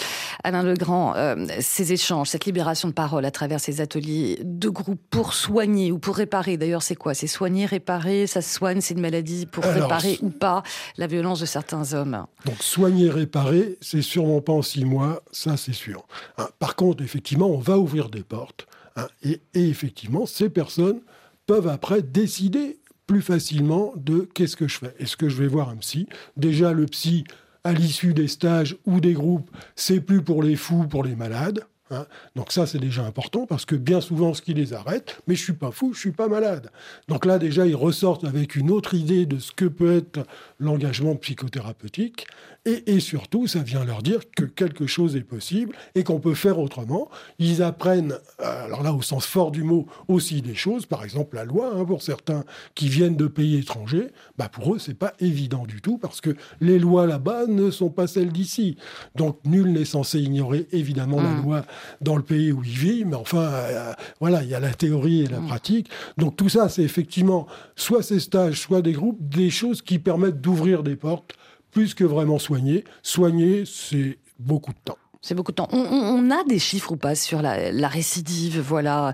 Alain 0.43 0.63
Legrand. 0.63 1.13
euh, 1.15 1.35
ces 1.59 1.93
échanges, 1.93 2.29
cette 2.29 2.45
libération 2.45 2.87
de 2.87 2.93
parole 2.93 3.25
à 3.25 3.31
travers 3.31 3.59
ces 3.59 3.81
ateliers 3.81 4.39
de 4.43 4.69
groupe 4.69 5.01
pour 5.09 5.33
soigner 5.33 5.91
ou 5.91 5.99
pour 5.99 6.15
réparer. 6.15 6.57
D'ailleurs, 6.57 6.81
c'est 6.83 6.95
quoi? 6.95 7.13
C'est 7.13 7.27
soigner, 7.27 7.65
réparer. 7.65 8.25
Ça 8.27 8.41
se 8.41 8.53
soigne, 8.53 8.81
c'est 8.81 8.93
une 8.95 9.01
maladie 9.01 9.45
pour 9.45 9.63
Alors, 9.65 9.83
réparer 9.83 10.17
ou 10.21 10.29
pas 10.29 10.63
la 10.97 11.07
violence 11.07 11.39
de 11.39 11.45
certains 11.45 11.93
hommes? 11.93 12.25
Donc 12.45 12.61
soigner, 12.61 13.09
réparer, 13.09 13.77
c'est 13.81 14.01
sûrement 14.01 14.41
pas 14.41 14.53
en 14.53 14.61
six 14.61 14.85
mois, 14.85 15.21
ça 15.31 15.57
c'est 15.57 15.73
sûr. 15.73 16.05
Hein, 16.37 16.47
par 16.63 16.77
contre, 16.77 17.03
effectivement, 17.03 17.47
on 17.49 17.57
va 17.57 17.77
ouvrir 17.77 18.07
des 18.07 18.23
portes. 18.23 18.67
hein, 18.95 19.09
et, 19.21 19.41
effectivement, 19.53 20.25
ces 20.25 20.47
personnes 20.47 21.01
peuvent 21.45 21.67
après 21.67 22.01
décider 22.01 22.79
plus 23.05 23.21
facilement 23.21 23.91
de 23.97 24.29
qu'est-ce 24.33 24.55
que 24.55 24.69
je 24.69 24.77
fais. 24.77 24.95
Est-ce 24.97 25.17
que 25.17 25.27
je 25.27 25.35
vais 25.35 25.47
voir 25.49 25.67
un 25.67 25.75
psy 25.75 26.07
Déjà, 26.37 26.71
le 26.71 26.85
psy, 26.85 27.25
à 27.65 27.73
l'issue 27.73 28.13
des 28.13 28.29
stages 28.29 28.77
ou 28.85 29.01
des 29.01 29.11
groupes, 29.11 29.49
c'est 29.75 29.99
plus 29.99 30.21
pour 30.21 30.41
les 30.41 30.55
fous, 30.55 30.87
pour 30.87 31.03
les 31.03 31.17
malades. 31.17 31.65
hein. 31.91 32.05
Donc 32.37 32.53
ça, 32.53 32.65
c'est 32.65 32.79
déjà 32.79 33.03
important 33.05 33.45
parce 33.45 33.65
que 33.65 33.75
bien 33.75 33.99
souvent, 33.99 34.33
ce 34.33 34.41
qui 34.41 34.53
les 34.53 34.71
arrête, 34.71 35.21
mais 35.27 35.35
je 35.35 35.43
suis 35.43 35.51
pas 35.51 35.71
fou, 35.71 35.93
je 35.93 35.99
suis 35.99 36.13
pas 36.13 36.29
malade. 36.29 36.71
Donc 37.09 37.25
là, 37.25 37.39
déjà, 37.39 37.67
ils 37.67 37.75
ressortent 37.75 38.23
avec 38.23 38.55
une 38.55 38.71
autre 38.71 38.93
idée 38.93 39.25
de 39.25 39.37
ce 39.37 39.51
que 39.51 39.65
peut 39.65 39.97
être 39.97 40.25
l'engagement 40.59 41.17
psychothérapeutique. 41.17 42.25
Et, 42.65 42.93
et 42.95 42.99
surtout, 43.01 43.45
ça 43.47 43.59
vient 43.59 43.83
leur 43.83 44.01
dire 44.01 44.21
que 44.37 44.45
quelque 44.45 44.87
chose 44.87 45.15
est 45.17 45.21
possible 45.21 45.75
et 45.95 46.03
qu'on 46.03 46.19
peut 46.19 46.33
faire 46.33 46.59
autrement. 46.59 47.09
Ils 47.37 47.61
apprennent, 47.61 48.13
euh, 48.39 48.65
alors 48.65 48.83
là, 48.83 48.93
au 48.93 49.01
sens 49.01 49.25
fort 49.25 49.51
du 49.51 49.63
mot, 49.63 49.85
aussi 50.07 50.41
des 50.41 50.55
choses. 50.55 50.85
Par 50.85 51.03
exemple, 51.03 51.35
la 51.35 51.43
loi, 51.43 51.71
hein, 51.75 51.83
pour 51.83 52.01
certains 52.01 52.45
qui 52.73 52.87
viennent 52.87 53.17
de 53.17 53.27
pays 53.27 53.57
étrangers, 53.57 54.07
bah 54.37 54.47
pour 54.47 54.75
eux, 54.75 54.79
c'est 54.79 54.93
pas 54.93 55.13
évident 55.19 55.65
du 55.65 55.81
tout 55.81 55.97
parce 55.97 56.21
que 56.21 56.35
les 56.61 56.79
lois 56.79 57.05
là-bas 57.05 57.47
ne 57.47 57.69
sont 57.69 57.89
pas 57.89 58.07
celles 58.07 58.31
d'ici. 58.31 58.77
Donc, 59.15 59.39
nul 59.45 59.71
n'est 59.73 59.83
censé 59.85 60.19
ignorer 60.19 60.67
évidemment 60.71 61.21
la 61.21 61.33
Mm. 61.33 61.41
loi 61.43 61.65
dans 62.01 62.15
le 62.15 62.23
pays 62.23 62.51
où 62.53 62.63
il 62.63 62.77
vit. 62.77 63.05
Mais 63.05 63.15
enfin, 63.15 63.39
euh, 63.41 63.93
voilà, 64.21 64.41
il 64.43 64.49
y 64.49 64.55
a 64.55 64.59
la 64.61 64.73
théorie 64.73 65.23
et 65.23 65.27
la 65.27 65.39
pratique. 65.41 65.89
Donc, 66.17 66.37
tout 66.37 66.49
ça, 66.49 66.69
c'est 66.69 66.83
effectivement 66.83 67.45
soit 67.75 68.03
ces 68.03 68.19
stages, 68.21 68.59
soit 68.59 68.81
des 68.81 68.93
groupes, 68.93 69.19
des 69.21 69.49
choses 69.49 69.81
qui 69.81 69.99
permettent 69.99 70.39
d'ouvrir 70.39 70.83
des 70.83 70.95
portes 70.95 71.33
plus 71.73 71.93
que 71.93 72.03
vraiment 72.03 72.39
soigner. 72.39 72.83
Soigner, 73.01 73.63
c'est 73.65 74.17
beaucoup 74.39 74.71
de 74.71 74.77
temps. 74.85 74.97
C'est 75.25 75.35
beaucoup 75.35 75.53
de 75.53 75.55
temps. 75.55 75.69
On, 75.71 76.29
a 76.31 76.43
des 76.43 76.59
chiffres 76.59 76.91
ou 76.91 76.97
pas 76.97 77.15
sur 77.15 77.41
la, 77.41 77.71
la 77.71 77.87
récidive, 77.87 78.59
voilà, 78.59 79.13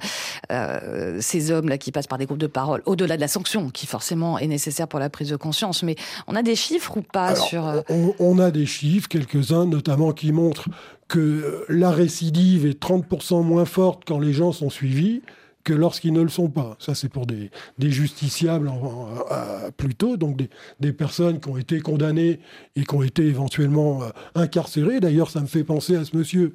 euh, 0.51 1.19
ces 1.21 1.51
hommes-là 1.51 1.77
qui 1.77 1.91
passent 1.91 2.07
par 2.07 2.17
des 2.17 2.25
groupes 2.25 2.39
de 2.39 2.47
parole, 2.47 2.81
au-delà 2.87 3.15
de 3.15 3.21
la 3.21 3.27
sanction, 3.27 3.69
qui 3.69 3.85
forcément 3.85 4.39
est 4.39 4.47
nécessaire 4.47 4.87
pour 4.87 4.99
la 4.99 5.11
prise 5.11 5.29
de 5.29 5.35
conscience. 5.35 5.83
Mais 5.83 5.95
on 6.25 6.35
a 6.35 6.41
des 6.41 6.55
chiffres 6.55 6.97
ou 6.97 7.03
pas 7.03 7.27
Alors, 7.27 7.45
sur... 7.45 7.67
euh, 7.67 7.81
on, 7.89 8.15
on 8.17 8.39
a 8.39 8.49
des 8.49 8.65
chiffres, 8.65 9.07
quelques-uns 9.07 9.67
notamment, 9.67 10.11
qui 10.11 10.31
montrent 10.31 10.67
que 11.07 11.19
euh, 11.19 11.65
la 11.69 11.91
récidive 11.91 12.65
est 12.65 12.81
30% 12.81 13.43
moins 13.43 13.65
forte 13.65 14.01
quand 14.07 14.19
les 14.19 14.33
gens 14.33 14.51
sont 14.51 14.71
suivis 14.71 15.21
que 15.63 15.73
lorsqu'ils 15.73 16.13
ne 16.13 16.21
le 16.21 16.29
sont 16.29 16.49
pas. 16.49 16.75
Ça, 16.79 16.95
c'est 16.95 17.09
pour 17.09 17.25
des, 17.25 17.51
des 17.77 17.91
justiciables 17.91 18.69
en- 18.69 18.73
en- 18.81 19.07
euh, 19.31 19.69
plutôt, 19.75 20.17
donc 20.17 20.37
des, 20.37 20.49
des 20.79 20.93
personnes 20.93 21.39
qui 21.39 21.49
ont 21.49 21.57
été 21.57 21.79
condamnées 21.81 22.39
et 22.75 22.83
qui 22.85 22.95
ont 22.95 23.03
été 23.03 23.23
éventuellement 23.25 24.01
euh, 24.03 24.09
incarcérées. 24.35 24.99
D'ailleurs, 24.99 25.29
ça 25.29 25.41
me 25.41 25.47
fait 25.47 25.63
penser 25.63 25.95
à 25.95 26.05
ce 26.05 26.15
monsieur 26.15 26.53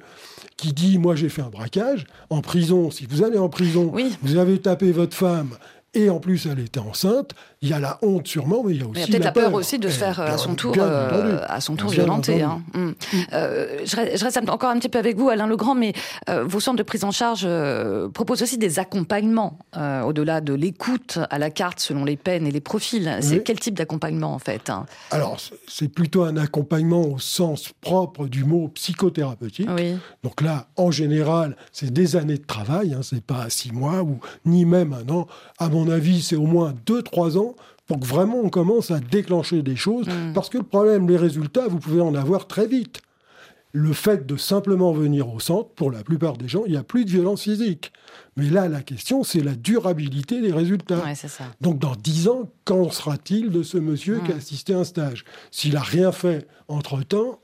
qui 0.57 0.73
dit, 0.73 0.97
moi 0.97 1.15
j'ai 1.15 1.29
fait 1.29 1.41
un 1.43 1.49
braquage 1.49 2.05
en 2.29 2.41
prison. 2.41 2.89
Si 2.91 3.05
vous 3.05 3.23
allez 3.23 3.37
en 3.37 3.49
prison, 3.49 3.91
vous 4.23 4.37
avez 4.37 4.59
tapé 4.59 4.91
votre 4.91 5.15
femme 5.15 5.49
et 5.95 6.09
en 6.09 6.19
plus 6.19 6.45
elle 6.51 6.59
était 6.59 6.79
enceinte, 6.79 7.31
il 7.61 7.69
y 7.69 7.73
a 7.73 7.79
la 7.79 7.97
honte 8.03 8.27
sûrement, 8.27 8.63
mais 8.63 8.73
il 8.75 8.81
y 8.81 8.83
a 8.83 8.87
aussi 8.87 9.01
il 9.01 9.01
y 9.01 9.03
a 9.03 9.07
peut-être 9.07 9.35
la, 9.35 9.41
la 9.41 9.49
peur, 9.49 9.53
aussi 9.53 9.79
de 9.79 9.87
se 9.89 9.97
faire 9.97 10.19
euh, 10.19 10.27
à 10.27 10.37
son 10.37 10.53
tour, 10.55 10.75
euh, 10.77 11.39
à 11.47 11.61
son 11.61 11.75
tour 11.75 11.89
violenter. 11.89 12.41
Hein. 12.43 12.61
Mm. 12.73 12.91
Euh, 13.33 13.79
je, 13.85 13.95
reste 14.23 14.37
encore 14.49 14.69
un 14.69 14.77
petit 14.77 14.89
peu 14.89 14.99
avec 14.99 15.17
vous, 15.17 15.29
Alain 15.29 15.47
Legrand, 15.47 15.73
mais 15.75 15.93
euh, 16.29 16.43
vos 16.43 16.59
centres 16.59 16.77
de 16.77 16.83
prise 16.83 17.03
en 17.03 17.11
charge 17.11 17.43
euh, 17.45 18.07
proposent 18.09 18.41
aussi 18.43 18.57
des 18.57 18.77
accompagnements 18.79 19.57
euh, 19.77 20.01
au-delà 20.03 20.41
de 20.41 20.53
l'écoute 20.53 21.17
à 21.29 21.39
la 21.39 21.49
carte 21.49 21.79
selon 21.79 22.05
les 22.05 22.17
peines 22.17 22.45
et 22.45 22.51
les 22.51 22.61
profils. 22.61 23.17
C'est 23.21 23.37
Oui. 23.37 23.41
quel 23.43 23.59
type 23.59 23.75
d'accompagnement 23.77 24.33
en 24.33 24.39
fait 24.39 24.69
hein? 24.69 24.85
Alors, 25.11 25.39
c'est- 25.39 25.55
c'est 25.67 25.87
plutôt 25.87 26.23
un 26.23 26.37
accompagnement 26.37 27.01
au 27.01 27.19
sens 27.19 27.71
propre 27.81 28.27
du 28.27 28.43
mot 28.43 28.67
psychothérapeutique. 28.69 29.69
Oui. 29.75 29.95
Donc 30.23 30.41
là, 30.41 30.67
en 30.77 30.91
général, 30.91 31.55
c'est 31.71 31.91
des 31.91 32.15
années 32.15 32.37
de 32.37 32.45
travail, 32.45 32.93
hein, 32.93 33.01
c'est 33.03 33.23
pas 33.23 33.49
six 33.49 33.71
mois 33.71 34.01
ou 34.03 34.19
ni 34.45 34.65
même 34.65 34.93
un 34.93 35.11
an. 35.13 35.27
À 35.57 35.69
mon 35.69 35.84
avis, 35.87 36.21
c'est 36.21 36.35
au 36.35 36.45
moins 36.45 36.73
deux, 36.85 37.01
trois 37.01 37.37
ans 37.37 37.55
pour 37.87 37.99
que 37.99 38.05
vraiment 38.05 38.39
on 38.43 38.49
commence 38.49 38.91
à 38.91 38.99
déclencher 38.99 39.61
des 39.61 39.75
choses. 39.75 40.07
Parce 40.33 40.49
que 40.49 40.57
le 40.57 40.63
problème, 40.63 41.07
les 41.07 41.17
résultats, 41.17 41.67
vous 41.67 41.79
pouvez 41.79 42.01
en 42.01 42.15
avoir 42.15 42.47
très 42.47 42.67
vite. 42.67 43.01
Le 43.71 43.91
fait 43.91 44.25
de 44.25 44.37
simplement 44.37 44.93
venir 44.93 45.29
au 45.33 45.41
centre, 45.41 45.69
pour 45.71 45.91
la 45.91 46.01
plupart 46.01 46.37
des 46.37 46.47
gens, 46.47 46.63
il 46.65 46.71
n'y 46.71 46.77
a 46.77 46.83
plus 46.83 47.03
de 47.03 47.09
violence 47.09 47.41
physique. 47.41 47.91
Mais 48.37 48.49
là, 48.49 48.69
la 48.69 48.81
question, 48.81 49.23
c'est 49.23 49.41
la 49.41 49.53
durabilité 49.53 50.41
des 50.41 50.53
résultats. 50.53 51.03
Ouais, 51.03 51.13
c'est 51.13 51.27
ça. 51.27 51.43
Donc, 51.59 51.77
dans 51.77 51.93
10 51.93 52.29
ans, 52.29 52.49
qu'en 52.63 52.89
sera-t-il 52.89 53.49
de 53.49 53.63
ce 53.63 53.77
monsieur 53.77 54.21
qui 54.25 54.31
a 54.31 54.37
assisté 54.37 54.73
à 54.73 54.79
un 54.79 54.83
stage? 54.85 55.25
S'il 55.51 55.73
n'a 55.73 55.81
rien 55.81 56.13
fait 56.13 56.47
entre-temps, 56.69 57.41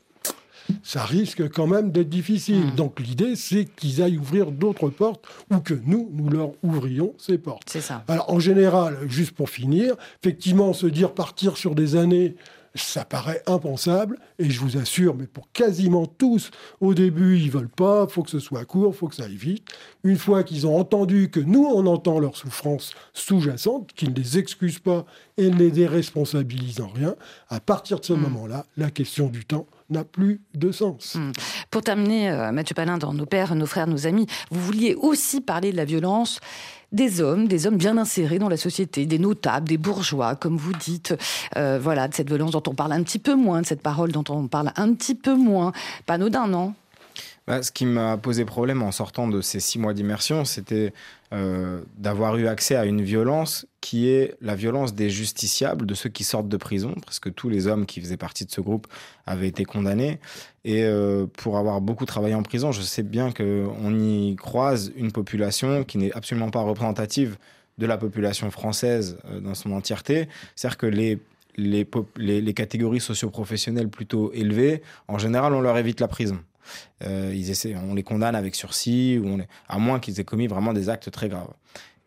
ça 0.84 1.04
risque 1.04 1.50
quand 1.50 1.68
même 1.68 1.92
d'être 1.92 2.10
difficile. 2.10 2.74
Donc, 2.76 3.00
l'idée, 3.00 3.36
c'est 3.36 3.66
qu'ils 3.66 4.02
aillent 4.02 4.18
ouvrir 4.18 4.52
d'autres 4.52 4.90
portes 4.90 5.26
ou 5.52 5.60
que 5.60 5.74
nous, 5.86 6.10
nous 6.14 6.30
leur 6.30 6.52
ouvrions 6.64 7.14
ces 7.18 7.38
portes. 7.38 7.64
C'est 7.68 7.82
ça. 7.82 8.04
Alors, 8.08 8.32
en 8.32 8.40
général, 8.40 8.98
juste 9.08 9.32
pour 9.32 9.50
finir, 9.50 9.96
effectivement, 10.24 10.74
se 10.74 10.88
dire 10.88 11.14
partir 11.14 11.58
sur 11.58 11.76
des 11.76 11.96
années, 11.96 12.36
ça 12.76 13.06
paraît 13.06 13.44
impensable. 13.48 14.18
Et 14.40 14.50
je 14.50 14.60
vous 14.60 14.78
assure, 14.78 15.16
mais 15.16 15.28
pour 15.28 15.52
quasiment 15.52 16.06
tous, 16.06 16.52
au 16.80 16.94
début, 16.94 17.38
ils 17.38 17.52
veulent 17.52 17.70
pas, 17.70 18.08
faut 18.08 18.24
que 18.24 18.30
ce 18.30 18.40
soit 18.40 18.66
court, 18.66 18.96
faut 18.96 19.08
que 19.08 19.16
ça 19.16 19.26
aille 19.26 19.36
vite. 19.36 19.68
Une 20.04 20.18
fois 20.18 20.44
qu'ils 20.44 20.68
ont 20.68 20.78
entendu 20.78 21.30
que 21.30 21.40
nous, 21.40 21.66
on 21.66 21.86
entend 21.86 22.20
leur 22.20 22.38
souffrance 22.38 22.94
sous-jacente, 23.14 23.92
qu'ils 23.94 24.12
ne 24.12 24.16
les 24.16 24.38
excusent 24.38 24.80
pas 24.80 25.06
et 25.38 25.50
ne 25.50 25.58
les 25.58 25.72
déresponsabilisent 25.72 26.82
en 26.82 26.88
rien, 26.88 27.16
à 27.50 27.60
partir 27.60 28.00
de 28.00 28.06
ce 28.06 28.14
moment-là, 28.14 28.66
la 28.78 28.90
question 28.90 29.28
du 29.28 29.46
temps 29.46 29.68
n'a 29.92 30.04
plus 30.04 30.42
de 30.56 30.72
sens. 30.72 31.16
Hmm. 31.16 31.32
Pour 31.70 31.82
terminer, 31.82 32.30
euh, 32.30 32.52
Mathieu 32.52 32.74
Palin, 32.74 32.98
dans 32.98 33.14
Nos 33.14 33.26
pères, 33.26 33.56
nos 33.56 33.66
frères, 33.66 33.88
nos 33.88 34.08
amis, 34.08 34.26
vous 34.50 34.62
vouliez 34.62 34.96
aussi 34.96 35.42
parler 35.42 35.72
de 35.72 35.78
la 35.78 35.86
violence 35.86 36.40
des 36.92 37.22
hommes, 37.22 37.48
des 37.48 37.68
hommes 37.68 37.78
bien 37.78 37.98
insérés 37.98 38.40
dans 38.40 38.50
la 38.50 38.58
société, 38.58 39.06
des 39.06 39.20
notables, 39.20 39.68
des 39.68 39.78
bourgeois, 39.78 40.36
comme 40.36 40.58
vous 40.58 40.74
dites. 40.74 41.16
Euh, 41.56 41.80
voilà, 41.82 42.08
de 42.08 42.14
cette 42.14 42.28
violence 42.28 42.52
dont 42.52 42.64
on 42.68 42.74
parle 42.74 42.92
un 42.92 43.04
petit 43.04 43.20
peu 43.20 43.36
moins, 43.36 43.62
de 43.62 43.66
cette 43.66 43.82
parole 43.82 44.12
dont 44.12 44.24
on 44.30 44.48
parle 44.48 44.72
un 44.76 44.94
petit 44.94 45.16
peu 45.16 45.36
moins. 45.36 45.72
Pas 46.06 46.16
anodin, 46.16 46.48
non 46.48 46.74
Bah, 47.52 47.62
ce 47.62 47.74
qui 47.74 47.86
m'a 47.86 48.16
posé 48.16 48.46
problème 48.46 48.82
en 48.82 48.94
sortant 48.94 49.28
de 49.28 49.42
ces 49.42 49.60
six 49.60 49.78
mois 49.78 49.94
d'immersion, 49.94 50.46
c'était 50.46 50.94
euh, 51.34 51.82
d'avoir 51.98 52.38
eu 52.38 52.48
accès 52.48 52.78
à 52.78 52.86
une 52.86 53.02
violence 53.02 53.66
qui 53.82 54.08
est 54.08 54.38
la 54.40 54.56
violence 54.56 54.96
des 54.96 55.10
justiciables, 55.10 55.86
de 55.86 55.94
ceux 55.94 56.08
qui 56.08 56.24
sortent 56.24 56.48
de 56.48 56.56
prison. 56.56 56.96
Presque 57.02 57.34
tous 57.34 57.50
les 57.50 57.68
hommes 57.68 57.86
qui 57.86 58.00
faisaient 58.00 58.16
partie 58.16 58.46
de 58.46 58.52
ce 58.52 58.62
groupe 58.62 58.88
avaient 59.26 59.50
été 59.50 59.66
condamnés. 59.66 60.22
Et 60.64 60.86
euh, 60.86 61.26
pour 61.26 61.58
avoir 61.58 61.82
beaucoup 61.82 62.06
travaillé 62.06 62.36
en 62.36 62.42
prison, 62.42 62.72
je 62.72 62.82
sais 62.82 63.04
bien 63.04 63.34
qu'on 63.34 64.00
y 64.00 64.38
croise 64.38 64.94
une 64.96 65.12
population 65.12 65.84
qui 65.84 65.98
n'est 65.98 66.14
absolument 66.14 66.52
pas 66.52 66.62
représentative 66.62 67.36
de 67.78 67.86
la 67.86 67.98
population 67.98 68.50
française 68.50 69.18
euh, 69.26 69.42
dans 69.42 69.56
son 69.56 69.74
entièreté. 69.74 70.30
C'est-à-dire 70.56 70.78
que 70.78 70.88
les 70.88 71.20
les, 71.58 71.86
les, 72.16 72.40
les 72.40 72.54
catégories 72.54 73.02
socioprofessionnelles 73.02 73.90
plutôt 73.90 74.32
élevées, 74.32 74.82
en 75.10 75.18
général, 75.18 75.54
on 75.54 75.60
leur 75.60 75.78
évite 75.78 76.00
la 76.00 76.08
prison. 76.08 76.40
Euh, 77.04 77.32
ils 77.36 77.50
essaient, 77.50 77.76
on 77.76 77.94
les 77.94 78.04
condamne 78.04 78.36
avec 78.36 78.56
sursis, 78.56 79.20
ou 79.22 79.28
on 79.28 79.38
les- 79.38 79.48
à 79.68 79.78
moins 79.80 80.00
qu'ils 80.00 80.20
aient 80.20 80.24
commis 80.26 80.48
vraiment 80.48 80.74
des 80.74 80.90
actes 80.90 81.12
très 81.12 81.30
graves. 81.30 81.52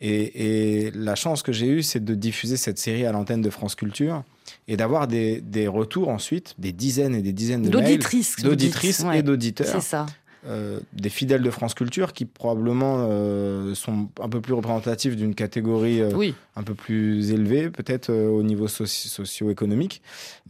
Et, 0.00 0.86
et 0.86 0.90
la 0.90 1.14
chance 1.14 1.42
que 1.42 1.52
j'ai 1.52 1.66
eue, 1.66 1.82
c'est 1.82 2.04
de 2.04 2.14
diffuser 2.14 2.56
cette 2.56 2.78
série 2.78 3.06
à 3.06 3.12
l'antenne 3.12 3.40
de 3.40 3.50
France 3.50 3.74
Culture 3.74 4.22
et 4.68 4.76
d'avoir 4.76 5.06
des, 5.06 5.40
des 5.40 5.66
retours 5.68 6.08
ensuite, 6.08 6.54
des 6.58 6.72
dizaines 6.72 7.14
et 7.14 7.22
des 7.22 7.32
dizaines 7.32 7.62
de 7.62 7.70
D'auditrices, 7.70 8.36
d'auditrices 8.42 9.00
ouais. 9.00 9.20
et 9.20 9.22
d'auditeurs. 9.22 9.66
C'est 9.66 9.80
ça. 9.80 10.06
Euh, 10.46 10.78
des 10.92 11.08
fidèles 11.08 11.42
de 11.42 11.50
France 11.50 11.74
Culture 11.74 12.12
qui 12.12 12.24
probablement 12.24 13.06
euh, 13.08 13.74
sont 13.74 14.08
un 14.20 14.28
peu 14.28 14.40
plus 14.40 14.52
représentatifs 14.54 15.16
d'une 15.16 15.34
catégorie 15.34 16.00
euh, 16.02 16.10
Oui. 16.14 16.34
un 16.56 16.62
peu 16.62 16.74
plus 16.74 17.32
élevée, 17.32 17.70
peut-être 17.70 18.12
au 18.12 18.42
niveau 18.42 18.66
soci- 18.68 19.08
socio-économique. 19.08 20.02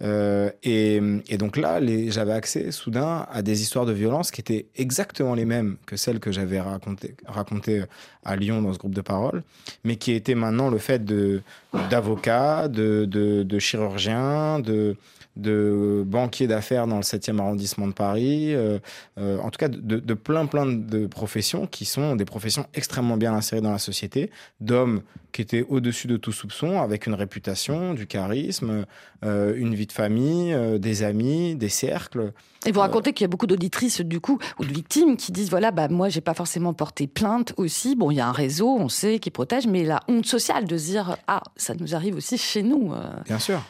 Et, 0.02 1.00
et 1.28 1.38
donc 1.38 1.56
là, 1.56 1.80
j'avais 2.08 2.32
accès 2.32 2.70
soudain 2.70 3.26
à 3.30 3.42
des 3.42 3.62
histoires 3.62 3.86
de 3.86 3.92
violence 3.92 4.30
qui 4.30 4.40
étaient 4.40 4.66
exactement 4.76 5.34
les 5.34 5.44
mêmes 5.44 5.76
que 5.86 5.96
celles 5.96 6.20
que 6.20 6.32
j'avais 6.32 6.60
racontées 6.60 7.14
racontées 7.26 7.84
à 8.24 8.36
Lyon 8.36 8.62
dans 8.62 8.72
ce 8.72 8.78
groupe 8.78 8.94
de 8.94 9.00
parole, 9.00 9.42
mais 9.84 9.96
qui 9.96 10.12
étaient 10.12 10.34
maintenant 10.34 10.68
le 10.70 10.78
fait 10.78 11.04
de 11.04 11.42
d'avocats, 11.90 12.68
de, 12.68 13.04
de, 13.04 13.42
de 13.42 13.58
chirurgiens, 13.58 14.58
de 14.60 14.96
de 15.36 16.04
banquiers 16.06 16.46
d'affaires 16.46 16.86
dans 16.86 16.96
le 16.96 17.02
7e 17.02 17.38
arrondissement 17.38 17.88
de 17.88 17.92
Paris, 17.92 18.54
euh, 18.54 18.78
euh, 19.18 19.38
en 19.38 19.50
tout 19.50 19.58
cas 19.58 19.68
de, 19.68 19.98
de 19.98 20.14
plein 20.14 20.46
plein 20.46 20.66
de 20.66 21.06
professions 21.06 21.66
qui 21.66 21.84
sont 21.84 22.14
des 22.14 22.24
professions 22.24 22.66
extrêmement 22.74 23.16
bien 23.16 23.34
insérées 23.34 23.60
dans 23.60 23.72
la 23.72 23.78
société, 23.78 24.30
d'hommes 24.60 25.02
qui 25.32 25.42
étaient 25.42 25.66
au-dessus 25.68 26.06
de 26.06 26.16
tout 26.16 26.30
soupçon, 26.30 26.80
avec 26.80 27.08
une 27.08 27.14
réputation, 27.14 27.94
du 27.94 28.06
charisme, 28.06 28.86
euh, 29.24 29.54
une 29.56 29.74
vie 29.74 29.88
de 29.88 29.92
famille, 29.92 30.56
des 30.78 31.02
amis, 31.02 31.56
des 31.56 31.68
cercles. 31.68 32.32
Et 32.66 32.70
vous 32.70 32.78
racontez 32.78 33.12
qu'il 33.12 33.24
y 33.24 33.26
a 33.26 33.28
beaucoup 33.28 33.48
d'auditrices, 33.48 34.00
du 34.00 34.20
coup, 34.20 34.38
ou 34.60 34.64
de 34.64 34.72
victimes 34.72 35.16
qui 35.16 35.32
disent 35.32 35.50
voilà, 35.50 35.72
bah, 35.72 35.88
moi, 35.88 36.08
j'ai 36.08 36.20
pas 36.20 36.34
forcément 36.34 36.72
porté 36.72 37.08
plainte 37.08 37.52
aussi. 37.56 37.96
Bon, 37.96 38.12
il 38.12 38.18
y 38.18 38.20
a 38.20 38.28
un 38.28 38.32
réseau, 38.32 38.76
on 38.78 38.88
sait, 38.88 39.18
qui 39.18 39.32
protège, 39.32 39.66
mais 39.66 39.82
la 39.82 40.00
honte 40.06 40.26
sociale 40.26 40.66
de 40.66 40.78
se 40.78 40.84
dire 40.84 41.16
ah, 41.26 41.42
ça 41.56 41.74
nous 41.74 41.96
arrive 41.96 42.14
aussi 42.14 42.38
chez 42.38 42.62
nous. 42.62 42.92
Bien 43.26 43.40
sûr. 43.40 43.60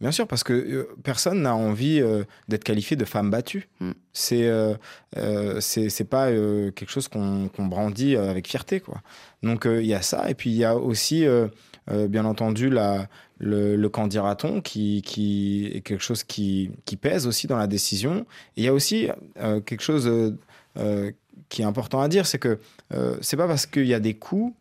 Bien 0.00 0.12
sûr, 0.12 0.26
parce 0.26 0.44
que 0.44 0.54
euh, 0.54 0.88
personne 1.02 1.42
n'a 1.42 1.54
envie 1.54 2.00
euh, 2.00 2.24
d'être 2.48 2.64
qualifié 2.64 2.96
de 2.96 3.04
femme 3.04 3.30
battue. 3.30 3.68
C'est 4.14 4.46
euh, 4.48 4.74
euh, 5.18 5.60
c'est 5.60 5.90
c'est 5.90 6.04
pas 6.04 6.28
euh, 6.28 6.70
quelque 6.70 6.90
chose 6.90 7.08
qu'on 7.08 7.50
brandit 7.58 8.16
euh, 8.16 8.30
avec 8.30 8.48
fierté, 8.48 8.80
quoi. 8.80 9.02
Donc 9.42 9.66
euh, 9.66 9.82
il 9.82 9.86
y 9.86 9.94
a 9.94 10.00
ça, 10.00 10.30
et 10.30 10.34
puis 10.34 10.50
il 10.50 10.56
y 10.56 10.64
a 10.64 10.74
aussi, 10.76 11.26
euh, 11.26 11.48
euh, 11.90 12.08
bien 12.08 12.24
entendu, 12.24 12.70
la, 12.70 13.08
le, 13.38 13.76
le 13.76 13.88
candidaton 13.90 14.62
qui, 14.62 15.02
qui 15.02 15.70
est 15.74 15.80
quelque 15.82 16.02
chose 16.02 16.24
qui, 16.24 16.70
qui 16.86 16.96
pèse 16.96 17.26
aussi 17.26 17.46
dans 17.46 17.58
la 17.58 17.66
décision. 17.66 18.26
Et 18.56 18.62
il 18.62 18.64
y 18.64 18.68
a 18.68 18.72
aussi 18.74 19.08
euh, 19.38 19.60
quelque 19.60 19.82
chose 19.82 20.06
euh, 20.06 20.34
euh, 20.78 21.10
qui 21.50 21.60
est 21.62 21.66
important 21.66 22.00
à 22.00 22.08
dire, 22.08 22.26
c'est 22.26 22.38
que 22.38 22.58
euh, 22.94 23.16
c'est 23.20 23.36
pas 23.36 23.46
parce 23.46 23.66
qu'il 23.66 23.86
y 23.86 23.94
a 23.94 24.00
des 24.00 24.14
coups 24.14 24.54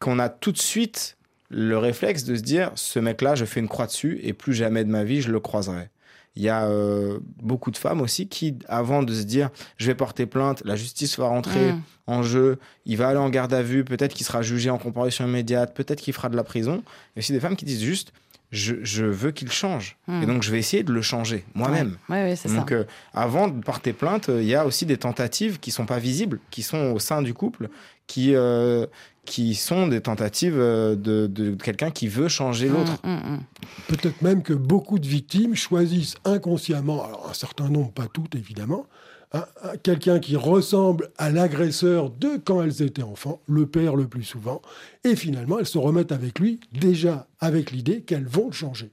qu'on 0.00 0.18
a 0.18 0.28
tout 0.28 0.52
de 0.52 0.58
suite 0.58 1.15
le 1.48 1.78
réflexe 1.78 2.24
de 2.24 2.34
se 2.34 2.42
dire 2.42 2.72
ce 2.74 2.98
mec-là, 2.98 3.34
je 3.34 3.44
fais 3.44 3.60
une 3.60 3.68
croix 3.68 3.86
dessus 3.86 4.20
et 4.22 4.32
plus 4.32 4.54
jamais 4.54 4.84
de 4.84 4.90
ma 4.90 5.04
vie 5.04 5.20
je 5.20 5.30
le 5.30 5.40
croiserai. 5.40 5.88
Il 6.34 6.42
y 6.42 6.50
a 6.50 6.66
euh, 6.66 7.18
beaucoup 7.42 7.70
de 7.70 7.78
femmes 7.78 8.02
aussi 8.02 8.28
qui, 8.28 8.58
avant 8.68 9.02
de 9.02 9.14
se 9.14 9.22
dire 9.22 9.48
je 9.78 9.86
vais 9.86 9.94
porter 9.94 10.26
plainte, 10.26 10.62
la 10.64 10.76
justice 10.76 11.18
va 11.18 11.26
rentrer 11.28 11.72
Mm. 11.72 11.82
en 12.08 12.22
jeu, 12.22 12.58
il 12.84 12.96
va 12.96 13.08
aller 13.08 13.18
en 13.18 13.30
garde 13.30 13.54
à 13.54 13.62
vue, 13.62 13.84
peut-être 13.84 14.14
qu'il 14.14 14.26
sera 14.26 14.42
jugé 14.42 14.70
en 14.70 14.78
comparution 14.78 15.26
immédiate, 15.26 15.74
peut-être 15.74 16.00
qu'il 16.00 16.12
fera 16.12 16.28
de 16.28 16.36
la 16.36 16.44
prison. 16.44 16.82
Il 16.84 17.16
y 17.16 17.18
a 17.18 17.20
aussi 17.20 17.32
des 17.32 17.40
femmes 17.40 17.56
qui 17.56 17.64
disent 17.64 17.82
juste 17.82 18.12
je, 18.56 18.76
je 18.82 19.04
veux 19.04 19.30
qu'il 19.30 19.50
change 19.50 19.96
et 20.22 20.26
donc 20.26 20.42
je 20.42 20.50
vais 20.50 20.58
essayer 20.58 20.82
de 20.82 20.92
le 20.92 21.02
changer 21.02 21.44
moi-même. 21.54 21.96
Ouais, 22.08 22.34
Donc 22.54 22.70
ça. 22.70 22.74
euh, 22.76 22.84
avant 23.14 23.48
de 23.48 23.60
porter 23.62 23.92
plainte, 23.92 24.28
euh, 24.28 24.42
il 24.42 24.48
y 24.48 24.54
a 24.54 24.64
aussi 24.66 24.86
des 24.86 24.96
tentatives 24.96 25.58
qui 25.60 25.70
sont 25.70 25.86
pas 25.86 25.98
visibles, 25.98 26.40
qui 26.50 26.62
sont 26.62 26.92
au 26.92 26.98
sein 26.98 27.22
du 27.22 27.34
couple, 27.34 27.68
qui 28.06 28.34
euh, 28.34 28.86
qui 29.24 29.56
sont 29.56 29.88
des 29.88 30.00
tentatives 30.00 30.54
euh, 30.56 30.94
de, 30.94 31.26
de 31.26 31.54
quelqu'un 31.56 31.90
qui 31.90 32.06
veut 32.06 32.28
changer 32.28 32.68
l'autre. 32.68 32.96
Mm, 33.04 33.38
Peut-être 33.88 34.22
même 34.22 34.42
que 34.42 34.52
beaucoup 34.52 34.98
de 35.00 35.06
victimes 35.08 35.54
choisissent 35.56 36.14
inconsciemment, 36.24 37.04
alors 37.04 37.28
un 37.30 37.34
certain 37.34 37.68
nombre, 37.68 37.90
pas 37.90 38.06
toutes 38.12 38.36
évidemment, 38.36 38.86
un- 39.36 39.46
un- 39.70 39.76
quelqu'un 39.76 40.18
qui 40.18 40.36
ressemble 40.36 41.10
à 41.18 41.30
l'agresseur 41.30 42.10
de 42.10 42.38
quand 42.44 42.62
elles 42.62 42.82
étaient 42.82 43.02
enfants, 43.02 43.40
le 43.46 43.66
père 43.66 43.96
le 43.96 44.06
plus 44.06 44.24
souvent, 44.24 44.60
et 45.04 45.16
finalement 45.16 45.58
elles 45.58 45.66
se 45.66 45.78
remettent 45.78 46.12
avec 46.12 46.38
lui 46.38 46.60
déjà 46.72 47.26
avec 47.40 47.70
l'idée 47.70 48.00
qu'elles 48.02 48.26
vont 48.26 48.46
le 48.46 48.52
changer. 48.52 48.90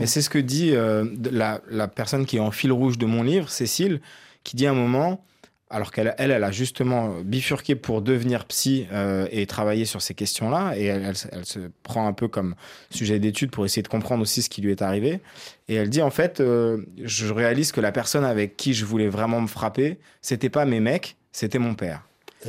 Et 0.00 0.06
c'est 0.06 0.20
ce 0.22 0.30
que 0.30 0.38
dit 0.38 0.74
euh, 0.74 1.04
la, 1.30 1.60
la 1.70 1.88
personne 1.88 2.26
qui 2.26 2.36
est 2.36 2.40
en 2.40 2.50
fil 2.50 2.70
rouge 2.72 2.98
de 2.98 3.06
mon 3.06 3.22
livre, 3.22 3.48
Cécile, 3.48 4.00
qui 4.44 4.54
dit 4.56 4.66
à 4.66 4.70
un 4.70 4.74
moment, 4.74 5.24
alors 5.72 5.90
qu'elle 5.90 6.14
elle, 6.18 6.30
elle 6.30 6.44
a 6.44 6.50
justement 6.52 7.16
bifurqué 7.24 7.74
pour 7.74 8.02
devenir 8.02 8.44
psy 8.44 8.86
euh, 8.92 9.26
et 9.30 9.46
travailler 9.46 9.84
sur 9.84 10.00
ces 10.02 10.14
questions-là, 10.14 10.74
et 10.76 10.84
elle, 10.84 11.14
elle 11.32 11.44
se- 11.44 11.58
prend 11.82 12.06
un 12.06 12.12
peu 12.12 12.28
comme 12.28 12.54
sujet 12.90 13.18
d'étude 13.18 13.50
pour 13.50 13.64
essayer 13.64 13.82
de 13.82 13.88
comprendre 13.88 14.22
aussi 14.22 14.42
ce 14.42 14.50
qui 14.50 14.60
lui 14.62 14.70
est 14.70 14.82
arrivé. 14.82 15.20
Et 15.68 15.74
elle 15.74 15.88
dit 15.90 16.02
en 16.02 16.10
fait, 16.10 16.40
euh, 16.40 16.78
je 17.02 17.32
réalise 17.32 17.72
que 17.72 17.80
la 17.80 17.90
personne 17.92 18.24
avec 18.24 18.56
qui 18.56 18.74
je 18.74 18.84
voulais 18.84 19.08
vraiment 19.08 19.40
me 19.40 19.48
frapper, 19.48 19.98
c'était 20.20 20.50
pas 20.50 20.64
mes 20.64 20.80
mecs, 20.80 21.16
c'était 21.32 21.58
mon 21.58 21.74
père. 21.74 22.02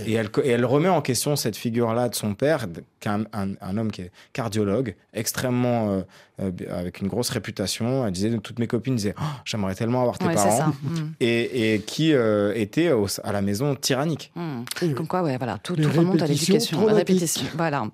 Et 0.05 0.13
elle, 0.13 0.29
co- 0.31 0.41
et 0.43 0.49
elle 0.49 0.65
remet 0.65 0.89
en 0.89 1.01
question 1.01 1.35
cette 1.35 1.55
figure-là 1.55 2.09
de 2.09 2.15
son 2.15 2.33
père, 2.33 2.65
un, 3.05 3.23
un 3.33 3.77
homme 3.77 3.91
qui 3.91 4.01
est 4.01 4.11
cardiologue, 4.33 4.95
extrêmement 5.13 5.89
euh, 5.91 6.01
euh, 6.41 6.51
avec 6.79 6.99
une 7.01 7.07
grosse 7.07 7.29
réputation. 7.29 8.05
Elle 8.07 8.11
disait, 8.13 8.35
toutes 8.39 8.57
mes 8.59 8.65
copines 8.67 8.95
disaient, 8.95 9.13
Oh, 9.19 9.23
j'aimerais 9.45 9.75
tellement 9.75 10.01
avoir 10.01 10.17
tes 10.17 10.25
Ouais, 10.25 10.33
parents, 10.35 10.57
ça. 10.57 10.67
Mm. 10.67 11.13
et, 11.19 11.73
et 11.75 11.79
qui 11.81 12.13
euh, 12.13 12.53
était 12.55 12.91
au- 12.91 13.05
à 13.23 13.31
la 13.31 13.41
maison 13.41 13.75
tyrannique. 13.75 14.31
Hmm. 14.35 14.63
Comme 14.95 15.07
quoi, 15.07 15.21
ouais, 15.21 15.37
voilà, 15.37 15.57
tout, 15.59 15.75
remonte 15.75 16.21
à 16.21 16.27
l'éducation, 16.27 16.77
à 16.77 16.81
la 16.81 16.87
traumatiques. 16.87 17.07
répétition. 17.09 17.45
Voilà. 17.55 17.85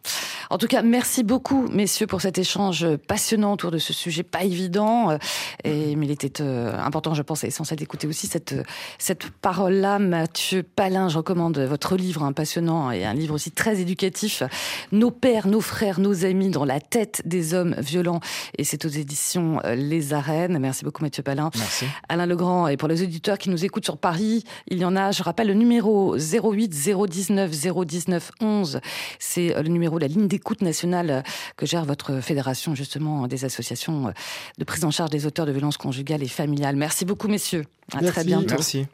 En 0.50 0.58
tout 0.58 0.68
cas, 0.68 0.82
merci 0.82 1.24
beaucoup, 1.24 1.68
messieurs, 1.68 2.08
pour 2.08 2.22
cet 2.22 2.38
échange 2.38 2.88
passionnant 3.08 3.54
autour 3.54 3.72
de 3.72 3.78
ce 3.78 3.94
sujet 3.94 4.24
pas 4.24 4.44
évident. 4.44 5.18
Et, 5.64 5.96
mais 5.96 6.06
il 6.06 6.12
était 6.12 6.42
euh, 6.42 6.76
important, 6.80 7.14
je 7.14 7.22
pense, 7.24 7.44
et 7.44 7.48
essentiel 7.48 7.78
d'écouter 7.78 8.08
aussi 8.08 8.28
cette, 8.28 8.56
cette 8.98 9.30
parole-là. 9.42 10.00
Mathieu 10.00 10.64
Palin, 10.64 11.10
je 11.10 11.18
recommande 11.18 11.60
votre 11.60 11.89
livre 11.96 12.24
hein, 12.24 12.34
passionnant 12.34 12.92
et 12.92 13.06
un 13.06 13.14
livre 13.14 13.36
aussi 13.36 13.52
très 13.52 13.80
éducatif. 13.80 14.44
Nos 14.92 15.12
pères, 15.12 15.48
nos 15.48 15.62
frères, 15.62 16.00
nos 16.00 16.26
amis 16.26 16.50
dans 16.50 16.66
la 16.66 16.80
tête 16.80 17.22
des 17.26 17.54
hommes 17.54 17.76
violents. 17.80 18.20
Et 18.58 18.64
c'est 18.64 18.86
aux 18.86 18.90
éditions 18.90 19.60
euh, 19.66 19.76
Les 19.76 20.14
Arènes. 20.14 20.58
Merci 20.60 20.84
beaucoup, 20.84 21.04
Mathieu 21.04 21.24
Palin. 21.24 21.50
Merci. 21.56 21.86
Alain 22.08 22.26
Legrand, 22.26 22.68
et 22.68 22.78
pour 22.78 22.88
les 22.88 23.02
auditeurs 23.02 23.38
qui 23.38 23.50
nous 23.50 23.66
écoutent 23.66 23.86
sur 23.86 23.98
Paris, 23.98 24.44
il 24.68 24.78
y 24.80 24.86
en 24.86 24.96
a, 24.96 25.12
je 25.12 25.24
rappelle 25.24 25.48
le 25.48 25.54
numéro 25.54 26.16
08 26.16 26.70
019 26.70 27.52
019 27.52 28.32
11. 28.42 28.80
C'est 29.20 29.56
euh, 29.56 29.62
le 29.62 29.70
numéro 29.70 29.98
de 29.98 30.02
la 30.02 30.08
ligne 30.08 30.28
d'écoute 30.28 30.62
nationale 30.62 31.10
euh, 31.10 31.22
que 31.58 31.66
gère 31.66 31.86
votre 31.86 32.22
fédération, 32.22 32.76
justement, 32.76 33.28
des 33.28 33.46
associations 33.46 34.14
de 34.58 34.64
prise 34.64 34.86
en 34.86 34.92
charge 34.92 35.10
des 35.10 35.26
auteurs 35.26 35.46
de 35.46 35.52
violences 35.52 35.78
conjugales 35.78 36.24
et 36.24 36.28
familiales. 36.28 36.76
Merci 36.76 37.06
beaucoup, 37.06 37.28
messieurs. 37.28 37.66
À 37.94 38.04
très 38.04 38.24
bientôt. 38.24 38.56
Merci. 38.56 38.86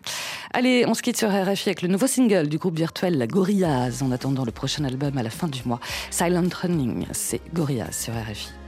Allez, 0.57 0.85
on 0.87 0.93
se 0.93 1.01
quitte 1.01 1.17
sur 1.17 1.27
RFI 1.27 1.67
avec 1.67 1.81
le 1.81 1.89
nouveau 1.89 2.07
single 2.07 2.47
du 2.47 2.57
groupe 2.57 2.77
virtuel 2.77 3.17
La 3.17 3.27
Gorillaz, 3.27 4.01
en 4.01 4.09
attendant 4.11 4.45
le 4.45 4.53
prochain 4.53 4.85
album 4.85 5.17
à 5.17 5.21
la 5.21 5.29
fin 5.29 5.49
du 5.49 5.61
mois. 5.65 5.81
Silent 6.11 6.47
Running, 6.61 7.07
c'est 7.11 7.41
Gorillaz 7.53 7.91
sur 7.91 8.13
RFI. 8.13 8.64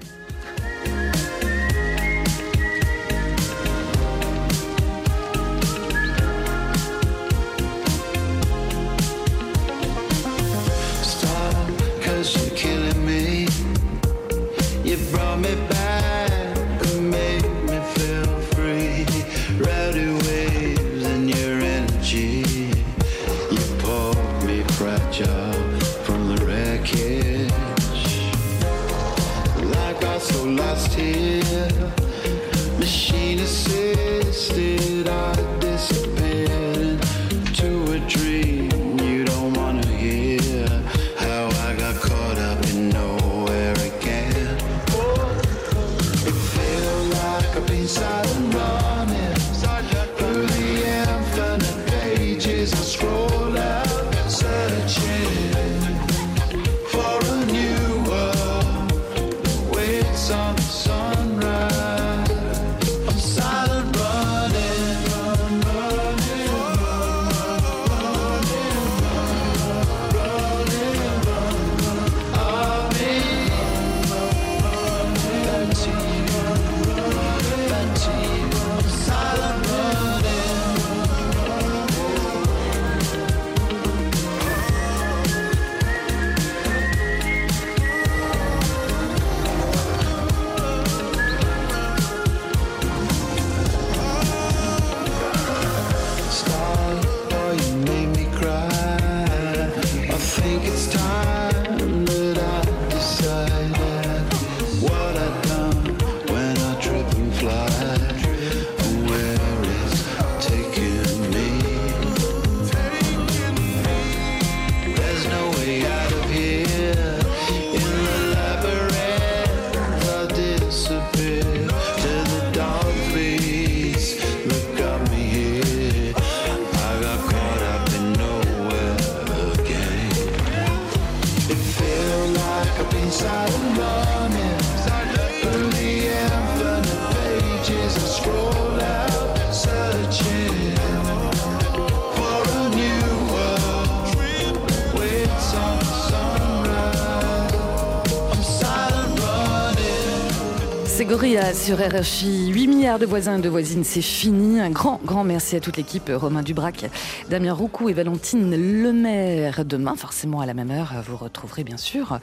Sur 151.68 151.80
RFI. 151.80 152.48
8 152.54 152.68
milliards 152.68 152.98
de 152.98 153.06
voisins 153.06 153.40
et 153.40 153.42
de 153.42 153.50
voisines, 153.50 153.84
c'est 153.84 154.02
fini. 154.02 154.62
Un 154.62 154.70
grand, 154.70 155.02
grand 155.04 155.26
merci 155.26 155.58
à 155.58 155.60
toute 155.60 155.76
l'équipe. 155.76 156.10
Romain 156.14 156.42
Dubrac, 156.42 156.90
Damien 157.30 157.52
Roucou 157.52 157.90
et 157.90 157.94
Valentine 157.94 158.52
Lemaire. 158.52 159.66
Demain, 159.66 159.98
forcément 159.98 160.40
à 160.40 160.46
la 160.46 160.54
même 160.54 160.72
heure, 160.72 160.94
vous 161.06 161.18
retrouverez 161.18 161.66
bien 161.66 161.76
sûr 161.76 162.20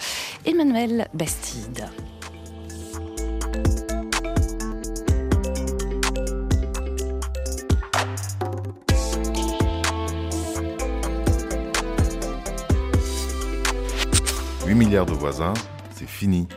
Emmanuel 0.46 1.08
Bastide. 1.12 1.90
«8 14.66 14.74
milliards 14.74 15.04
de 15.04 15.12
voisins, 15.12 15.52
c'est 15.94 16.08
fini. 16.08 16.48